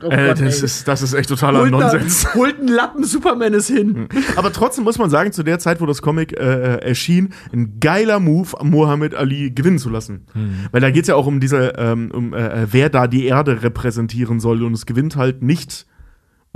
[0.00, 2.24] äh, das, ist, das ist echt totaler holt, Nonsens.
[2.26, 4.08] einen- holt einen Lappen, Superman ist hin.
[4.36, 8.20] Aber trotzdem muss man sagen, zu der Zeit, wo das Comic äh, erschien, ein geiler
[8.20, 10.24] Move, Muhammad Ali gewinnen zu lassen.
[10.70, 13.62] Weil da geht es ja auch um diese, ähm, um äh, wer da die Erde
[13.62, 14.62] repräsentieren soll.
[14.62, 15.86] Und es gewinnt halt nicht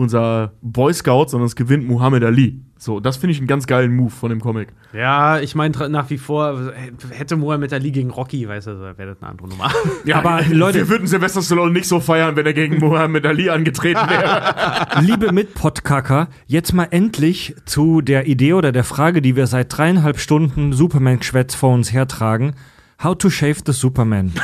[0.02, 2.60] unser Boy Scout, sondern es gewinnt Muhammad Ali.
[2.76, 4.68] So, das finde ich einen ganz geilen Move von dem Comic.
[4.92, 6.72] Ja, ich meine nach wie vor,
[7.10, 9.70] hätte Muhammad Ali gegen Rocky, weißt du, wäre das eine andere Nummer.
[10.04, 13.48] Ja, Aber, wir Leute- würden Sylvester Stallone nicht so feiern, wenn er gegen Muhammad Ali
[13.50, 14.56] angetreten wäre.
[15.00, 20.18] Liebe Mitpodkacker, jetzt mal endlich zu der Idee oder der Frage, die wir seit dreieinhalb
[20.18, 22.54] Stunden Superman-Geschwätz vor uns hertragen.
[23.02, 24.32] How to shave the Superman.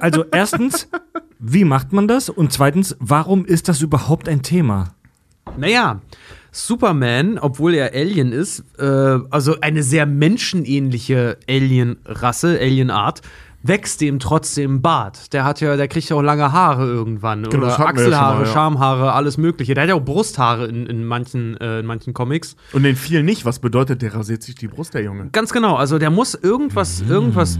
[0.00, 0.88] Also erstens,
[1.46, 2.30] wie macht man das?
[2.30, 4.94] Und zweitens, warum ist das überhaupt ein Thema?
[5.58, 6.00] Naja,
[6.52, 8.84] Superman, obwohl er Alien ist, äh,
[9.30, 13.20] also eine sehr menschenähnliche Alien-Rasse, Alien-Art,
[13.62, 15.32] wächst dem trotzdem Bart.
[15.32, 17.42] Der hat ja, der kriegt ja auch lange Haare irgendwann.
[17.42, 18.52] das oder Achselhaare, mal, ja.
[18.52, 19.74] Schamhaare, alles Mögliche.
[19.74, 22.56] Der hat ja auch Brusthaare in, in, manchen, äh, in manchen Comics.
[22.72, 23.44] Und den vielen nicht.
[23.44, 25.28] Was bedeutet, der rasiert sich die Brust, der Junge?
[25.32, 27.58] Ganz genau, also der muss irgendwas, irgendwas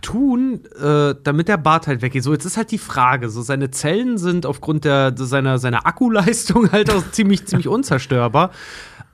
[0.00, 2.22] tun, äh, damit der Bart halt weggeht.
[2.22, 6.72] So, jetzt ist halt die Frage, so seine Zellen sind aufgrund der, seiner, seiner Akkuleistung
[6.72, 8.50] halt auch ziemlich, ziemlich unzerstörbar.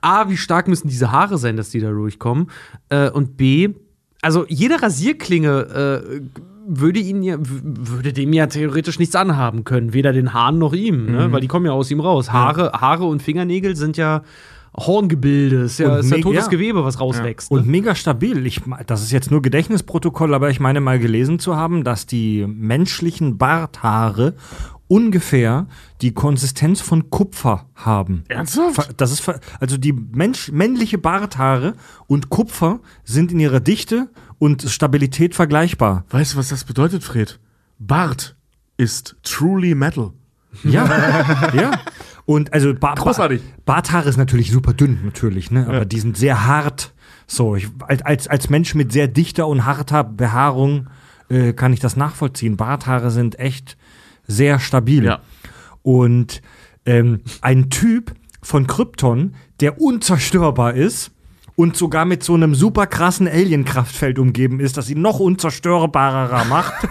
[0.01, 2.49] A, wie stark müssen diese Haare sein, dass die da durchkommen?
[2.89, 3.69] Äh, und B,
[4.21, 6.21] also jede Rasierklinge äh,
[6.65, 11.11] würde ihn ja, würde dem ja theoretisch nichts anhaben können, weder den Haaren noch ihm,
[11.11, 11.31] ne?
[11.31, 12.31] weil die kommen ja aus ihm raus.
[12.31, 14.23] Haare, Haare und Fingernägel sind ja
[14.75, 16.49] Horngebilde, ist ja, Und ist ja totes ja.
[16.49, 17.51] Gewebe, was rauswächst.
[17.51, 17.71] Und ne?
[17.71, 18.45] mega stabil.
[18.45, 22.45] Ich, das ist jetzt nur Gedächtnisprotokoll, aber ich meine mal gelesen zu haben, dass die
[22.47, 24.33] menschlichen Barthaare
[24.87, 25.67] ungefähr
[26.01, 28.23] die Konsistenz von Kupfer haben.
[28.27, 28.93] Ernsthaft?
[28.97, 31.73] Das ist also die Mensch, männliche Barthaare
[32.07, 34.09] und Kupfer sind in ihrer Dichte
[34.39, 36.05] und Stabilität vergleichbar.
[36.09, 37.39] Weißt du, was das bedeutet, Fred?
[37.79, 38.35] Bart
[38.77, 40.11] ist truly metal.
[40.63, 41.71] Ja, ja.
[42.25, 43.41] Und also ba Großartig.
[43.65, 45.67] Ba Barthaare ist natürlich super dünn, natürlich, ne?
[45.67, 46.93] Aber die sind sehr hart.
[47.27, 50.87] So, ich, als- als, als Mensch mit sehr dichter und harter Behaarung
[51.29, 52.57] äh, kann ich das nachvollziehen.
[52.57, 53.77] Barthaare sind echt
[54.27, 55.05] sehr stabil.
[55.05, 55.19] Ja.
[55.81, 56.41] Und
[56.85, 61.11] ähm, ein Typ von Krypton, der unzerstörbar ist
[61.55, 66.73] und sogar mit so einem super krassen Alien-Kraftfeld umgeben ist, das ihn noch unzerstörbarer macht.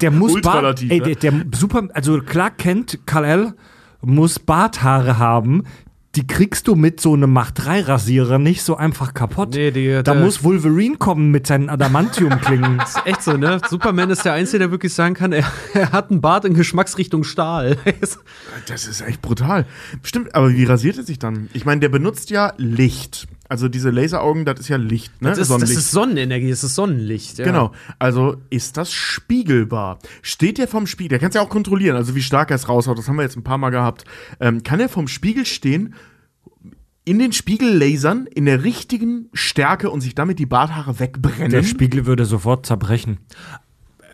[0.00, 1.14] Der muss Bart, ey, ne?
[1.14, 3.52] der, der super, also Clark Kent, Kal-El
[4.02, 5.64] muss Barthaare haben.
[6.14, 9.50] Die kriegst du mit so einem Mach-3-Rasierer nicht so einfach kaputt.
[9.54, 12.80] Nee, die- da muss Wolverine kommen mit seinen Adamantium-Klingen.
[12.84, 13.60] ist echt so, ne?
[13.68, 15.44] Superman ist der Einzige, der wirklich sagen kann, er,
[15.74, 17.76] er hat einen Bart in Geschmacksrichtung Stahl.
[18.66, 19.66] Das ist echt brutal.
[20.02, 21.48] Stimmt, aber wie rasiert er sich dann?
[21.52, 23.28] Ich meine, der benutzt ja Licht.
[23.48, 25.30] Also diese Laseraugen, das ist ja Licht, ne?
[25.30, 25.78] das, ist, das Sonnenlicht.
[25.78, 27.38] ist Sonnenenergie, das ist Sonnenlicht.
[27.38, 27.46] Ja.
[27.46, 27.72] Genau.
[27.98, 29.98] Also ist das spiegelbar?
[30.20, 31.10] Steht der vom Spiegel?
[31.10, 32.98] Der kann es ja auch kontrollieren, also wie stark er es raushaut.
[32.98, 34.04] Das haben wir jetzt ein paar Mal gehabt.
[34.38, 35.94] Ähm, kann er vom Spiegel stehen,
[37.06, 41.50] in den Spiegel lasern, in der richtigen Stärke und sich damit die Barthaare wegbrennen?
[41.50, 43.18] Der Spiegel würde sofort zerbrechen.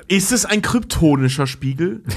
[0.09, 2.03] Ist es ein kryptonischer Spiegel?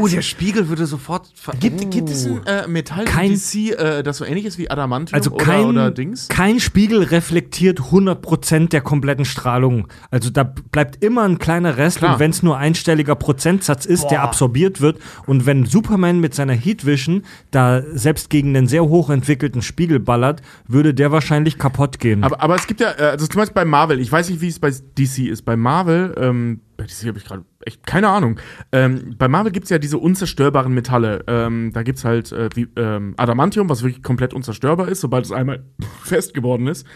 [0.00, 1.30] Oh, der Spiegel würde sofort.
[1.34, 4.58] ver- Gibt, gibt es ein äh, Metall Kein- in DC, äh, das so ähnlich ist
[4.58, 6.28] wie Adamantium Also oder, kein, oder Dings?
[6.28, 9.86] kein Spiegel reflektiert 100% der kompletten Strahlung.
[10.10, 12.14] Also da bleibt immer ein kleiner Rest Klar.
[12.14, 16.54] und wenn es nur einstelliger Prozentsatz ist, der absorbiert wird und wenn Superman mit seiner
[16.54, 17.22] Heat Vision
[17.52, 22.24] da selbst gegen einen sehr hochentwickelten Spiegel ballert, würde der wahrscheinlich kaputt gehen.
[22.24, 24.48] Aber, aber es gibt ja, äh, also zum Beispiel bei Marvel, ich weiß nicht, wie
[24.48, 25.42] es bei DC ist.
[25.42, 28.38] Bei Marvel, ähm, bei DC habe ich gerade echt keine Ahnung.
[28.72, 31.24] Ähm, bei Marvel gibt es ja diese unzerstörbaren Metalle.
[31.26, 35.24] Ähm, da gibt es halt äh, wie, ähm, Adamantium, was wirklich komplett unzerstörbar ist, sobald
[35.24, 35.64] es einmal
[36.02, 36.86] fest geworden ist.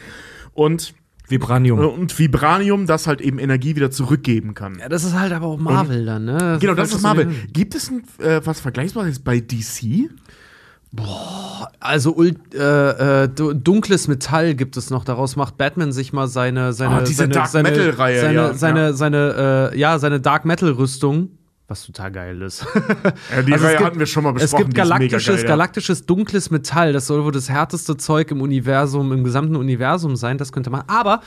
[0.52, 0.94] Und,
[1.28, 1.80] Vibranium.
[1.80, 4.78] äh, und Vibranium, das halt eben Energie wieder zurückgeben kann.
[4.80, 6.58] Ja, das ist halt aber auch Marvel dann, ne?
[6.60, 7.28] Genau, das ist Marvel.
[7.52, 10.10] Gibt es ein, äh, was Vergleichbares bei DC?
[11.80, 15.04] Also ult, äh, äh, du- dunkles Metall gibt es noch.
[15.04, 18.54] Daraus macht Batman sich mal seine seine Ah, diese seine, Dark seine, Metal-Reihe, seine, ja,
[18.54, 18.92] seine, ja.
[18.92, 21.30] seine äh, ja seine Dark Metal Rüstung.
[21.68, 22.64] was total geil ist.
[23.34, 24.64] Ja, die Also es Reihe gibt- hatten wir schon mal es besprochen.
[24.64, 25.48] gibt ist mega galaktisches, geil, ja.
[25.48, 26.92] galaktisches dunkles Metall.
[26.94, 30.38] Das soll wohl das härteste Zeug im Universum, im gesamten Universum sein.
[30.38, 30.84] Das könnte man.
[30.86, 31.20] Aber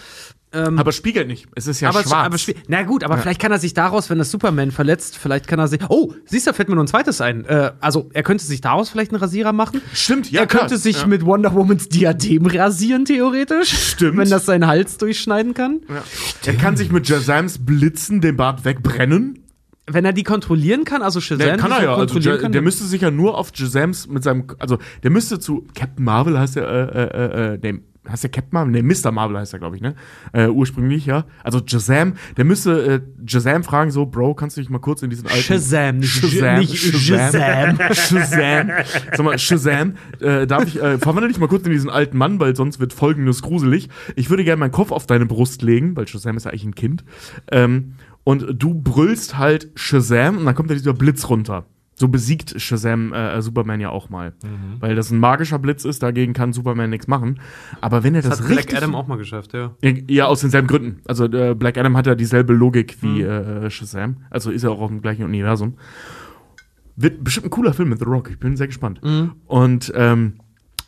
[0.53, 1.47] Aber spiegelt nicht.
[1.55, 2.25] Es ist ja aber, schwarz.
[2.47, 5.59] aber na gut, aber vielleicht kann er sich daraus, wenn das Superman verletzt, vielleicht kann
[5.59, 5.79] er sich.
[5.87, 7.45] Oh, siehst du, fällt mir noch ein zweites ein.
[7.45, 9.81] Äh, also er könnte sich daraus vielleicht einen Rasierer machen.
[9.93, 10.77] Stimmt, ja, er könnte klar.
[10.79, 11.07] sich Ja.
[11.07, 13.69] mit Wonder Womans Diadem rasieren theoretisch.
[13.91, 14.17] Stimmt.
[14.17, 15.81] Wenn das seinen Hals durchschneiden kann.
[15.87, 16.03] ja.
[16.45, 19.39] Er kann sich mit Jazams Blitzen den Bart wegbrennen.
[19.87, 21.89] Wenn er die kontrollieren kann, also Shazam Der kann er ja.
[21.91, 22.51] Also, kontrollieren Ja- kann.
[22.51, 24.45] der müsste sich ja nur auf Jazams mit seinem.
[24.59, 25.65] Also, der müsste zu.
[25.75, 26.67] Captain Marvel heißt der.
[26.67, 28.71] Äh, äh, äh, nee, heißt der Captain Marvel?
[28.71, 29.11] Nee, Mr.
[29.11, 29.95] Marvel heißt er, glaube ich, ne?
[30.33, 31.25] Äh, ursprünglich, ja.
[31.43, 32.13] Also, Jazam.
[32.37, 35.41] Der müsste äh, Jazam fragen, so, Bro, kannst du dich mal kurz in diesen alten.
[35.41, 36.59] Shazam, nicht Shazam.
[36.59, 37.77] nicht Shazam.
[37.93, 38.71] Shazam.
[39.11, 42.39] Sag mal, Shazam, äh, darf ich, äh, verwandle dich mal kurz in diesen alten Mann,
[42.39, 43.89] weil sonst wird folgendes gruselig.
[44.15, 46.75] Ich würde gerne meinen Kopf auf deine Brust legen, weil Shazam ist ja eigentlich ein
[46.75, 47.03] Kind.
[47.51, 51.65] Ähm, und du brüllst halt Shazam und dann kommt da dieser Blitz runter.
[52.01, 54.33] So besiegt Shazam äh, Superman ja auch mal.
[54.79, 57.39] Weil das ein magischer Blitz ist, dagegen kann Superman nichts machen.
[57.79, 58.69] Aber wenn er das, Das hat richtig.
[58.69, 59.75] Black Adam auch mal geschafft, ja.
[60.09, 61.01] Ja, aus denselben Gründen.
[61.05, 64.17] Also äh, Black Adam hat ja dieselbe Logik wie äh, Shazam.
[64.31, 65.75] Also ist er auch auf dem gleichen Universum.
[66.95, 68.31] Wird bestimmt ein cooler Film mit The Rock.
[68.31, 68.99] Ich bin sehr gespannt.
[69.45, 70.39] Und ähm,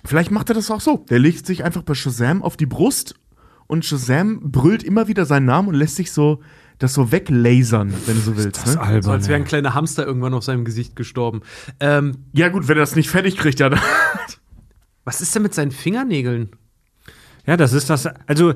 [0.03, 1.05] vielleicht macht er das auch so.
[1.11, 3.13] Der legt sich einfach bei Shazam auf die Brust
[3.67, 6.41] und Shazam brüllt immer wieder seinen Namen und lässt sich so
[6.79, 8.65] das so weglasern, wenn du so willst.
[8.65, 8.81] Das Ne?
[8.81, 9.01] albern.
[9.03, 11.41] So als wäre ein kleiner Hamster irgendwann auf seinem Gesicht gestorben.
[11.79, 13.69] Ähm, Ja gut, wenn er das nicht fertig kriegt, ja.
[13.69, 13.79] dann-
[15.05, 16.49] was ist denn mit seinen Fingernägeln?
[17.45, 18.07] Ja, das ist das.
[18.27, 18.53] Also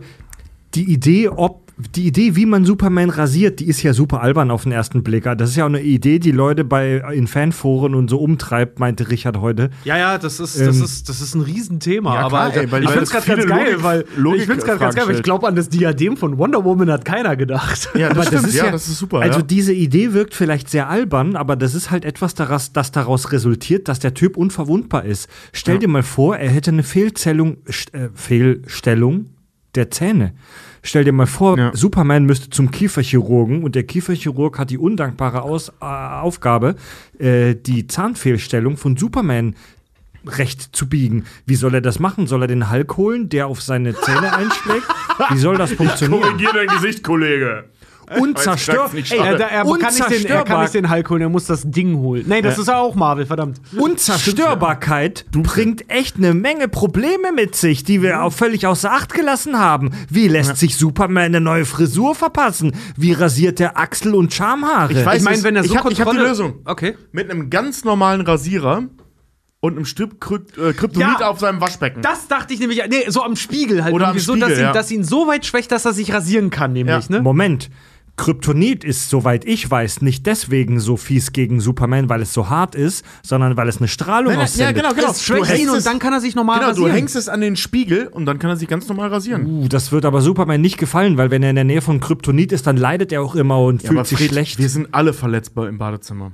[0.75, 4.63] die Idee, ob die Idee, wie man Superman rasiert, die ist ja super albern auf
[4.63, 5.25] den ersten Blick.
[5.37, 9.09] Das ist ja auch eine Idee, die Leute bei in Fanforen und so umtreibt, meinte
[9.11, 9.69] Richard heute.
[9.83, 12.15] Ja, ja, das ist, Ähm, das ist, das ist ein Riesenthema.
[12.15, 14.41] Ja, aber klar, Alter, ey, weil- ich find's das gerade ganz geil, Logik- weil Logik-
[14.41, 17.05] ich find's gerade ganz geil, weil ich glaube an das Diadem von Wonder Woman hat
[17.05, 17.89] keiner gedacht.
[17.95, 18.53] Ja, Aber das, stimmt.
[18.53, 19.19] ja, das ist super.
[19.19, 19.45] Also ja.
[19.45, 23.87] diese Idee wirkt vielleicht sehr albern, aber das ist halt etwas, daraus, das daraus resultiert,
[23.87, 25.29] dass der Typ unverwundbar ist.
[25.53, 27.57] Stell dir mal vor, er hätte eine Fehlzellung,
[27.91, 29.27] äh, Fehlstellung
[29.75, 30.33] der Zähne.
[30.83, 31.71] Stell dir mal vor, Ja.
[31.75, 36.75] Superman müsste zum Kieferchirurgen und der Kieferchirurg hat die undankbare Aus äh, Aufgabe,
[37.19, 39.55] äh, die Zahnfehlstellung von Superman
[40.25, 41.25] recht zu biegen.
[41.45, 42.27] Wie soll er das machen?
[42.27, 44.87] Soll er den Hulk holen, der auf seine Zähne einschlägt?
[45.29, 46.21] Wie soll das funktionieren?
[46.21, 47.65] Korrigier dein Gesicht, Kollege.
[48.19, 48.91] Unzerstörbar.
[48.93, 51.63] Ey, er, er, kann nicht den, er kann nicht den Hulk holen, er muss das
[51.69, 52.23] Ding holen.
[52.27, 53.59] Nein, das ist ja auch Marvel, verdammt.
[53.77, 59.59] Unzerstörbarkeit bringt echt eine Menge Probleme mit sich, die wir auch völlig außer Acht gelassen
[59.59, 59.91] haben.
[60.09, 62.73] Wie lässt sich Superman eine neue Frisur verpassen?
[62.95, 64.93] Wie rasiert er Achsel- und Schamhaare?
[64.93, 66.55] Ich weiß Ich meine, wenn er so ich hab, ich hab die Lösung.
[66.65, 66.95] Okay.
[67.11, 68.83] Mit einem ganz normalen Rasierer
[69.59, 71.29] und einem Stück Krypt äh, Kryptonit Ja.
[71.29, 72.01] auf seinem Waschbecken.
[72.01, 73.93] Das dachte ich nämlich, nee, so am Spiegel halt.
[73.93, 74.71] Oder irgendwie am so, dass, Spiegel, ihn, ja.
[74.73, 77.17] dass ihn so weit schwächt, dass er sich rasieren kann, nämlich, Ja.
[77.17, 77.21] ne?
[77.21, 77.69] Moment.
[78.17, 82.75] Kryptonit ist, soweit ich weiß, nicht deswegen so fies gegen Superman, weil es so hart
[82.75, 84.75] ist, sondern weil es eine Strahlung Nein, nein, ja, aussendet.
[84.75, 85.11] genau, genau.
[85.11, 86.89] Es schwächt Du hängst ihn und dann kann er sich normal genau, rasieren.
[86.91, 89.45] du hängst es an den Spiegel und dann kann er sich ganz normal rasieren.
[89.45, 92.51] Uh, das wird aber Superman nicht gefallen, weil wenn er in der Nähe von Kryptonit
[92.51, 94.57] ist, dann leidet er auch immer und Ja, fühlt aber sich Fred, schlecht.
[94.59, 96.31] wir sind alle verletzbar im Badezimmer.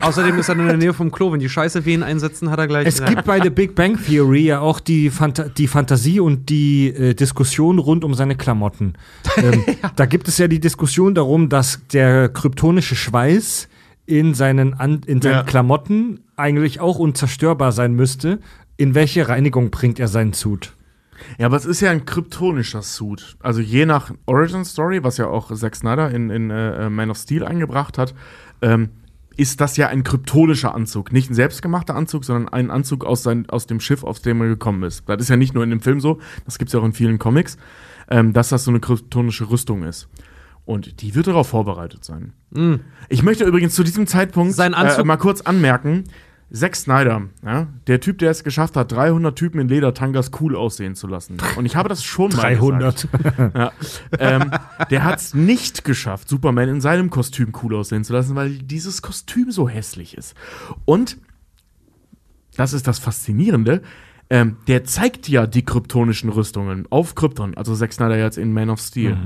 [0.00, 1.32] Außerdem ist er in der Nähe vom Klo.
[1.32, 2.86] Wenn die Scheiße Wehen einsetzen, hat er gleich.
[2.86, 6.88] Es gibt bei The Big Bang Theory ja auch die, Phanta die Fantasie und die
[6.88, 8.94] äh, Diskussion rund um seine Klamotten.
[9.36, 9.64] Ähm,
[9.96, 13.68] Da gibt es ja die Diskussion darum, dass der kryptonische Schweiß
[14.06, 15.42] in seinen, An in seinen Ja.
[15.42, 18.38] Klamotten eigentlich auch unzerstörbar sein müsste.
[18.76, 20.72] In welche Reinigung bringt er seinen Suit?
[21.38, 23.36] Ja, aber es ist ja ein kryptonischer Suit.
[23.40, 27.16] Also je nach Origin Story, was ja auch Zack Snyder in, in äh, Man of
[27.16, 28.14] Steel eingebracht hat,
[28.62, 28.90] ähm,
[29.36, 31.12] ist das ja ein kryptonischer Anzug.
[31.12, 34.48] Nicht ein selbstgemachter Anzug, sondern ein Anzug aus, sein, aus dem Schiff, auf dem er
[34.48, 35.08] gekommen ist.
[35.08, 36.92] Das ist ja nicht nur in dem Film so, das gibt es ja auch in
[36.92, 37.56] vielen Comics,
[38.10, 40.08] ähm, dass das so eine kryptonische Rüstung ist.
[40.64, 42.32] Und die wird darauf vorbereitet sein.
[43.08, 46.04] Ich möchte übrigens zu diesem Zeitpunkt äh, mal kurz anmerken,
[46.52, 50.94] Zack Snyder, ja, der Typ, der es geschafft hat, 300 Typen in Ledertangas cool aussehen
[50.94, 51.36] zu lassen.
[51.56, 52.94] Und ich habe das schon mal 300.
[52.94, 53.54] gesagt.
[53.54, 53.72] Ja,
[54.18, 54.50] ähm,
[54.90, 59.02] der hat es nicht geschafft, Superman in seinem Kostüm cool aussehen zu lassen, weil dieses
[59.02, 60.34] Kostüm so hässlich ist.
[60.84, 61.18] Und
[62.56, 63.82] das ist das Faszinierende.
[64.30, 68.70] Ähm, der zeigt ja die kryptonischen Rüstungen auf Krypton, also Zack Snyder jetzt in Man
[68.70, 69.16] of Steel.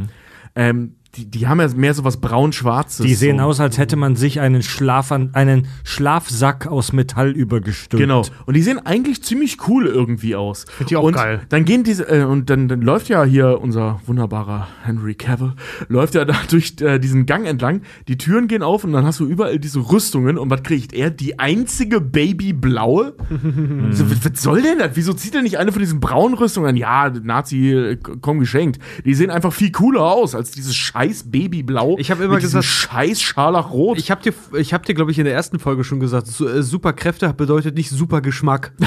[0.54, 3.04] Ähm, die, die haben ja mehr so was braun-schwarzes.
[3.04, 3.44] Die sehen so.
[3.44, 8.02] aus, als hätte man sich einen, Schlaf einen Schlafsack aus Metall übergestülpt.
[8.02, 8.22] Genau.
[8.44, 10.66] Und die sehen eigentlich ziemlich cool irgendwie aus.
[10.88, 11.40] die auch und geil.
[11.48, 15.54] Dann gehen diese, äh, und dann, dann läuft ja hier unser wunderbarer Henry Cavill,
[15.88, 17.80] läuft ja da durch äh, diesen Gang entlang.
[18.06, 20.36] Die Türen gehen auf und dann hast du überall diese Rüstungen.
[20.36, 21.10] Und was kriegt er?
[21.10, 23.14] Die einzige Babyblaue?
[23.90, 24.90] so, was, was soll denn das?
[24.92, 26.76] Wieso zieht er nicht eine von diesen braunen Rüstungen an?
[26.76, 28.78] Ja, Nazi, äh, komm geschenkt.
[29.06, 31.96] Die sehen einfach viel cooler aus als diese Scheiße scheiß Babyblau.
[31.98, 33.98] Ich hab immer mit gesagt- scheiß Scharlachrot.
[33.98, 36.62] Ich habe dir, ich hab dir glaube ich, in der ersten Folge schon gesagt, äh,
[36.62, 38.72] super Kräfte bedeutet nicht super Geschmack.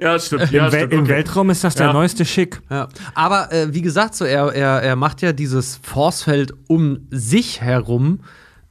[0.00, 0.52] ja, stimmt.
[0.52, 1.92] Im, Wel Im Weltraum ist das der Ja.
[1.92, 2.60] neueste Schick.
[2.70, 2.88] Ja.
[3.14, 8.20] Aber äh, wie gesagt, so er, er, er macht ja dieses Forcefeld um sich herum.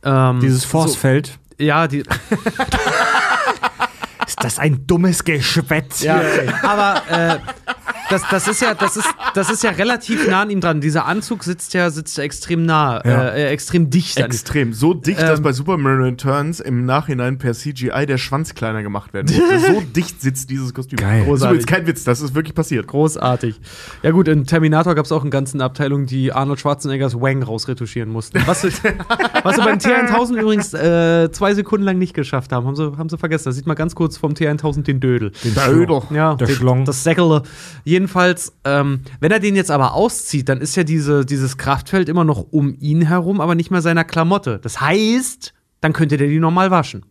[0.04, 1.38] Ähm, Dieses Forcefeld.
[1.60, 2.00] So, ja, die,
[4.28, 6.04] Ist das ein dummes Geschwätz?
[6.04, 6.22] ja,
[6.64, 7.38] aber äh,
[8.10, 10.82] das, das ist ja, das ist, das ist ja relativ nah an ihm dran.
[10.82, 13.30] Dieser Anzug sitzt ja, sitzt ja extrem nah, Ja.
[13.30, 14.18] äh, äh, extrem dicht.
[14.20, 14.74] Extrem.
[14.74, 19.14] So dicht, dass Ähm, bei Superman Returns im Nachhinein per CGI der Schwanz kleiner gemacht
[19.14, 19.60] werden musste.
[19.74, 20.98] so dicht sitzt dieses Kostüm.
[20.98, 21.20] Geil.
[21.20, 21.66] Das ist Großartig.
[21.68, 22.88] kein Witz, das ist wirklich passiert.
[22.88, 23.60] Großartig.
[24.04, 28.10] Ja gut, in Terminator gab es auch eine ganze Abteilung, die Arnold Schwarzeneggers Wang rausretuschieren
[28.10, 28.42] mussten.
[28.46, 28.70] Was, sie-
[29.44, 32.66] was sie beim T1000 übrigens äh, zwei Sekunden lang nicht geschafft haben.
[32.66, 33.46] Haben sie, haben sie vergessen.
[33.46, 35.32] Da sieht man ganz kurz vom T1000 den Dödel.
[35.44, 36.02] Den Dödel.
[36.12, 36.86] Ja, Der den- Schlong.
[36.86, 37.44] Das Säckele.
[38.00, 42.24] Jedenfalls, ähm, wenn er den jetzt aber auszieht, dann ist ja diese, dieses Kraftfeld immer
[42.24, 44.58] noch um ihn herum, aber nicht mehr seiner Klamotte.
[44.64, 47.04] Das heißt, dann könnte der die normal waschen.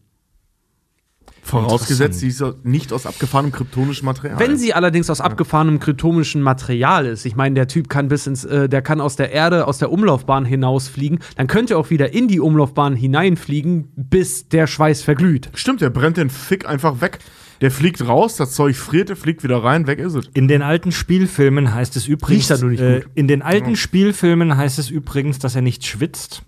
[1.43, 4.39] Vorausgesetzt, sie ist ja nicht aus abgefahrenem kryptonischem Material.
[4.39, 8.47] Wenn sie allerdings aus abgefahrenem kryptomischen Material ist, ich meine, der Typ kann bis ins,
[8.47, 12.15] äh, der kann aus der Erde, aus der Umlaufbahn hinausfliegen, dann könnte er auch wieder
[12.15, 15.51] in die Umlaufbahn hineinfliegen, bis der Schweiß verglüht.
[15.52, 17.19] Stimmt, der brennt den Fick einfach weg.
[17.60, 20.28] Der fliegt raus, das Zeug friert, der fliegt wieder rein, weg ist es.
[20.35, 23.10] In den alten Spielfilmen heißt es übrigens, Riecht er nur nicht äh, gut.
[23.14, 26.43] in den alten Spielfilmen heißt es übrigens, dass er nicht schwitzt.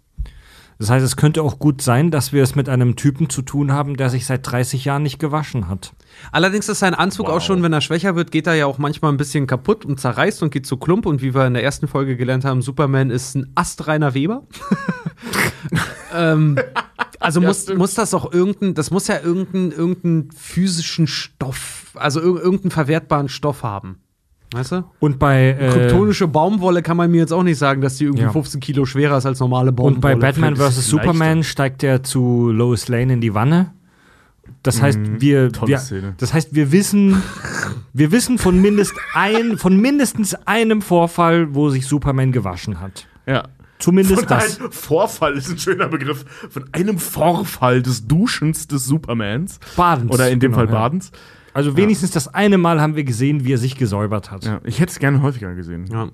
[0.80, 3.70] Das heißt, es könnte auch gut sein, dass wir es mit einem Typen zu tun
[3.70, 5.92] haben, der sich seit 30 Jahren nicht gewaschen hat.
[6.32, 9.12] Allerdings ist sein Anzug auch schon, wenn er schwächer wird, geht er ja auch manchmal
[9.12, 11.04] ein bisschen kaputt und zerreißt und geht zu Klump.
[11.04, 14.46] Und wie wir in der ersten Folge gelernt haben, Superman ist ein astreiner Weber.
[16.16, 16.58] ähm,
[17.20, 22.42] also muss, muss das auch irgendein, das muss ja irgendeinen irgendein physischen Stoff, also ir
[22.42, 23.98] irgendeinen verwertbaren Stoff haben.
[24.52, 24.84] Weißt du?
[24.98, 28.24] Und bei äh, Kryptonische Baumwolle kann man mir jetzt auch nicht sagen, dass die irgendwie
[28.24, 28.32] Ja.
[28.32, 29.94] 15 Kilo schwerer ist als normale Baumwolle.
[29.94, 33.72] und bei Batman vs Superman steigt er zu Lois Lane in die Wanne.
[34.64, 37.22] Das heißt, wir, wir das heißt, wir wissen,
[37.92, 43.06] wir wissen von mindest ein, von mindestens einem Vorfall, wo sich Superman gewaschen hat.
[43.26, 43.44] Ja.
[43.80, 44.60] Zumindest Von das.
[44.60, 46.24] einem Vorfall ist ein schöner Begriff.
[46.50, 49.58] Von einem Vorfall des Duschens des Supermans.
[49.76, 50.12] Badens.
[50.12, 50.80] Oder in dem Genau, Fall ja.
[50.80, 51.10] Badens.
[51.52, 54.44] Also wenigstens das eine Mal haben wir gesehen, wie er sich gesäubert hat.
[54.44, 55.86] Ja, ich hätte es gerne häufiger gesehen.
[55.90, 56.10] Ja.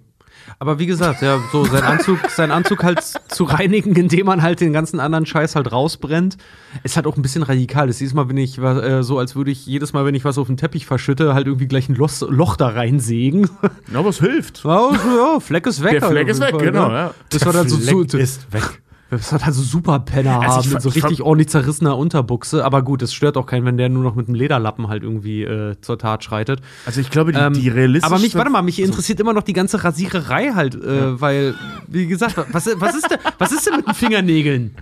[0.58, 4.60] Aber wie gesagt, ja, so sein Anzug, sein Anzug halt zu reinigen, indem man halt
[4.60, 6.36] den ganzen anderen Scheiß halt rausbrennt,
[6.82, 7.86] ist halt auch ein bisschen radikal.
[7.86, 10.14] Das ist jedes Mal, wenn ich was, äh, so, als würde ich jedes Mal, wenn
[10.14, 13.48] ich was auf den Teppich verschütte, halt irgendwie gleich ein Loch, Loch da reinsägen.
[13.92, 14.64] Ja, aber es hilft.
[14.64, 15.92] Ja, ja, Fleck ist weg.
[15.92, 16.94] Der halt Fleck ist weg, Fall, genau, ne?
[16.94, 17.14] ja.
[17.30, 18.82] Das war dann so, so, Fleck ist weg.
[19.10, 22.64] Das hat halt so Superpenner Also haben mit so richtig ordentlich zerrissener Unterbuchse.
[22.64, 25.44] Aber gut, es stört auch keinen, wenn der nur noch mit einem Lederlappen halt irgendwie
[25.44, 26.60] äh, zur Tat schreitet.
[26.86, 28.12] Also ich glaube, die, Ähm, die realistische.
[28.12, 31.54] Aber mich, warte mal, mich interessiert immer noch die ganze Rasiererei halt, äh, weil,
[31.86, 34.74] wie gesagt, was, was, ist denn, was ist denn mit den Fingernägeln?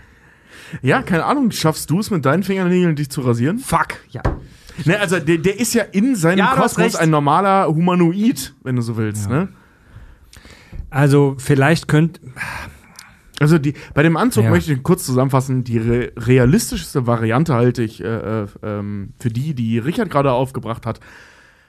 [0.80, 1.50] Ja, keine Ahnung.
[1.50, 3.58] Schaffst du es mit deinen Fingernägeln, dich zu rasieren?
[3.58, 4.22] Fuck, ja.
[4.86, 8.82] Ne, also der, der ist ja in seinem Ja, Kosmos ein normaler Humanoid, wenn du
[8.82, 9.28] so willst.
[9.28, 9.48] Ne?
[10.90, 12.20] Also vielleicht könnt
[13.44, 14.50] Also die, bei dem Anzug Ja.
[14.50, 19.52] möchte ich kurz zusammenfassen, die re realistischste Variante halte ich äh, äh, ähm, für die,
[19.52, 20.98] die Richard gerade aufgebracht hat.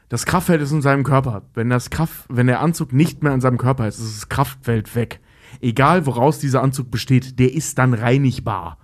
[0.07, 1.41] Das Kraftfeld ist in seinem Körper.
[1.53, 4.95] Wenn, das Kraft, wenn der Anzug nicht mehr in seinem Körper ist, ist das Kraftfeld
[4.95, 5.19] weg.
[5.59, 8.77] Egal, woraus dieser Anzug besteht, der ist dann reinigbar.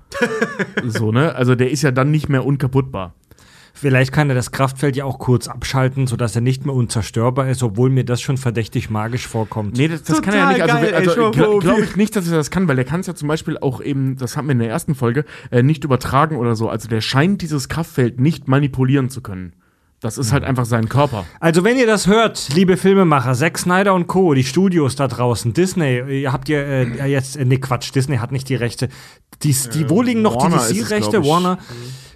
[0.85, 1.33] so, ne?
[1.33, 3.13] Also der ist ja dann nicht mehr unkaputtbar.
[3.81, 7.63] Vielleicht kann er das Kraftfeld ja auch kurz abschalten, sodass er nicht mehr unzerstörbar ist,
[7.63, 9.75] obwohl mir das schon verdächtig magisch vorkommt.
[9.75, 10.93] Nee, das, das kann er ja nicht.
[10.93, 13.27] Also, also glaube ich nicht, dass er das kann, weil er kann es ja zum
[13.27, 16.69] Beispiel auch eben, das haben wir in der ersten Folge, äh, nicht übertragen oder so.
[16.69, 19.53] Also der scheint dieses Kraftfeld nicht manipulieren zu können.
[19.99, 21.25] Das ist halt einfach sein Körper.
[21.39, 25.53] Also wenn ihr das hört, liebe Filmemacher, Zack Snyder und Co., die Studios da draußen,
[25.53, 28.89] Disney, ihr habt ihr äh, jetzt, äh, nee Quatsch, Disney hat nicht die Rechte.
[29.41, 31.21] Die, die wo liegen noch Warner die DC-Rechte?
[31.21, 31.71] glaub ich.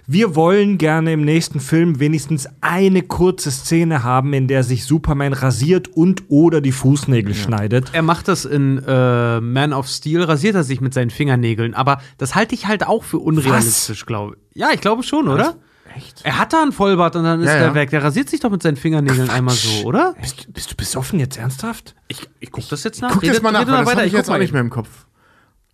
[0.08, 5.32] Wir wollen gerne im nächsten Film wenigstens eine kurze Szene haben, in der sich Superman
[5.32, 7.90] rasiert und oder die Fußnägel schneidet.
[7.92, 11.74] Er macht das in äh, Man of Steel, rasiert er sich mit seinen Fingernägeln.
[11.74, 14.60] Aber das halte ich halt auch für unrealistisch, glaube ich.
[14.60, 15.56] Ja, ich glaube schon, oder?
[15.96, 16.20] Echt?
[16.24, 17.74] Er hat da einen Vollbart und dann ist Ja, ja.
[17.74, 17.90] weg.
[17.90, 20.14] Der rasiert sich doch mit seinen Fingernägeln einmal so, oder?
[20.20, 21.96] Bist, bist du besoffen jetzt ernsthaft?
[22.06, 23.10] Ich, ich guck das jetzt nach.
[23.12, 25.06] Guck jetzt mal nach, das habe ich ich jetzt auch nicht mehr im Kopf.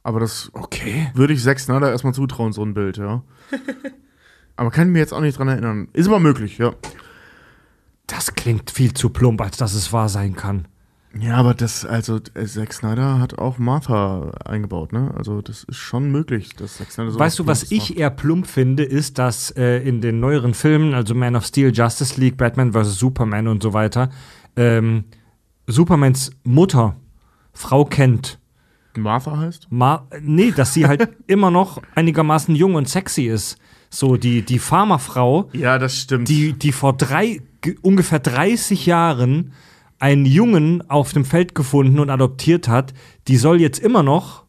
[0.04, 1.10] Aber das Okay.
[1.14, 3.22] würde ich Zack Snyder erstmal zutrauen, so ein Bild, ja.
[4.56, 5.88] Aber kann ich mir jetzt auch nicht dran erinnern.
[5.92, 6.72] Ist aber möglich, ja.
[8.06, 10.66] Das klingt viel zu plump, als dass es wahr sein kann.
[11.18, 15.12] Ja, aber das, also äh, Zack Snyder hat auch Martha eingebaut, ne?
[15.16, 18.46] Also das ist schon möglich, dass Zack Snyder so Weißt du, was ich eher plump
[18.46, 22.72] finde, ist, dass äh, in den neueren Filmen, also Man of Steel, Justice League, Batman
[22.72, 22.98] vs.
[22.98, 24.10] Superman und so weiter,
[24.56, 25.04] ähm,
[25.66, 26.96] Supermans Mutter,
[27.52, 28.38] Frau Kent,
[28.96, 29.68] Martha heißt?
[29.70, 33.58] Ma nee, dass sie halt immer noch einigermaßen jung und sexy ist.
[33.94, 36.26] So, die, die Farmerfrau, Ja, das stimmt.
[36.28, 39.52] die, die vor drei, ge- ungefähr 30 Jahren
[39.98, 42.94] einen Jungen auf dem Feld gefunden und adoptiert hat,
[43.28, 44.44] die soll jetzt immer noch.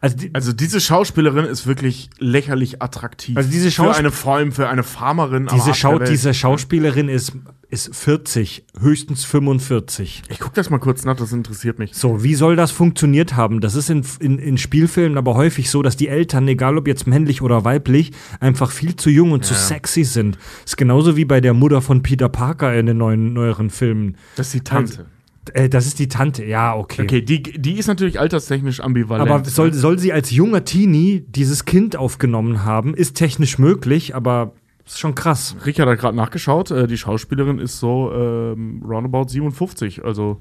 [0.00, 3.36] Also, die, also diese Schauspielerin ist wirklich lächerlich attraktiv.
[3.36, 5.48] Also diese für Schausp- eine vor allem für eine Farmerin.
[5.52, 7.32] diese, Schau diese Schauspielerin ist,
[7.72, 10.24] ist 40, höchstens 45.
[10.28, 11.94] Ich guck das mal kurz nach, das interessiert mich.
[11.94, 13.62] So, wie soll das funktioniert haben?
[13.62, 17.06] Das ist in, in, in Spielfilmen aber häufig so, dass die Eltern, egal ob jetzt
[17.06, 20.36] männlich oder weiblich, einfach viel zu jung und zu sexy sind.
[20.66, 24.18] Ist genauso wie bei der Mutter von Peter Parker in den neuen, neueren Filmen.
[24.36, 25.06] Das ist die Tante.
[25.54, 27.02] Äh, das ist die Tante, ja, okay.
[27.02, 29.30] Okay, die, die ist natürlich alterstechnisch ambivalent.
[29.30, 32.92] Aber soll, soll sie als junger Teenie dieses Kind aufgenommen haben?
[32.92, 34.52] Ist technisch möglich, aber
[34.92, 35.56] ist schon krass.
[35.64, 40.40] Richard hat gerade nachgeschaut, äh, die Schauspielerin ist so ähm, roundabout 57, also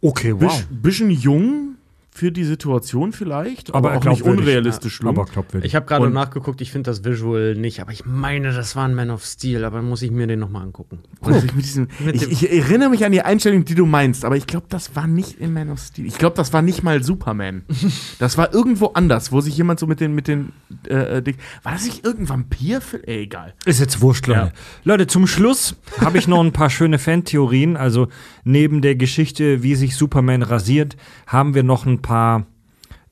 [0.00, 1.76] Okay, bisch, bisschen jung
[2.16, 5.08] für die Situation vielleicht, aber, Aber auch nicht unrealistisch jung.
[5.08, 5.66] Aber glaubwürdig.
[5.68, 8.94] Ich habe gerade nachgeguckt, ich finde das Visual nicht, aber ich meine, das war ein
[8.94, 11.00] Man of Steel, aber dann muss ich mir den nochmal angucken.
[11.20, 14.24] Also ich, mit diesem, Mit ich, ich erinnere mich an die Einstellung, die du meinst,
[14.24, 16.06] aber ich glaube, das war nicht in Man of Steel.
[16.06, 17.64] Ich glaube, das war nicht mal Superman.
[18.20, 20.52] das war irgendwo anders, wo sich jemand so mit den, mit den,
[20.88, 23.02] äh, äh, Dick- war das nicht irgendein Vampirfilm?
[23.06, 23.54] Ey, egal.
[23.64, 24.40] Ist jetzt wurscht, Leute.
[24.40, 24.52] Ja.
[24.84, 27.76] Leute, zum Schluss habe ich noch ein paar schöne Fantheorien.
[27.76, 28.06] Also
[28.44, 30.96] neben der Geschichte, wie sich Superman rasiert,
[31.26, 32.46] haben wir noch ein paar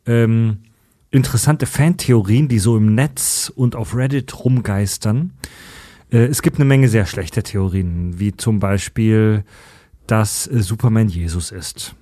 [0.07, 0.59] ähm,
[1.11, 5.33] interessante Fantheorien, die so im Netz und auf Reddit rumgeistern.
[6.11, 9.45] Äh, es gibt eine Menge sehr schlechte Theorien, wie zum Beispiel,
[10.07, 11.95] dass äh, Superman Jesus ist.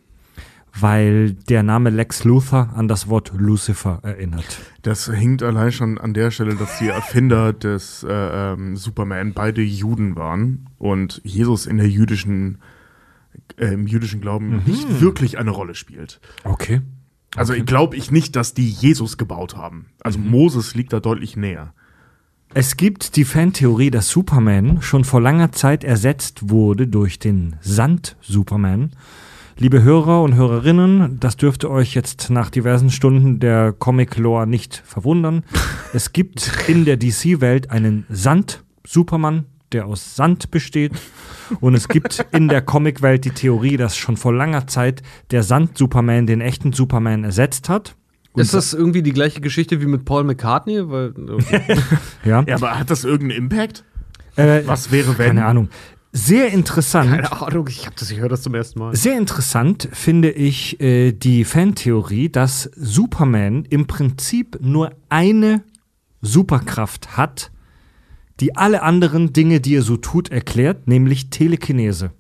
[0.78, 4.60] Weil der Name Lex Luthor an das Wort Lucifer erinnert.
[4.82, 9.62] Das hinkt allein schon an der Stelle, dass die Erfinder des äh, ähm, Superman beide
[9.62, 12.58] Juden waren und Jesus in der jüdischen,
[13.58, 16.20] äh, im jüdischen Glauben nicht wirklich eine Rolle spielt.
[16.44, 16.82] Okay.
[17.36, 19.86] Also glaube ich nicht, dass die Jesus gebaut haben.
[20.02, 21.72] Also Moses liegt da deutlich näher.
[22.52, 28.90] Es gibt die Fantheorie, dass Superman schon vor langer Zeit ersetzt wurde durch den Sand-Superman.
[29.56, 35.44] Liebe Hörer und Hörerinnen, das dürfte euch jetzt nach diversen Stunden der Comic-Lore nicht verwundern.
[35.92, 40.92] Es gibt in der DC-Welt einen Sand-Superman, der aus Sand besteht.
[41.60, 46.26] Und es gibt in der Comic-Welt die Theorie, dass schon vor langer Zeit der Sand-Superman
[46.26, 47.96] den echten Superman ersetzt hat.
[48.36, 50.88] Ist das irgendwie die gleiche Geschichte wie mit Paul McCartney?
[50.88, 51.62] Weil, okay.
[52.24, 52.44] Ja.
[52.46, 53.84] Ja, aber hat das irgendeinen Impact?
[54.36, 55.26] Äh, Was wäre, wenn?
[55.36, 55.68] Keine Ahnung.
[56.12, 57.10] Sehr interessant.
[57.10, 58.96] Keine Ahnung, ich, hab das, ich höre das zum ersten Mal.
[58.96, 65.62] Sehr interessant finde ich äh, die Fantheorie, dass Superman im Prinzip nur eine
[66.20, 67.52] Superkraft hat,
[68.40, 72.12] die alle anderen Dinge, die er so tut, erklärt, nämlich Telekinese.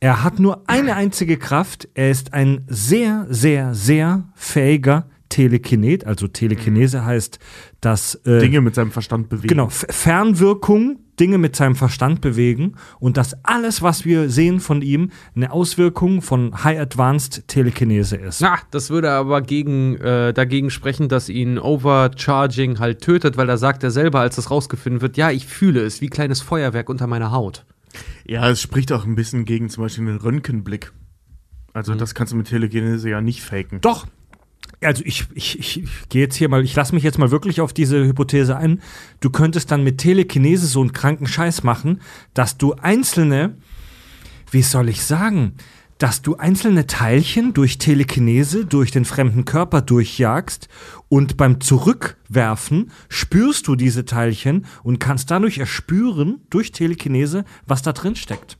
[0.00, 1.88] Er hat nur eine einzige Kraft.
[1.94, 6.04] Er ist ein sehr, sehr, sehr fähiger Telekinet.
[6.06, 7.38] Also Telekinese heißt,
[7.80, 9.48] dass äh, Dinge mit seinem Verstand bewegen.
[9.48, 15.10] Genau, Fernwirkung, Dinge mit seinem Verstand bewegen und dass alles, was wir sehen von ihm,
[15.34, 18.40] eine Auswirkung von High Advanced Telekinese ist.
[18.40, 23.56] Na, das würde aber gegen, äh, dagegen sprechen, dass ihn Overcharging halt tötet, weil da
[23.56, 27.06] sagt er selber, als das rausgefunden wird, ja, ich fühle es wie kleines Feuerwerk unter
[27.06, 27.64] meiner Haut.
[28.24, 30.92] Ja, es spricht auch ein bisschen gegen zum Beispiel den Röntgenblick.
[31.72, 33.80] Also das kannst du mit Telekinese ja nicht faken.
[33.80, 34.06] Doch.
[34.80, 37.72] Also ich, ich, ich, gehe jetzt hier mal, ich lasse mich jetzt mal wirklich auf
[37.72, 38.80] diese Hypothese ein.
[39.20, 42.00] Du könntest dann mit Telekinese so einen kranken Scheiß machen,
[42.34, 43.56] dass du einzelne,
[44.50, 45.54] wie soll ich sagen,
[45.98, 50.68] dass du einzelne Teilchen durch Telekinese durch den fremden Körper durchjagst
[51.08, 57.92] und beim Zurückwerfen spürst du diese Teilchen und kannst dadurch erspüren durch Telekinese, was da
[57.92, 58.58] drin steckt.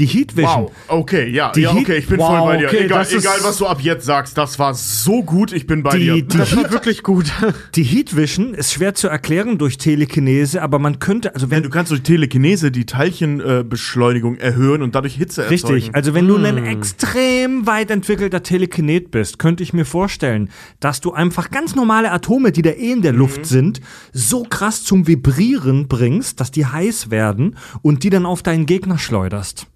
[0.00, 0.62] Die Heat Vision.
[0.64, 2.66] Wow, okay, ja, Die ja, Heat- okay, ich bin Wow, voll bei dir.
[2.68, 5.96] okay, egal, egal, was du ab jetzt sagst, das war so gut, ich bin bei
[5.96, 6.14] Die- dir.
[6.22, 7.30] die Das war wirklich gut.
[7.76, 11.68] Die Heat Vision ist schwer zu erklären durch Telekinese, aber man könnte, also wenn du
[11.70, 15.74] kannst durch Telekinese die Teilchenbeschleunigung erhöhen und dadurch Hitze erzeugen.
[15.74, 20.50] Richtig, also wenn du ein extrem weit entwickelter Telekinet bist, könnte ich mir vorstellen,
[20.80, 23.80] dass du einfach ganz normale Atome, die da eh in der Luft sind,
[24.12, 28.98] so krass zum Vibrieren bringst, dass die heiß werden und die dann auf deinen Gegner
[28.98, 29.66] schleuderst.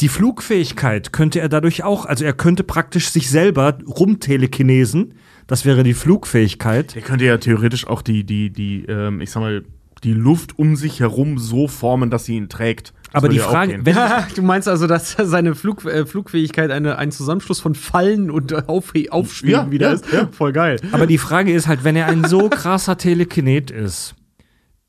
[0.00, 5.14] Die Flugfähigkeit könnte er dadurch auch, also er könnte praktisch sich selber rumtelekinesen,
[5.46, 6.94] das wäre die Flugfähigkeit.
[6.94, 9.64] Der könnte ja theoretisch auch die, die, die, ähm, ich sag mal,
[10.04, 12.92] die Luft um sich herum so formen, dass sie ihn trägt.
[13.06, 13.96] Das Aber die Frage, wenn,
[14.34, 18.92] du meinst also, dass seine Flug, äh, Flugfähigkeit eine, ein Zusammenschluss von Fallen und Auf,
[19.10, 20.12] Aufschweben Ja, wieder ja, ist?
[20.12, 20.28] ja.
[20.32, 20.80] Voll geil.
[20.92, 24.14] Aber die Frage ist halt, wenn er ein so krasser Telekinet ist,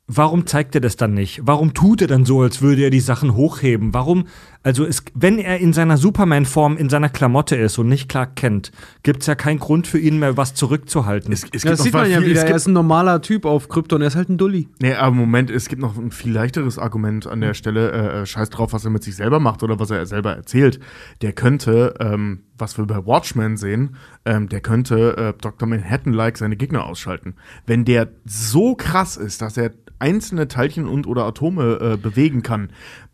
[0.07, 1.41] warum zeigt er das dann nicht?
[1.43, 3.93] Warum tut er dann so, als würde er die Sachen hochheben?
[3.93, 4.27] Warum,
[4.63, 8.71] also es, wenn er in seiner Superman-Form, in seiner Klamotte ist und nicht Clark kennt,
[9.03, 11.31] gibt's ja keinen Grund für ihn mehr, was zurückzuhalten.
[11.33, 12.39] Es, es Ja, das sieht man ja es wieder.
[12.39, 14.01] Er gibt- ist ein normaler Typ auf Krypton.
[14.01, 14.69] Er ist halt ein Dulli.
[14.81, 17.91] Nee, aber Moment, es gibt noch ein viel leichteres Argument an der Stelle.
[17.91, 20.79] Äh, äh, scheiß drauf, was er mit sich selber macht oder was er selber erzählt.
[21.21, 25.67] Der könnte, ähm, was wir bei Watchmen sehen, ähm, der könnte äh, Dr.
[25.67, 27.35] Manhattan-like seine Gegner ausschalten.
[27.65, 32.69] Wenn der so krass ist, dass er einzelne Teilchen und oder Atome äh, bewegen kann,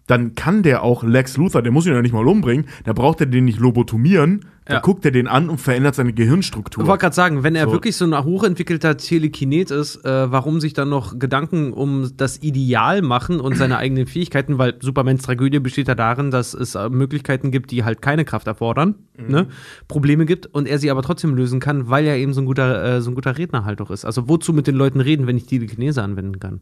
[0.10, 3.20] dann kann der auch Lex Luthor, der muss ihn ja nicht mal umbringen, da braucht
[3.22, 4.80] er den nicht lobotomieren, da Ja.
[4.82, 6.84] guckt er den an und verändert seine Gehirnstruktur.
[6.84, 7.72] Ich wollte gerade sagen, wenn er So.
[7.72, 13.02] wirklich so ein hochentwickelter Telekinet ist, äh, warum sich dann noch Gedanken um das Ideal
[13.02, 17.52] machen und seine eigenen Fähigkeiten, weil Supermans Tragödie besteht ja darin, dass es äh, Möglichkeiten
[17.52, 19.48] gibt, die halt keine Kraft erfordern, ne?
[19.88, 22.84] Probleme gibt und er sie aber trotzdem lösen kann, weil er eben so ein guter,
[22.98, 24.06] äh, so ein guter Redner halt auch ist.
[24.06, 26.62] Also wozu mit den Leuten reden, wenn ich Telekinese anwenden kann?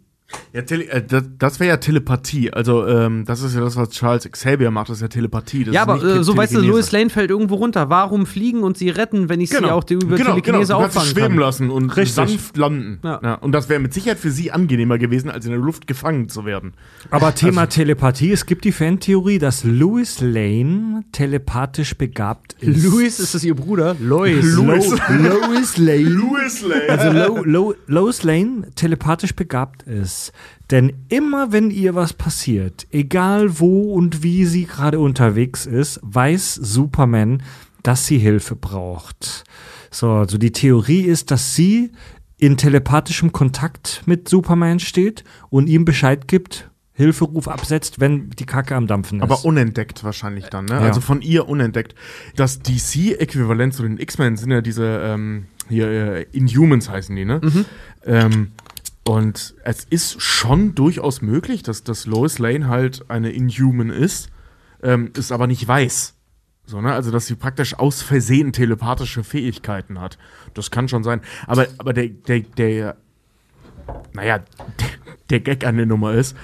[0.54, 1.04] Ja, äh,
[1.38, 2.52] das, wäre ja Telepathie.
[2.52, 5.64] Also, ähm, das ist ja das, was Charles Xavier macht, das ist ja Telepathie.
[5.64, 6.60] Das ja, aber äh, so weißt du.
[6.60, 7.90] Lois Lane fällt irgendwo runter.
[7.98, 10.30] Warum fliegen und sie retten, wenn ich sie auch über genau, genau.
[10.36, 11.38] Telekinese sie auffangen schweben kann?
[11.40, 12.14] lassen und Richtig.
[12.14, 13.00] sanft landen.
[13.04, 13.20] Ja.
[13.24, 13.34] Ja.
[13.36, 16.46] und das wäre mit Sicherheit für sie angenehmer gewesen, als in der Luft gefangen zu
[16.46, 16.74] werden.
[17.10, 22.84] Aber Thema Also- Telepathie, es gibt die Fantheorie, dass Louis Lane telepathisch begabt ist.
[22.84, 23.96] Louis, ist das ihr Bruder?
[24.00, 24.44] Lois.
[24.44, 24.90] Louis.
[25.10, 26.04] Louis Lane.
[26.10, 26.90] Louis Lane.
[26.90, 30.32] Also Lo, Lo, Lois Lane telepathisch begabt ist.
[30.70, 36.56] Denn immer wenn ihr was passiert, egal wo und wie sie gerade unterwegs ist, weiß
[36.56, 37.42] Superman,
[37.88, 39.46] dass sie Hilfe braucht.
[39.92, 41.92] So, also die Theorie ist, dass sie
[42.38, 48.76] in telepathischem Kontakt mit Superman steht und ihm Bescheid gibt, Hilferuf absetzt, wenn die Kacke
[48.76, 49.24] am Dampfen ist.
[49.24, 50.74] Aber unentdeckt wahrscheinlich dann, ne?
[50.74, 50.80] Ja.
[50.82, 51.96] Also von ihr unentdeckt.
[52.36, 57.40] Das DC-Äquivalent zu den X-Men sind ja diese, ähm, hier, äh, Inhumans heißen die, ne?
[58.04, 58.52] Ähm,
[59.06, 64.30] und es ist schon durchaus möglich, dass, dass Lois Lane halt eine Inhuman ist,
[64.84, 66.17] ähm, ist aber nicht weiß.
[66.68, 66.94] So, ne?
[66.94, 70.18] Also, dass sie praktisch aus Versehen telepathische Fähigkeiten hat.
[70.54, 71.22] Das kann schon sein.
[71.48, 72.98] Aber, aber der, der, der,
[74.14, 74.88] naja, der,
[75.30, 76.36] der Gag an der Nummer ist,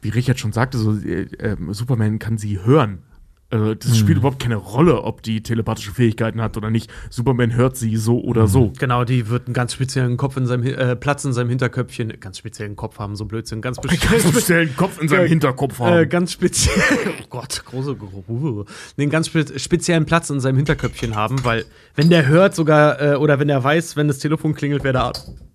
[0.00, 3.02] wie Richard schon sagte, so, äh, äh, Superman kann sie hören.
[3.50, 6.90] Also, das spielt überhaupt keine Rolle, ob die telepathische Fähigkeiten hat oder nicht.
[7.10, 8.72] Superman hört sie so oder so.
[8.78, 12.38] Genau, die wird einen ganz speziellen Kopf in seinem äh, Platz in seinem Hinterköpfchen, ganz
[12.38, 16.02] speziellen Kopf haben, so Blödsinn, ganz Einen ganz speziellen Kopf in seinem Hinterkopf haben.
[16.02, 16.74] Äh, ganz speziell,
[17.22, 17.96] oh Gott, große,
[18.28, 18.64] uh,
[18.98, 21.64] einen ganz spe speziellen Platz in seinem Hinterköpfchen haben, weil
[21.94, 25.12] wenn der hört sogar äh, oder wenn er weiß, wenn das Telefon klingelt, wer da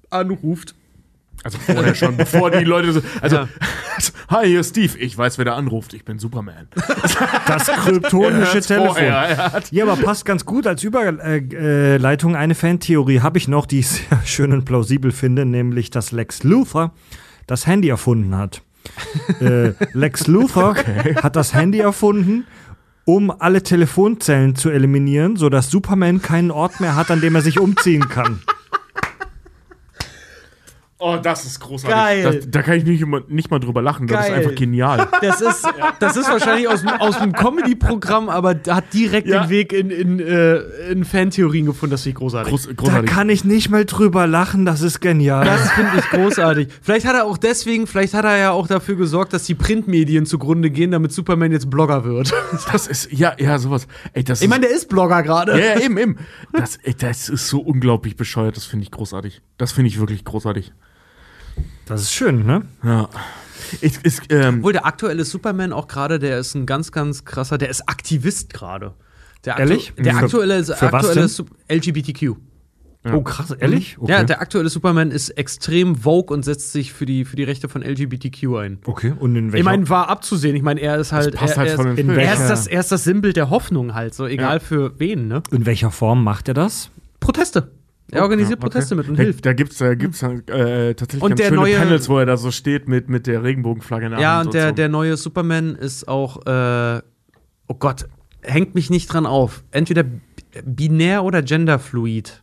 [0.09, 0.75] anruft.
[1.43, 3.01] Also vorher schon, bevor die Leute so.
[3.21, 3.47] Also, Ja.
[4.29, 4.97] hi, hier ist Steve.
[4.97, 5.93] Ich weiß, wer da anruft.
[5.93, 6.67] Ich bin Superman.
[7.47, 8.87] das kryptonische Telefon.
[8.89, 12.35] vorher, er hat- Ja, aber passt ganz gut als Überleitung.
[12.35, 16.43] Eine Fantheorie habe ich noch, die ich sehr schön und plausibel finde, nämlich, dass Lex
[16.43, 16.91] Luthor
[17.47, 18.61] das Handy erfunden hat.
[19.39, 20.75] äh, Lex Luthor
[21.23, 22.45] hat das Handy erfunden,
[23.05, 27.59] um alle Telefonzellen zu eliminieren, sodass Superman keinen Ort mehr hat, an dem er sich
[27.59, 28.41] umziehen kann.
[31.01, 31.95] Oh, das ist großartig.
[31.97, 32.23] Geil.
[32.41, 34.05] Das, da kann ich nicht, immer- nicht mal drüber lachen.
[34.07, 35.07] Das ist einfach genial.
[35.21, 35.65] Das ist,
[35.99, 39.43] das ist wahrscheinlich aus, dem- aus dem Comedy-Programm, aber hat direkt Ja.
[39.43, 40.57] den Weg in, in, äh,
[40.91, 41.91] in Fantheorien gefunden.
[41.91, 42.51] Das finde ich großartig.
[42.51, 43.09] Groß, Da großartig.
[43.11, 45.45] kann ich nicht mal drüber lachen, das ist genial.
[45.45, 46.67] Das finde ich großartig.
[46.81, 50.25] Vielleicht hat er auch deswegen, vielleicht hat er ja auch dafür gesorgt, dass die Printmedien
[50.25, 52.33] zugrunde gehen, damit Superman jetzt Blogger wird.
[52.73, 53.87] Das ist, ja, ja, sowas.
[54.13, 55.57] Ey, das Ich meine, der ist Blogger gerade.
[55.57, 56.17] ja, ja, eben, eben.
[56.53, 58.57] Das, ey, das ist so unglaublich bescheuert.
[58.57, 59.41] Das finde ich großartig.
[59.57, 60.71] Das finde ich wirklich großartig.
[61.89, 62.61] Das ist schön, ne?
[62.83, 63.09] Ja.
[63.81, 67.57] Ich, ich, ähm, Obwohl der aktuelle Superman auch gerade, der ist ein ganz, ganz krasser,
[67.57, 68.93] der ist Aktivist gerade.
[69.45, 69.93] Ehrlich?
[69.97, 71.27] Der Für- aktuelle, für was aktuelle
[71.69, 72.35] LGBTQ.
[73.13, 73.97] Oh, krass, ehrlich?
[73.97, 74.11] Okay.
[74.11, 77.69] Ja, der aktuelle Superman ist extrem vogue und setzt sich für die, für die Rechte
[77.69, 78.79] von LGBTQ ein.
[78.85, 80.55] okay, und in welcher Ich meine, war abzusehen.
[80.55, 81.33] Ich meine, er ist halt.
[81.35, 83.93] passt er, halt er, von ist, er, ist das, er ist das Sinnbild der Hoffnung
[83.93, 84.59] halt, so egal Ja.
[84.59, 85.41] für wen, ne?
[85.51, 86.91] in welcher Form macht er das?
[87.21, 87.71] Proteste.
[88.11, 88.71] Er organisiert Ja, okay.
[88.73, 89.45] Proteste mit und da, hilft.
[89.45, 92.51] Da gibt's, da gibt's äh, tatsächlich Und ganz schöne neue- Panels, wo er da so
[92.51, 94.47] steht mit, mit der Regenbogenflagge in der Ja, Hand.
[94.47, 94.75] und der, so.
[94.75, 97.01] der neue Superman ist auch, äh,
[97.67, 98.07] oh Gott,
[98.41, 99.63] hängt mich nicht dran auf.
[99.71, 100.03] Entweder
[100.65, 102.41] binär oder genderfluid.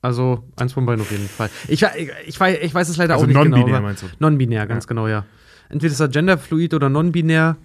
[0.00, 1.50] Also eins von beiden auf jeden Fall.
[1.66, 3.56] Ich, ich, ich, weiß, ich weiß es leider Also auch nicht genau.
[3.56, 4.06] non-binär aber- meinst du?
[4.20, 5.24] Non-binär, ganz genau, ja.
[5.68, 7.56] Entweder ist er genderfluid oder non-binär.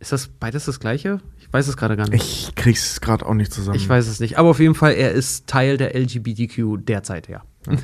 [0.00, 1.20] Ist das beides das gleiche?
[1.52, 2.22] Ich weiß es gerade gar nicht.
[2.48, 3.76] ich krieg's gerade auch nicht zusammen.
[3.76, 4.38] Ich weiß es nicht.
[4.38, 7.42] Aber auf jeden Fall, er ist Teil der LGBTQ derzeit, ja.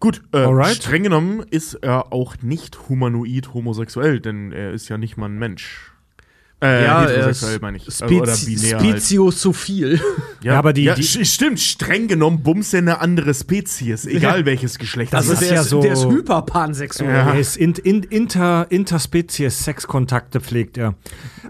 [0.00, 5.18] Gut, äh, streng genommen ist er auch nicht humanoid homosexuell, denn er ist ja nicht
[5.18, 5.92] mal ein Mensch.
[6.60, 7.86] Äh, heterosexuell meine ich.
[7.86, 8.88] Also, oder binär halt.
[8.88, 10.00] Speziosophil.
[10.40, 14.78] Ja, aber die- die- sch- stimmt, streng genommen bumst er eine andere Spezies, egal welches
[14.78, 17.10] Geschlecht Das ist der, ja ist, so- der ist hyperpansexuell.
[17.10, 20.94] Er ist in, in, inter, interspezies Sexkontakte pflegt er.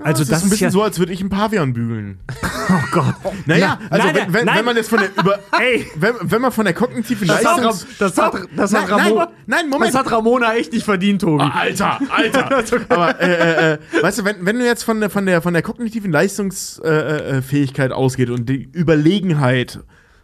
[0.02, 2.18] Also das, das, ist ein bisschen ja so, als würde ich einen Pavian bügeln.
[2.70, 3.14] oh Gott.
[3.44, 4.58] Naja, Na- also nein, wenn, wenn, nein.
[4.58, 5.86] wenn man jetzt von der über, Ey.
[5.96, 9.00] wenn, wenn man von der kognitiven Das hat, Leistungs Ram- das hat, das hat Nein,
[9.00, 9.24] Ramona.
[9.24, 9.92] nein, nein, Moment.
[9.94, 11.42] Das hat Ramona echt nicht verdient, Tobi.
[11.44, 12.64] Alter, Alter.
[12.88, 15.52] Aber äh, äh, äh, weißt du, wenn, wenn du jetzt von der von der von
[15.52, 19.80] der kognitiven Leistungsfähigkeit äh, äh, Fähigkeit ausgeht und die Überlegenheit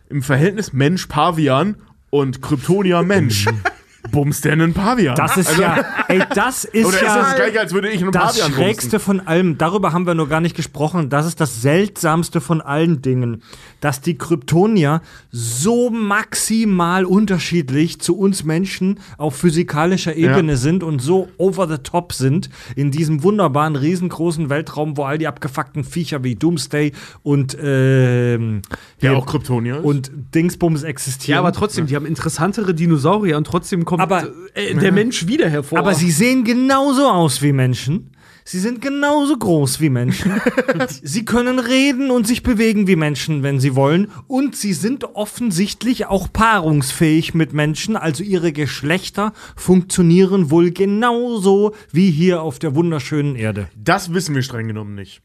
[0.09, 1.77] im Verhältnis Mensch Pavian
[2.11, 3.47] und Kryptonia Mensch,
[4.11, 5.17] bumst der einen Pavian.
[5.17, 8.03] Das ist ja, ey, das ist oder ist ja das das gleiche, als würde ich
[8.03, 9.59] einen das Pavian Schrägste von allem.
[9.59, 11.09] Darüber haben wir noch gar nicht gesprochen.
[11.09, 13.43] Das ist das Seltsamste von allen Dingen,
[13.81, 21.29] dass die Kryptonier so maximal unterschiedlich zu uns Menschen auf physikalischer Ebene sind und so
[21.39, 26.35] over the top sind in diesem wunderbaren, riesengroßen Weltraum, wo all die abgefuckten Viecher wie
[26.35, 28.63] Doomsday und ähm,
[29.05, 29.85] Der hier- auch Kryptonier ist.
[29.85, 31.35] und Dingsbums existieren.
[31.37, 35.49] Ja, aber trotzdem, die haben interessantere Dinosaurier und trotzdem kommt Aber- äh, der Mensch wieder
[35.49, 35.79] hervor.
[35.79, 38.11] Aber sie sehen genauso aus wie Menschen.
[38.47, 40.33] Sie sind genauso groß wie Menschen.
[41.03, 44.09] sie können reden und sich bewegen wie Menschen, wenn sie wollen.
[44.27, 47.97] Und sie sind offensichtlich auch paarungsfähig mit Menschen.
[47.97, 53.69] Also ihre Geschlechter funktionieren wohl genauso wie hier auf der wunderschönen Erde.
[53.83, 55.23] Das wissen wir streng genommen nicht.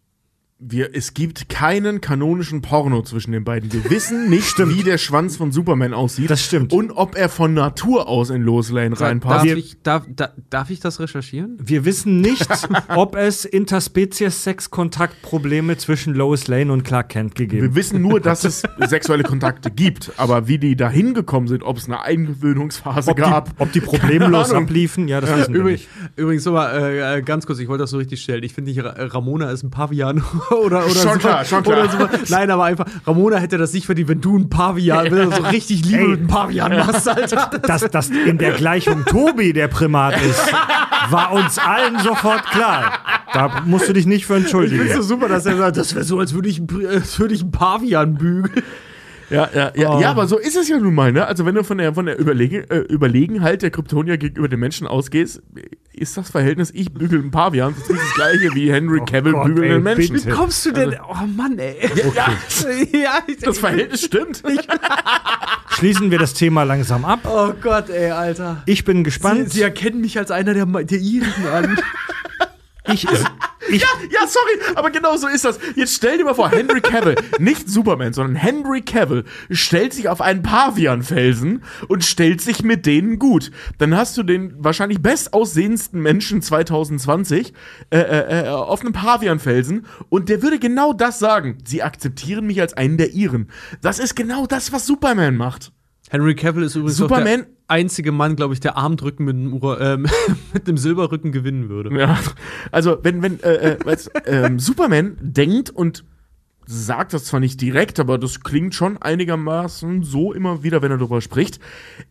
[0.62, 3.72] Wir, es gibt keinen kanonischen Porno zwischen den beiden.
[3.72, 6.30] Wir wissen nicht, wie der Schwanz von Superman aussieht.
[6.30, 6.74] Das stimmt.
[6.74, 9.46] Und ob er von Natur aus in Lois Lane darf, reinpasst.
[9.46, 11.56] ich, darf, da, darf ich das recherchieren?
[11.64, 12.46] Wir wissen nicht,
[12.90, 18.64] ob es Interspezies-Sex-Kontakt-Probleme zwischen Lois Lane und Clark Kent gegeben Wir wissen nur, dass es
[18.86, 23.22] sexuelle Kontakte gibt, aber wie die da hingekommen sind, ob es eine Eingewöhnungsphase Ob die,
[23.22, 23.54] gab.
[23.60, 25.90] ob die problemlos abliefen, ja, das wissen wir Übrigens, nicht.
[26.18, 28.44] übrigens nochmal äh, äh, ganz kurz, ich wollte das so richtig stellen.
[28.44, 28.74] Ich finde
[29.14, 31.20] Ramona ist ein Pavian oder, oder Schon so.
[31.20, 31.80] klar, schon klar.
[31.80, 32.34] Oder so.
[32.34, 35.44] Nein, aber einfach, Ramona hätte das nicht verdient, wenn du ein Pavian, wenn du so
[35.44, 36.08] richtig Liebe Ey.
[36.08, 37.52] mit einem Pavian machst, Alter.
[37.62, 40.54] dass, dass in der Gleichung Tobi der Primat ist,
[41.10, 42.94] war uns allen sofort klar.
[43.34, 45.02] Da musst du dich nicht für Ich finde so entschuldigen.
[45.02, 48.16] super, dass er sagt, das wäre so, als würde ich, als würde ich einen Pavian
[48.16, 48.64] bügeln.
[49.30, 50.02] Ja, ja, ja, Oh.
[50.02, 51.26] ja, aber so ist es ja nun mal, ne?
[51.28, 54.88] Also wenn du von der von der Überlegen, äh, Überlegenheit der Kryptonier gegenüber den Menschen
[54.88, 55.42] ausgehst,
[55.94, 59.46] ist das Verhältnis ich bügel einen Pavian das ist das gleiche wie Henry Cavill Gott,
[59.46, 60.14] bügelt einen Menschen.
[60.16, 60.28] bitte.
[60.28, 60.96] Wie kommst du denn?
[61.10, 61.76] Oh Mann, ey.
[62.16, 62.34] Ja,
[62.92, 64.42] Ja, das Verhältnis stimmt.
[65.70, 67.20] Schließen wir das Thema langsam ab.
[67.26, 68.64] Oh Gott, ey, Alter.
[68.66, 69.52] Ich bin Sie, gespannt.
[69.52, 71.78] Sie erkennen mich als einer der, der Irigen an.
[72.94, 73.04] Ich,
[73.70, 75.60] ich, Ja, ja, sorry, aber genau so ist das.
[75.76, 80.22] Jetzt stell dir mal vor, Henry Cavill, nicht Superman, sondern Henry Cavill stellt sich auf
[80.22, 83.52] einen Pavianfelsen und stellt sich mit denen gut.
[83.78, 87.54] Dann hast du den wahrscheinlich bestaussehendsten Menschen 2020
[87.92, 91.58] äh, äh, äh, auf einem Pavianfelsen und der würde genau das sagen.
[91.66, 93.50] Sie akzeptieren mich als einen der ihren.
[93.82, 95.72] Das ist genau das, was Superman macht.
[96.10, 99.54] Henry Cavill ist übrigens auch Superman- der einzige Mann, glaube ich, der Armdrücken mit einem,
[99.54, 100.08] Ura- ähm,
[100.54, 101.96] mit einem Silberrücken gewinnen würde.
[101.98, 102.18] Ja,
[102.72, 103.78] also wenn, wenn äh, äh,
[104.26, 106.04] ähm, Superman denkt und
[106.72, 110.98] sagt das zwar nicht direkt, aber das klingt schon einigermaßen so immer wieder, wenn er
[111.00, 111.60] darüber spricht,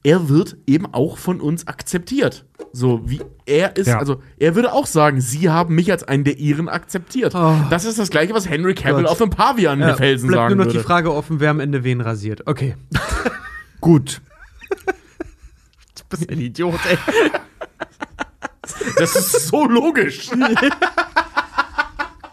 [0.03, 2.45] er wird eben auch von uns akzeptiert.
[2.73, 3.99] So wie er ist, Ja.
[4.01, 7.35] also er würde auch sagen, sie haben mich als einen der ihren akzeptiert.
[7.37, 7.55] Oh.
[7.71, 9.13] Das ist das gleiche, was Henry Cavill Gott.
[9.13, 10.79] auf dem Pavian Ja, Felsen bleibt sagen nur noch würde.
[10.81, 12.47] die Frage offen, wer am Ende wen rasiert.
[12.47, 12.75] Okay.
[13.81, 14.21] gut.
[15.97, 16.99] Du bist ein Idiot, ey.
[18.99, 20.31] Das ist so logisch.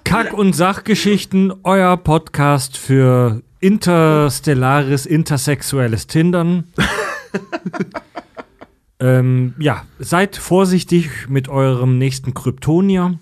[0.03, 6.65] Kack- und Sachgeschichten, euer Podcast für interstellares, intersexuelles Tindern.
[8.99, 13.17] ähm, ja, seid vorsichtig mit eurem nächsten Kryptonier.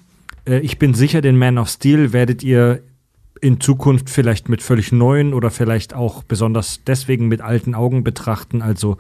[0.45, 2.82] Äh, ich bin sicher, den Man of Steel werdet ihr
[3.44, 8.61] in Zukunft vielleicht mit völlig neuen oder vielleicht auch besonders deswegen mit alten Augen betrachten.
[8.61, 8.98] Also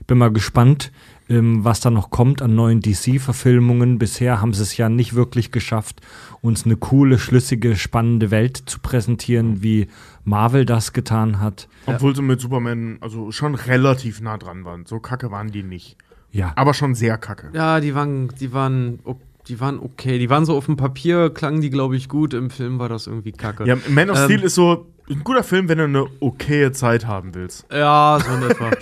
[0.00, 0.92] ich bin mal gespannt,
[1.28, 3.98] ähm, was da noch kommt an neuen DC-Verfilmungen.
[3.98, 6.00] Bisher haben sie es ja nicht wirklich geschafft,
[6.42, 9.88] uns eine coole, schlüssige, spannende Welt zu präsentieren, wie
[10.24, 11.66] Marvel das getan hat.
[11.86, 14.86] Obwohl sie mit Superman also schon relativ nah dran waren.
[14.86, 15.96] So kacke waren die nicht.
[16.32, 16.52] Ja.
[16.56, 17.48] Aber schon sehr kacke.
[17.54, 19.16] Ja, die waren, die waren, o-
[19.48, 20.18] die waren okay.
[20.18, 22.34] Die waren so auf dem Papier, klangen die, glaube ich, gut.
[22.34, 23.66] Im Film war das irgendwie kacke.
[23.66, 27.06] Ja, Man of Ähm, Steel ist so ein guter Film, wenn du eine okaye Zeit
[27.06, 27.64] haben willst.
[27.72, 28.70] Ja, so in etwa.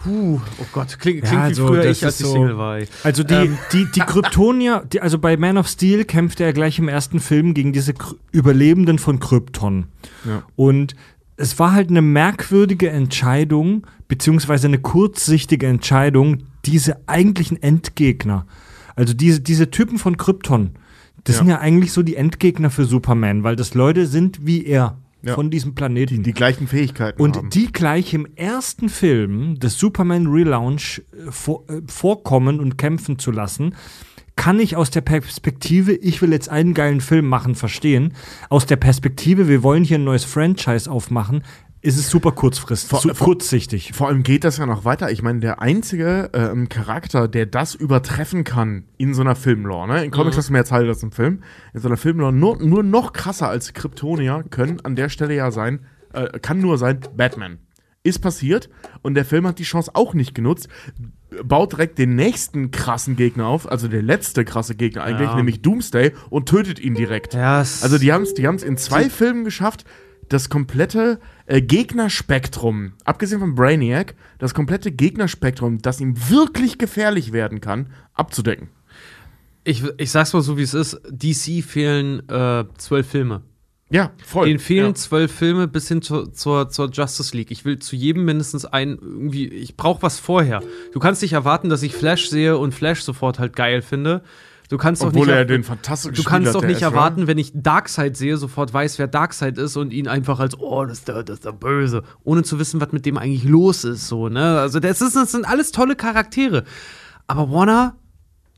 [0.00, 2.56] Puh, oh Gott, klingt, klingt Ja, wie also, früher das ich, als ich so- Single
[2.56, 2.78] war.
[3.02, 3.58] Also die, Ähm.
[3.72, 7.52] die, die Kryptonier, die, also bei Man of Steel kämpft er gleich im ersten Film
[7.52, 9.86] gegen diese Kry Überlebenden von Krypton.
[10.24, 10.44] Ja.
[10.54, 10.94] Und
[11.36, 18.46] es war halt eine merkwürdige Entscheidung, beziehungsweise eine kurzsichtige Entscheidung, diese eigentlichen Endgegner,
[18.98, 20.70] also diese, diese Typen von Krypton,
[21.24, 21.38] das Ja.
[21.42, 24.98] sind ja eigentlich so die Endgegner für Superman, weil das Leute sind wie er.
[25.20, 25.34] Ja.
[25.34, 26.22] von diesem Planeten.
[26.22, 27.50] Die gleichen Fähigkeiten und haben.
[27.50, 33.32] die gleich im ersten Film des Superman Relaunch äh, vor, äh, vorkommen und kämpfen zu
[33.32, 33.74] lassen,
[34.36, 38.12] kann ich aus der Perspektive, ich will jetzt einen geilen Film machen, verstehen.
[38.48, 41.42] Aus der Perspektive, wir wollen hier ein neues Franchise aufmachen,
[41.88, 43.92] ist es super kurzfristig, Vor- kurzsichtig.
[43.94, 45.10] Vor allem geht das ja noch weiter.
[45.10, 50.04] Ich meine, der einzige ähm, Charakter, der das übertreffen kann in so einer Filmlore, ne?
[50.04, 51.42] In Comics hast du mehr Teile als im Film.
[51.72, 55.50] In so einer Filmlore nur, nur noch krasser als Kryptonier können an der Stelle ja
[55.50, 57.58] sein, äh, kann nur sein, Batman.
[58.04, 58.68] Ist passiert
[59.02, 60.68] und der Film hat die Chance auch nicht genutzt.
[61.44, 65.36] Baut direkt den nächsten krassen Gegner auf, also der letzte krasse Gegner eigentlich, Ja.
[65.36, 67.34] nämlich Doomsday, und tötet ihn direkt.
[67.34, 69.84] Ja, es- Also die haben es die haben's in zwei Filmen geschafft,
[70.28, 77.60] das komplette äh, Gegnerspektrum, abgesehen von Brainiac, das komplette Gegnerspektrum, das ihm wirklich gefährlich werden
[77.60, 78.68] kann, abzudecken.
[79.64, 81.00] Ich, ich sag's mal so, wie es ist.
[81.10, 83.42] DC fehlen äh, zwölf Filme.
[83.90, 84.46] Ja, voll.
[84.46, 84.94] Denen fehlen ja.
[84.94, 87.50] zwölf Filme bis hin zur, zur, zur Justice League.
[87.50, 89.48] Ich will zu jedem mindestens einen irgendwie.
[89.48, 90.62] Ich brauche was vorher.
[90.92, 94.22] Du kannst nicht erwarten, dass ich Flash sehe und Flash sofort halt geil finde.
[94.68, 95.34] Du kannst doch Obwohl nicht.
[95.34, 99.06] er den fantastisch Du kannst doch nicht erwarten, wenn ich Darkseid sehe, sofort weiß, wer
[99.06, 102.42] Darkseid ist und ihn einfach als, oh, das ist der, das ist der Böse, ohne
[102.42, 104.08] zu wissen, was mit dem eigentlich los ist.
[104.08, 104.58] So, ne?
[104.60, 106.64] Also, das, ist, das sind alles tolle Charaktere.
[107.26, 107.96] Aber Warner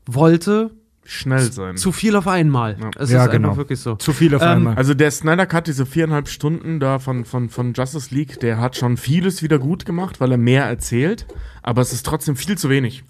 [0.05, 0.71] wollte
[1.03, 1.77] Schnell sein.
[1.77, 2.77] zu viel auf einmal.
[2.97, 3.49] Es Ja, ist genau.
[3.49, 3.95] einfach wirklich so.
[3.95, 4.75] Zu viel auf Ähm, einmal.
[4.75, 8.75] Also der Snyder Cut, diese viereinhalb Stunden da von, von, von Justice League, der hat
[8.77, 11.25] schon vieles wieder gut gemacht, weil er mehr erzählt,
[11.63, 13.03] aber es ist trotzdem viel zu wenig.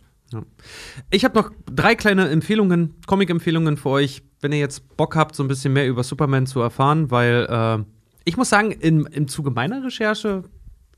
[1.10, 5.44] Ich habe noch drei kleine Empfehlungen, Comic-Empfehlungen für euch, wenn ihr jetzt Bock habt, so
[5.44, 7.84] ein bisschen mehr über Superman zu erfahren, weil äh,
[8.26, 10.44] ich muss sagen, im, im Zuge meiner Recherche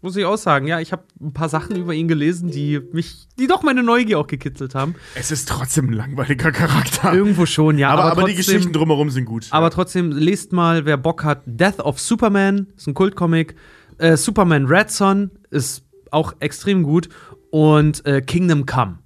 [0.03, 3.25] muss ich auch sagen, ja, ich habe ein paar Sachen über ihn gelesen, die mich,
[3.39, 4.95] die doch meine Neugier auch gekitzelt haben.
[5.15, 7.13] Es ist trotzdem ein langweiliger Charakter.
[7.13, 7.89] Irgendwo schon, ja.
[7.89, 9.47] aber, aber, die trotzdem- Geschichten drumherum sind gut.
[9.51, 13.55] Aber trotzdem, lest mal, wer Bock hat, Death of Superman, ist ein Kultcomic.
[13.97, 17.07] Äh, Superman Red Son ist auch extrem gut.
[17.49, 18.99] Und äh, Kingdom Come.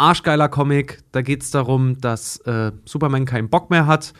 [0.00, 0.98] Arschgeiler Comic.
[1.12, 4.12] Da geht es darum, dass äh, Superman keinen Bock mehr hat.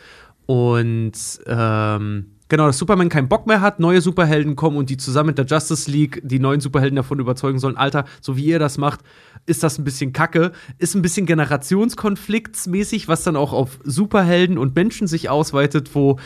[0.45, 1.13] Und
[1.47, 5.37] ähm, genau, dass Superman keinen Bock mehr hat, neue Superhelden kommen und die zusammen mit
[5.37, 8.99] der Justice League die neuen Superhelden davon überzeugen sollen, Alter, so wie ihr das macht,
[9.45, 10.51] ist das ein bisschen kacke.
[10.77, 16.19] Ist ein bisschen generationskonfliktsmäßig, was dann auch auf Superhelden und Menschen sich ausweitet, wo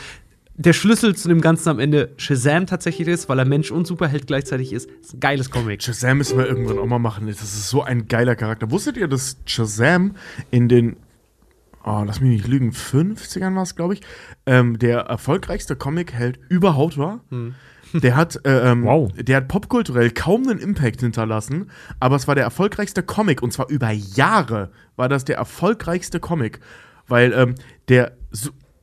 [0.58, 4.26] der Schlüssel zu dem Ganzen am Ende Shazam tatsächlich ist, weil er Mensch und Superheld
[4.26, 4.88] gleichzeitig ist.
[5.02, 5.82] ist ein geiles Comic.
[5.82, 7.26] Shazam müssen wir irgendwann auch mal machen.
[7.26, 8.70] Das ist so ein geiler Charakter.
[8.70, 10.14] Wusstet ihr, dass Shazam
[10.50, 10.96] in den,
[11.84, 14.00] oh, lass mich nicht lügen, 50ern war es, glaube ich,
[14.46, 17.20] ähm, der erfolgreichste Comic-Held überhaupt war?
[17.92, 19.12] Der hat, äh, ähm, Wow.
[19.12, 21.70] der hat popkulturell kaum einen Impact hinterlassen,
[22.00, 26.60] aber es war der erfolgreichste Comic und zwar über Jahre war das der erfolgreichste Comic,
[27.06, 27.54] weil ähm,
[27.88, 28.16] der,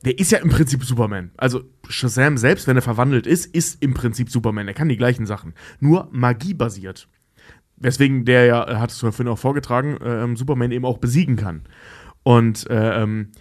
[0.05, 1.31] der ist ja im Prinzip Superman.
[1.37, 4.67] Also Shazam selbst, wenn er verwandelt ist, ist im Prinzip Superman.
[4.67, 7.07] Er kann die gleichen Sachen, nur magiebasiert.
[7.77, 10.97] Weswegen der ja, äh, hattest du ja vorhin auch vorgetragen, äh, ähm, Superman eben auch
[10.97, 11.63] besiegen kann.
[12.23, 13.31] Und äh, ähm,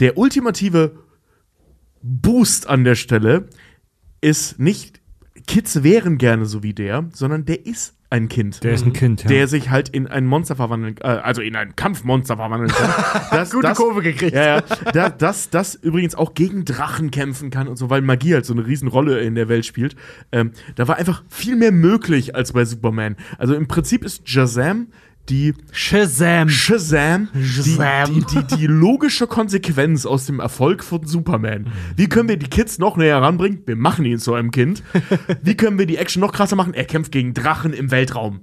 [0.00, 0.98] der ultimative
[2.02, 3.48] Boost an der Stelle
[4.20, 4.97] ist nicht,
[5.48, 8.64] Kids wären gerne so wie der, sondern der ist ein Kind.
[8.64, 9.28] Der ist ein Kind, ja.
[9.28, 12.90] Der sich halt in ein Monster verwandeln, äh, also in ein Kampfmonster verwandeln kann.
[13.30, 14.34] Das, Gute Kurve gekriegt.
[14.34, 14.62] Ja, ja.
[14.92, 18.54] Da, das, das übrigens auch gegen Drachen kämpfen kann und so, weil Magie halt so
[18.54, 19.96] eine Riesenrolle in der Welt spielt.
[20.32, 23.16] Ähm, da war einfach viel mehr möglich als bei Superman.
[23.36, 24.88] Also im Prinzip ist Shazam
[25.28, 26.48] die Shazam.
[26.48, 28.14] Shazam, die, Shazam.
[28.14, 31.70] Die, die, die logische Konsequenz aus dem Erfolg von Superman.
[31.96, 33.62] Wie können wir die Kids noch näher ranbringen?
[33.66, 34.82] Wir machen ihn zu einem Kind.
[35.42, 36.74] Wie können wir die Action noch krasser machen?
[36.74, 38.40] Er kämpft gegen Drachen im Weltraum.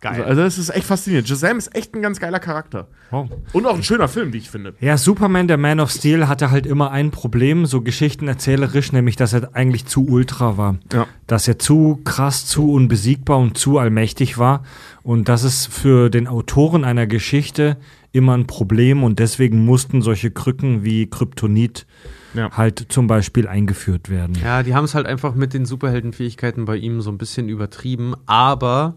[0.00, 0.24] Geil.
[0.24, 1.28] Also, das ist echt faszinierend.
[1.28, 2.88] Shazam ist echt ein ganz geiler Charakter.
[3.10, 3.28] Wow.
[3.52, 4.74] Und auch ein schöner Film, wie ich finde.
[4.80, 9.32] Ja, Superman, der Man of Steel, hatte halt immer ein Problem, so geschichtenerzählerisch, nämlich, dass
[9.34, 10.76] er eigentlich zu ultra war.
[10.92, 11.06] Ja.
[11.26, 14.64] Dass er zu krass, zu unbesiegbar und zu allmächtig war.
[15.02, 17.76] Und das ist für den Autoren einer Geschichte
[18.12, 21.86] immer ein Problem und deswegen mussten solche Krücken wie Kryptonit
[22.34, 22.50] Ja.
[22.56, 24.36] halt zum Beispiel eingeführt werden.
[24.42, 28.14] Ja, die haben es halt einfach mit den Superheldenfähigkeiten bei ihm so ein bisschen übertrieben,
[28.26, 28.96] aber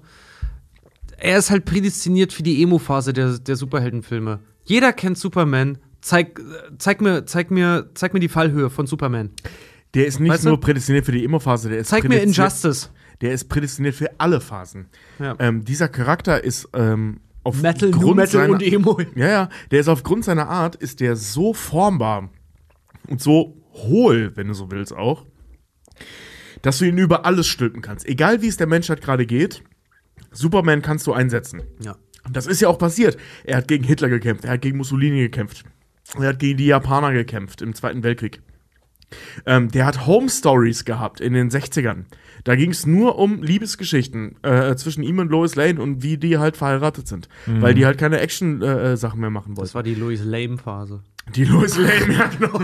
[1.18, 4.40] er ist halt prädestiniert für die Emo-Phase der, der Superheldenfilme.
[4.66, 5.78] Jeder kennt Superman.
[6.02, 6.42] Zeig,
[6.78, 9.30] zeig, mir, zeig, mir, zeig mir die Fallhöhe von Superman.
[9.94, 10.50] Der ist nicht Weißt du?
[10.50, 12.90] nur prädestiniert für die Emo-Phase, der ist Zeig mir Injustice.
[13.22, 14.88] Der ist prädestiniert für alle Phasen.
[15.20, 15.36] Ja.
[15.40, 19.00] Ähm, dieser Charakter ist ähm, auf Metal, Grund Metal seiner, und Emo.
[19.16, 22.30] Ja, ja, der ist aufgrund seiner Art, ist der so formbar
[23.08, 25.26] und so hohl, wenn du so willst auch,
[26.62, 28.08] dass du ihn über alles stülpen kannst.
[28.08, 29.64] Egal wie es der Menschheit gerade geht,
[30.34, 31.64] Superman kannst du einsetzen.
[31.80, 31.96] Ja.
[32.26, 33.18] Und das ist ja auch passiert.
[33.44, 35.64] Er hat gegen Hitler gekämpft, er hat gegen Mussolini gekämpft,
[36.18, 38.42] er hat gegen die Japaner gekämpft im Zweiten Weltkrieg.
[39.46, 42.06] Ähm, der hat Home Stories gehabt in den 60ern.
[42.44, 46.40] Da ging es nur um Liebesgeschichten äh, zwischen ihm und Lois Lane und wie die
[46.40, 47.30] halt verheiratet sind.
[47.46, 49.68] Weil die halt keine Action-Sachen mehr machen wollten.
[49.68, 51.04] Das war die Louis Lame-Phase.
[51.36, 52.60] Die Lois Lane, ja genau.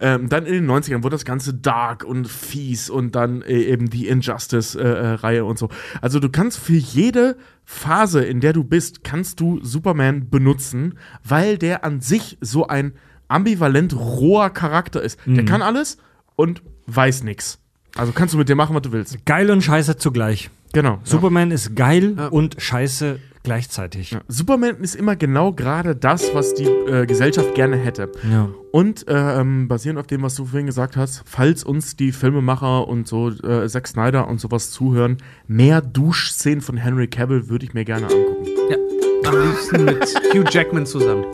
[0.00, 3.90] ähm, dann in den 90ern wurde das Ganze dark und fies und dann äh, eben
[3.90, 5.68] die Injustice-Reihe und so.
[6.00, 11.58] Also du kannst für jede Phase, in der du bist, kannst du Superman benutzen, weil
[11.58, 12.94] der an sich so ein
[13.28, 15.18] ambivalent roher Charakter ist.
[15.26, 15.98] Der kann alles
[16.36, 17.58] und weiß nix.
[17.96, 19.24] Also kannst du mit dem machen, was du willst.
[19.26, 20.50] Geil und scheiße zugleich.
[20.72, 20.98] Genau.
[21.04, 24.10] Superman ist geil und scheiße gleichzeitig.
[24.10, 24.20] Ja.
[24.26, 28.10] Superman ist immer genau gerade das, was die äh, Gesellschaft gerne hätte.
[28.28, 28.48] Ja.
[28.72, 33.06] Und ähm, basierend auf dem, was du vorhin gesagt hast, falls uns die Filmemacher und
[33.06, 37.84] so äh, Zack Snyder und sowas zuhören, mehr Duschszenen von Henry Cavill würde ich mir
[37.84, 38.46] gerne angucken.
[38.68, 39.30] Ja.
[39.30, 41.24] Am liebsten mit Hugh Jackman zusammen.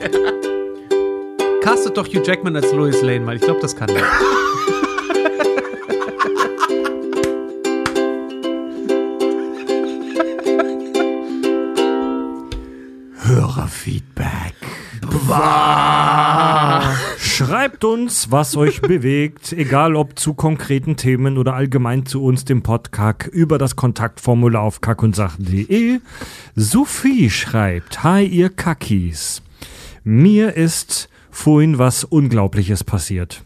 [1.63, 4.03] Castet doch Hugh Jackman als Louis Lane, weil ich glaube, das kann er.
[17.19, 22.62] Schreibt uns, was euch bewegt, egal ob zu konkreten Themen oder allgemein zu uns, dem
[22.62, 26.01] Podcast, über das Kontaktformular auf kackunsachen.de.
[26.57, 29.43] Sophie schreibt, Hi ihr Kackis.
[30.05, 33.44] Mir ist vorhin was Unglaubliches passiert.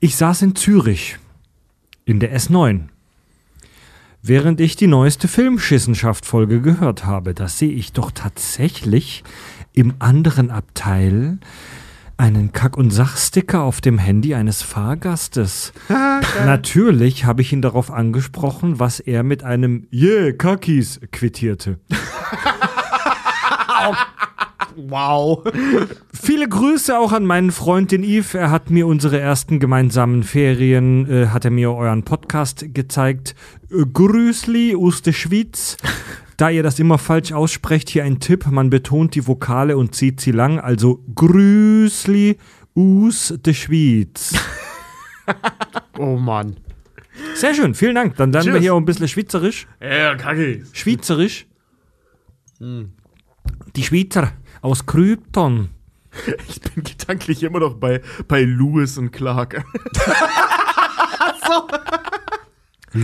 [0.00, 1.18] Ich saß in Zürich,
[2.04, 2.88] in der S9.
[4.22, 9.24] Während ich die neueste Filmschissenschaft-Folge gehört habe, da sehe ich doch tatsächlich
[9.78, 11.38] im anderen Abteil
[12.16, 15.72] einen Kack- und Sachsticker auf dem Handy eines Fahrgastes.
[16.44, 21.78] Natürlich habe ich ihn darauf angesprochen, was er mit einem Yeah, Kackis quittierte.
[24.80, 25.42] Wow.
[26.12, 28.34] Viele Grüße auch an meinen Freund, den Yves.
[28.34, 33.34] Er hat mir unsere ersten gemeinsamen Ferien, äh, hat er mir euren Podcast gezeigt.
[33.72, 35.78] Äh, Grüßli aus der Schweiz.
[36.38, 38.46] Da ihr das immer falsch aussprecht, hier ein Tipp.
[38.46, 40.60] Man betont die Vokale und zieht sie lang.
[40.60, 42.38] Also Grüßli
[42.74, 44.34] aus der Schweiz.
[45.98, 46.56] Oh Mann.
[47.34, 48.16] Sehr schön, vielen Dank.
[48.16, 48.62] Dann lernen wir Tschüss.
[48.62, 49.66] hier auch ein bisschen Schweizerisch.
[49.78, 50.64] Ja, kacke.
[50.72, 51.46] Schweizerisch.
[52.60, 54.32] Die Schweizer
[54.62, 55.68] aus Krypton.
[56.48, 59.62] Ich bin gedanklich immer noch bei, bei Lewis und Clark.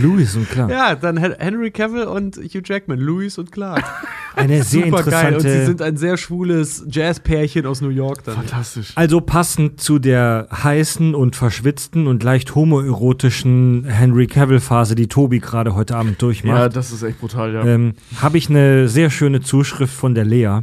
[0.01, 0.69] Louis und klar.
[0.69, 3.83] Ja, dann Hen- Henry Cavill und Hugh Jackman, Louis und Clark.
[4.35, 5.35] Eine sehr Super geil.
[5.35, 5.65] Und sie interessante.
[5.65, 8.35] sind ein sehr schwules Jazzpärchen aus New York dann.
[8.35, 8.91] Fantastisch.
[8.95, 15.73] Also passend zu der heißen und verschwitzten und leicht homoerotischen Henry Cavill-Phase, die Tobi gerade
[15.75, 17.63] heute Abend Ja, durchmacht, das ist echt brutal, ja.
[17.65, 20.59] ähm, habe ich eine sehr schöne Zuschrift von der Lea.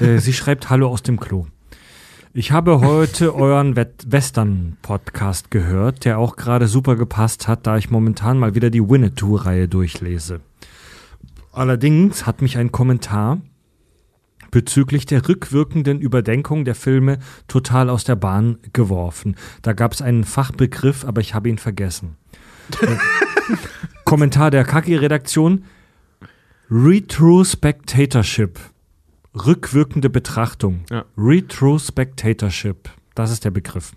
[0.00, 1.46] Äh, sie schreibt Hallo aus dem Klo.
[2.34, 8.38] Ich habe heute euren Western-Podcast gehört, der auch gerade super gepasst hat, da ich momentan
[8.38, 10.40] mal wieder die Winnetou-Reihe durchlese.
[11.52, 13.42] Allerdings hat mich ein Kommentar
[14.50, 17.18] bezüglich der rückwirkenden Überdenkung der Filme
[17.48, 19.36] total aus der Bahn geworfen.
[19.60, 22.16] Da gab es einen Fachbegriff, aber ich habe ihn vergessen.
[22.80, 22.96] Äh,
[24.06, 25.64] Kommentar der Kaki-Redaktion:
[26.70, 28.58] Retrospectatorship.
[29.34, 30.84] Rückwirkende Betrachtung.
[30.90, 31.04] Ja.
[31.16, 32.90] Retrospectatorship.
[33.14, 33.92] Das ist der Begriff.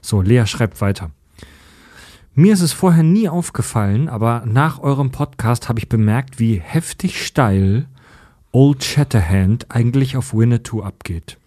[0.00, 1.10] So, Lea schreibt weiter.
[2.34, 7.24] Mir ist es vorher nie aufgefallen, aber nach eurem Podcast habe ich bemerkt, wie heftig
[7.24, 7.86] steil
[8.52, 11.38] Old Shatterhand eigentlich auf Winnetou abgeht.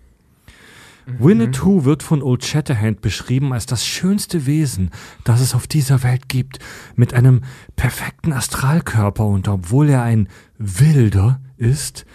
[1.17, 4.91] Winnetou wird von Old Shatterhand beschrieben als das schönste Wesen,
[5.23, 6.59] das es auf dieser Welt gibt,
[6.95, 7.41] mit einem
[7.75, 12.05] perfekten Astralkörper und obwohl er ein Wilder ist,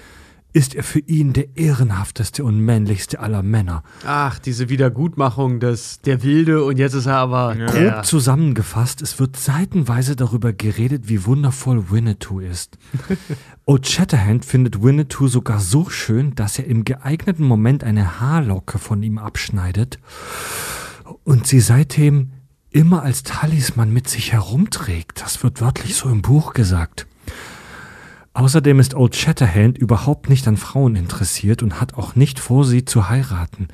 [0.55, 3.83] ist er für ihn der ehrenhafteste und männlichste aller Männer.
[4.07, 8.03] Ach, diese Wiedergutmachung des der Wilde und jetzt ist er aber Grob der.
[8.05, 12.79] zusammengefasst, es wird seitenweise darüber geredet, wie wundervoll Winnetou ist.
[13.67, 19.03] Old Shatterhand findet Winnetou sogar so schön, dass er im geeigneten Moment eine Haarlocke von
[19.03, 19.99] ihm abschneidet
[21.25, 22.31] und sie seitdem
[22.71, 25.21] immer als Talisman mit sich herumträgt.
[25.21, 27.09] Das wird wörtlich so im Buch gesagt.
[28.35, 32.85] Außerdem ist Old Shatterhand überhaupt nicht an Frauen interessiert und hat auch nicht vor, sie
[32.85, 33.69] zu heiraten.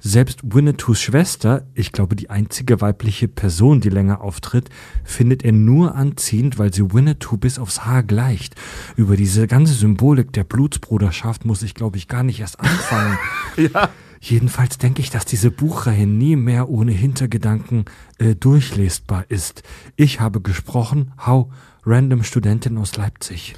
[0.00, 4.68] Selbst Winnetous Schwester, ich glaube die einzige weibliche Person, die länger auftritt,
[5.02, 8.54] findet er nur anziehend, weil sie Winnetou bis aufs Haar gleicht.
[8.96, 13.16] Über diese ganze Symbolik der Blutsbruderschaft muss ich, glaube ich, gar nicht erst anfangen.
[13.56, 13.88] ja.
[14.20, 17.86] Jedenfalls denke ich, dass diese Buchreihe nie mehr ohne Hintergedanken
[18.18, 19.62] äh, durchlesbar ist.
[19.96, 21.50] Ich habe gesprochen, Hau,
[21.86, 23.54] random Studentin aus Leipzig.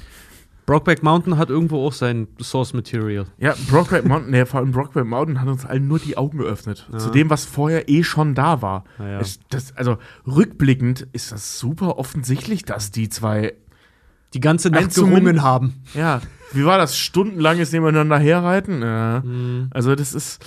[0.65, 3.25] Brokeback Mountain hat irgendwo auch sein Source Material.
[3.37, 6.87] Ja, Brokeback Mountain, nee, vor allem Brokeback Mountain hat uns allen nur die Augen geöffnet.
[6.97, 8.83] Zu dem, was vorher eh schon da war.
[8.97, 9.19] Ja, ja.
[9.19, 13.53] Es, das, also rückblickend ist das super offensichtlich, dass die zwei,
[14.33, 15.75] Die ganze Nacht gerungen haben.
[15.93, 16.21] ja,
[16.53, 18.81] wie war das, stundenlanges nebeneinander herreiten?
[18.81, 19.23] Ja.
[19.71, 20.43] Also das ist,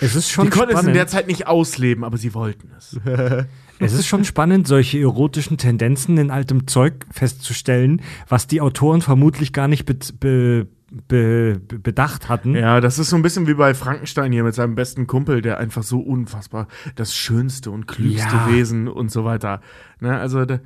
[0.00, 0.96] Es ist schon die konnten es in spannend.
[0.96, 2.98] der Zeit nicht ausleben, aber sie wollten es.
[3.78, 9.52] Es ist schon spannend, solche erotischen Tendenzen in altem Zeug festzustellen, was die Autoren vermutlich
[9.52, 10.66] gar nicht be be
[11.08, 12.54] be be bedacht hatten.
[12.54, 15.58] Ja, das ist so ein bisschen wie bei Frankenstein hier mit seinem besten Kumpel, der
[15.58, 18.48] einfach so unfassbar das schönste und klügste Ja.
[18.50, 19.60] Wesen und so weiter.
[20.00, 20.58] Ne, also, ja,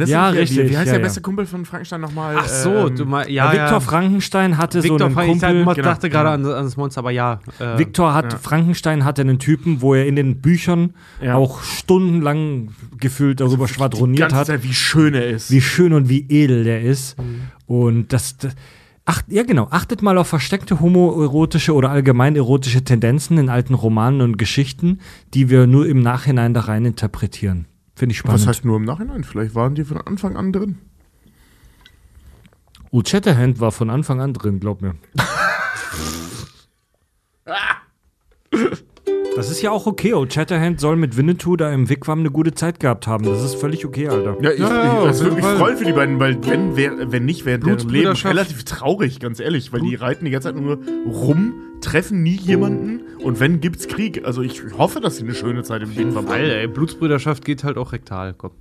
[0.00, 1.06] das Ja, ist- richtig, Wie heißt ja, der ja.
[1.06, 2.36] beste Kumpel von Frankenstein nochmal?
[2.38, 3.80] Ach so, Ähm, du meinst, Ja, Viktor ja.
[3.80, 5.74] Frankenstein hatte Viktor so einen Frank- ich Kumpel.
[5.74, 5.74] genau.
[5.74, 7.40] dachte gerade an, an das Monster, aber ja.
[7.58, 8.32] Äh, Viktor hat.
[8.34, 10.94] Frankenstein hatte einen Typen, wo er in den Büchern
[11.32, 12.68] auch stundenlang
[12.98, 15.50] gefühlt darüber die schwadroniert hat, Zeit, wie schön er ist.
[15.50, 17.16] wie schön und wie edel der ist.
[17.66, 18.54] Und das, das
[19.04, 24.20] acht, ja genau, achtet mal auf versteckte homoerotische oder allgemein erotische Tendenzen in alten Romanen
[24.20, 24.98] und Geschichten,
[25.34, 27.66] die wir nur im Nachhinein da rein interpretieren.
[27.96, 28.42] Finde ich spannend.
[28.42, 29.24] Was heißt nur im Nachhinein?
[29.24, 30.78] Vielleicht waren die von Anfang an drin.
[32.90, 34.94] Old Shatterhand war von Anfang an drin, glaub mir.
[39.36, 40.14] Das ist ja auch okay.
[40.14, 43.24] Old Shatterhand soll mit Winnetou da im Wigwam eine gute Zeit gehabt haben.
[43.24, 44.36] Das ist völlig okay, Alter.
[44.40, 47.12] Ja, ich, Ja, ich, das würde jeden mich freuen für die beiden, weil wenn, wär,
[47.12, 50.56] wenn nicht, wäre deren Leben relativ traurig, ganz ehrlich, weil die reiten die ganze Zeit
[50.56, 51.52] nur rum,
[51.82, 54.24] treffen nie jemanden und wenn gibt's Krieg.
[54.24, 56.72] Also ich hoffe, dass sie eine schöne Zeit im Weg haben.
[56.72, 58.32] Blutsbrüderschaft geht halt auch rektal.
[58.32, 58.52] Komm.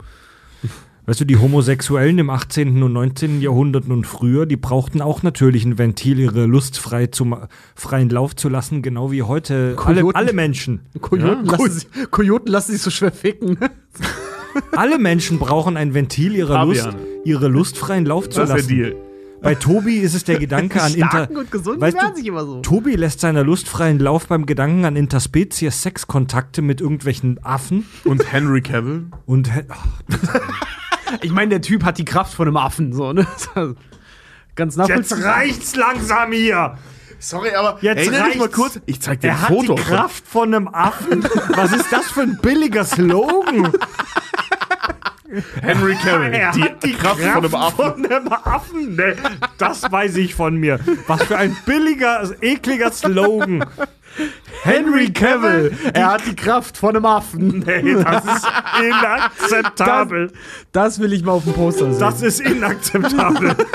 [1.08, 2.82] Weißt du, die Homosexuellen im 18.
[2.82, 3.40] und 19.
[3.42, 7.36] Jahrhundert und früher, die brauchten auch natürlich ein Ventil, ihre Lust frei zum
[7.76, 10.16] freien Lauf zu lassen, genau wie heute alle, Kojoten.
[10.16, 10.80] alle Menschen.
[11.00, 13.58] Kojoten, lassen sich, Kojoten lassen sich so schwer ficken.
[14.72, 17.06] Alle Menschen brauchen ein Ventil, ihre Lust, Paviane.
[17.24, 18.96] ihre Lust freien Lauf zu Das ist der lassen.
[18.96, 18.96] Deal.
[19.46, 22.62] Bei Tobi ist es der Gedanke an Inter und gesunden Weißt du, sich immer so.
[22.62, 28.62] Tobi lässt seiner Lust freien Lauf beim Gedanken an Interspezies-Sexkontakte mit irgendwelchen Affen Und Henry
[28.62, 29.06] Cavill.
[29.28, 29.86] und ach,
[31.22, 33.28] Ich meine, der Typ hat die Kraft von einem Affen, so, ne?
[34.56, 35.36] Ganz nachvollziehbar.
[35.36, 36.78] reicht's langsam hier.
[37.20, 38.40] Sorry, aber Jetzt erinnere dich reicht's.
[38.40, 38.80] mal kurz.
[38.88, 39.76] Ich zeig dir ein Er hat Foto.
[39.76, 41.24] die Kraft von einem Affen.
[41.56, 43.72] Was ist das für ein billiger Slogan?
[45.62, 46.34] Henry Cavill.
[46.34, 47.76] Er die, hat die Kraft, von einem Affen.
[47.76, 48.96] Von einem Affen.
[48.96, 49.16] Nee,
[49.58, 50.80] das weiß ich von mir.
[51.08, 53.66] Was für ein billiger, ekliger Slogan.
[54.64, 55.74] Henry Cavill.
[55.94, 57.64] Er hat die Kraft von einem Affen.
[57.66, 58.48] Nee, das ist
[58.82, 60.32] inakzeptabel.
[60.72, 62.00] Das will ich mal auf dem Poster sehen.
[62.00, 63.56] Das ist inakzeptabel.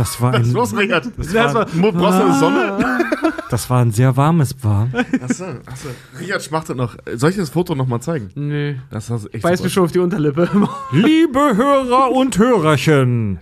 [0.00, 1.10] Das war ein, Los, Richard.
[1.18, 3.00] das war, Mo- Brauchst du eine Sonne?
[3.50, 4.88] das war ein sehr warmes Bar.
[5.22, 5.88] Achso, achso.
[6.18, 6.96] Richard schmachtet noch.
[7.16, 8.30] Soll ich das Foto nochmal zeigen?
[8.34, 8.76] Nee.
[8.90, 9.66] Das ist echt Beiß super.
[9.66, 10.48] mir schon auf die Unterlippe.
[10.92, 13.40] Liebe Hörer und Hörerchen,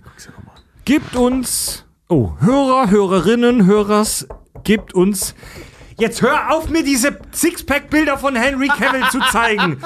[0.83, 4.27] gibt uns, oh, Hörer, Hörerinnen, Hörers,
[4.65, 5.35] gibt uns.
[5.97, 9.77] Jetzt hör auf, mir diese Sixpack-Bilder von Henry Cavill zu zeigen.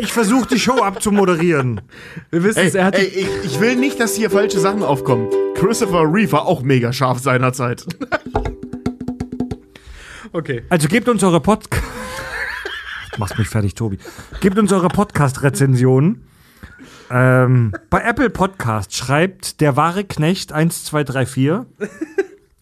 [0.00, 1.82] Ich versuche die Show abzumoderieren.
[2.30, 4.82] Wir wissen Ey, es, er hat ey ich, ich will nicht, dass hier falsche Sachen
[4.82, 5.28] aufkommen.
[5.62, 7.86] Christopher Reeve war auch mega scharf seinerzeit.
[10.34, 10.62] Okay.
[10.70, 11.84] Also gebt uns eure Podcast.
[13.18, 13.98] Machst mich fertig, Tobi.
[14.40, 16.24] Gebt uns eure Podcast-Rezensionen.
[17.10, 21.66] Ähm, bei Apple Podcast schreibt der wahre Knecht 1234.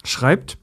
[0.02, 0.58] Schreibt.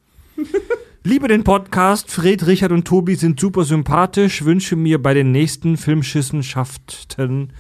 [1.04, 4.44] Liebe den Podcast, Fred, Richard und Tobi sind super sympathisch.
[4.44, 7.54] Wünsche mir bei den nächsten Filmschissenschaften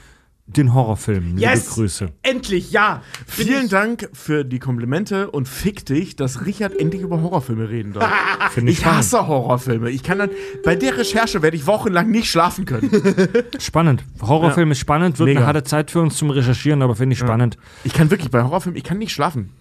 [0.47, 1.35] den Horrorfilm.
[1.35, 1.71] Liebe Yes!
[1.75, 2.07] Grüße.
[2.23, 3.01] Endlich, ja.
[3.27, 8.09] Vielen Dank für die Komplimente und fick dich, dass Richard endlich über Horrorfilme reden darf.
[8.51, 8.99] Finde ich Ich spannend.
[8.99, 9.89] hasse Horrorfilme.
[9.89, 10.29] Ich kann dann,
[10.63, 12.89] bei der Recherche werde ich wochenlang nicht schlafen können.
[13.59, 14.03] Spannend.
[14.21, 15.39] Horrorfilm ist spannend, wird Mega.
[15.41, 17.57] eine harte Zeit für uns zum Recherchieren, aber finde ich spannend.
[17.83, 19.51] Ich kann wirklich bei Horrorfilmen, ich kann nicht schlafen.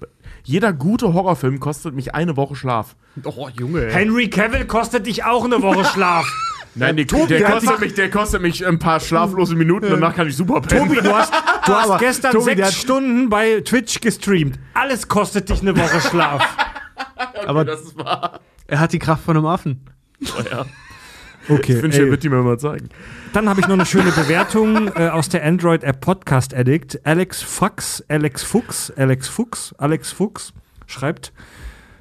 [0.45, 2.95] Jeder gute Horrorfilm kostet mich eine Woche Schlaf.
[3.25, 3.89] Oh, Junge.
[3.91, 6.27] Henry Cavill kostet dich auch eine Woche Schlaf.
[6.79, 10.37] Nein, die, der, kostet mich, der kostet mich ein paar schlaflose Minuten, danach kann ich
[10.37, 10.89] super pennen.
[10.89, 11.33] Tobi, du hast,
[11.67, 14.59] du hast Aber, gestern Tobi, sechs der hat- Stunden bei Twitch gestreamt.
[14.75, 16.43] Alles kostet dich eine Woche Schlaf.
[17.47, 18.41] Aber das ist wahr.
[18.67, 19.87] er hat die Kraft von einem Affen.
[20.23, 20.67] Oh, ja.
[21.49, 22.89] Okay, Ich wünsche, er wird die mir mal zeigen.
[23.33, 27.01] Dann habe ich noch eine schöne Bewertung äh, aus der Android-App Podcast Addict.
[27.07, 30.53] Alex Fuchs, Alex Fuchs, Alex Fuchs, Alex Fuchs
[30.87, 31.41] schreibt: "Mm,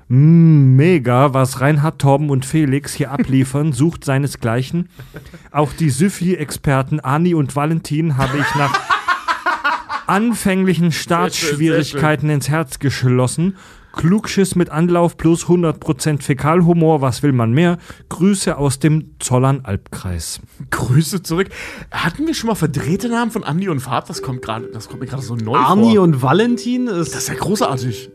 [0.07, 4.89] Mega, was Reinhard, Torben und Felix hier abliefern, sucht seinesgleichen.
[5.51, 8.79] Auch die Syphi-Experten Ani und Valentin habe ich nach
[10.07, 13.55] anfänglichen Startschwierigkeiten ins Herz geschlossen.
[13.93, 17.77] Klugschiss mit Anlauf plus 100% Fäkalhumor, was will man mehr?
[18.09, 20.41] Grüße aus dem Zollern-Albkreis.
[20.69, 21.47] Grüße zurück.
[21.91, 24.09] Hatten wir schon mal verdrehte Namen von Andi und Fahrt?
[24.09, 26.03] Das kommt gerade, das kommt mir gerade so neu Arnie vor.
[26.03, 27.15] und Valentin ist.
[27.15, 28.11] das ist ja großartig.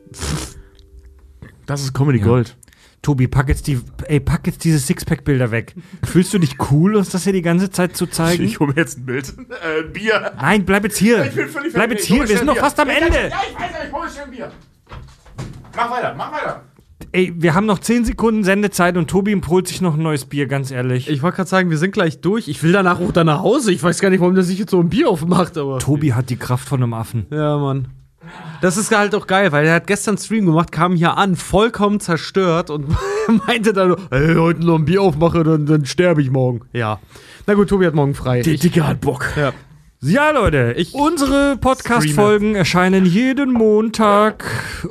[1.71, 2.57] Das ist Comedy Gold.
[3.01, 5.77] Tobi, pack jetzt, die, ey, pack jetzt diese Sixpack-Bilder weg.
[6.05, 8.43] Fühlst du dich cool, uns das hier die ganze Zeit zu zeigen?
[8.43, 9.33] Ich hole mir jetzt ein Bild.
[9.51, 10.33] Äh, ein Bier.
[10.37, 11.25] Nein, bleib jetzt hier.
[11.27, 12.89] Ich bin völlig bleib jetzt hier, wir sind noch fast am.
[12.89, 13.17] Ende.
[13.17, 14.51] Ja, ich weiß, ich hole ein Bier.
[15.77, 16.65] Mach weiter, mach weiter.
[17.13, 20.49] Ey, wir haben noch 10 Sekunden Sendezeit und Tobi holt sich noch ein neues Bier,
[20.49, 21.09] ganz ehrlich.
[21.09, 22.49] Ich wollte gerade sagen, wir sind gleich durch.
[22.49, 23.73] Ich will danach auch dann nach Hause.
[23.73, 25.79] Ich weiß gar nicht, warum der sich jetzt so ein Bier aufmacht, aber.
[25.79, 27.27] Tobi hat die Kraft von einem Affen.
[27.31, 27.89] Ja, Mann.
[28.61, 31.99] Das ist halt auch geil, weil er hat gestern Stream gemacht, kam hier an, vollkommen
[32.01, 32.87] zerstört und
[33.47, 36.61] meinte dann, ey, heute noch ein Bier aufmache, dann, dann sterbe ich morgen.
[36.73, 36.99] Ja.
[37.47, 38.43] Na gut, Tobi hat morgen frei.
[38.43, 39.27] Die Dicke hat Bock.
[39.37, 39.53] ja.
[40.03, 44.47] Ja, Leute, Ich unsere Podcast-Folgen erscheinen jeden Montag.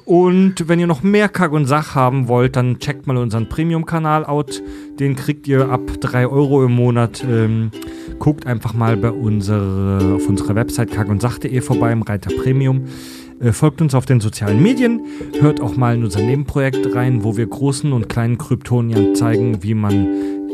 [0.05, 4.23] Und wenn ihr noch mehr Kack und Sach haben wollt, dann checkt mal unseren Premium-Kanal
[4.23, 4.61] out.
[4.99, 7.23] Den kriegt ihr ab 3 Euro im Monat.
[7.27, 7.71] Ähm,
[8.19, 12.85] guckt einfach mal bei unsere, auf unserer Website kackundsach.de vorbei im Reiter Premium.
[13.39, 15.01] Äh, folgt uns auf den sozialen Medien.
[15.39, 19.73] Hört auch mal in unser Nebenprojekt rein, wo wir großen und kleinen Kryptoniern zeigen, wie
[19.73, 20.07] man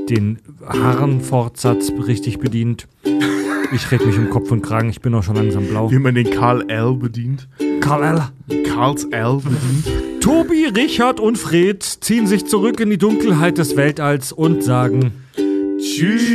[0.10, 2.88] den Haarenfortsatz richtig bedient.
[3.74, 5.90] Ich rede mich um Kopf und Kragen, ich bin auch schon langsam blau.
[5.91, 7.48] Wie man den Karl L bedient.
[7.82, 8.64] Karl L.
[8.64, 10.22] Karls L bedient.
[10.22, 15.12] Tobi, Richard und Fred ziehen sich zurück in die Dunkelheit des Weltalls und sagen
[15.80, 16.26] Tschüss.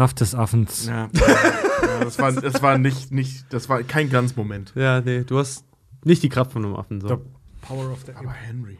[0.00, 0.86] Kraft des Affens.
[0.86, 4.72] Ja, ja das, war, das war nicht, nicht, das war kein Glanzmoment.
[4.74, 5.66] ja, nee, du hast
[6.06, 7.02] nicht die Kraft von einem Affen.
[7.02, 7.20] So.
[7.60, 8.78] Power of the Aber Henry.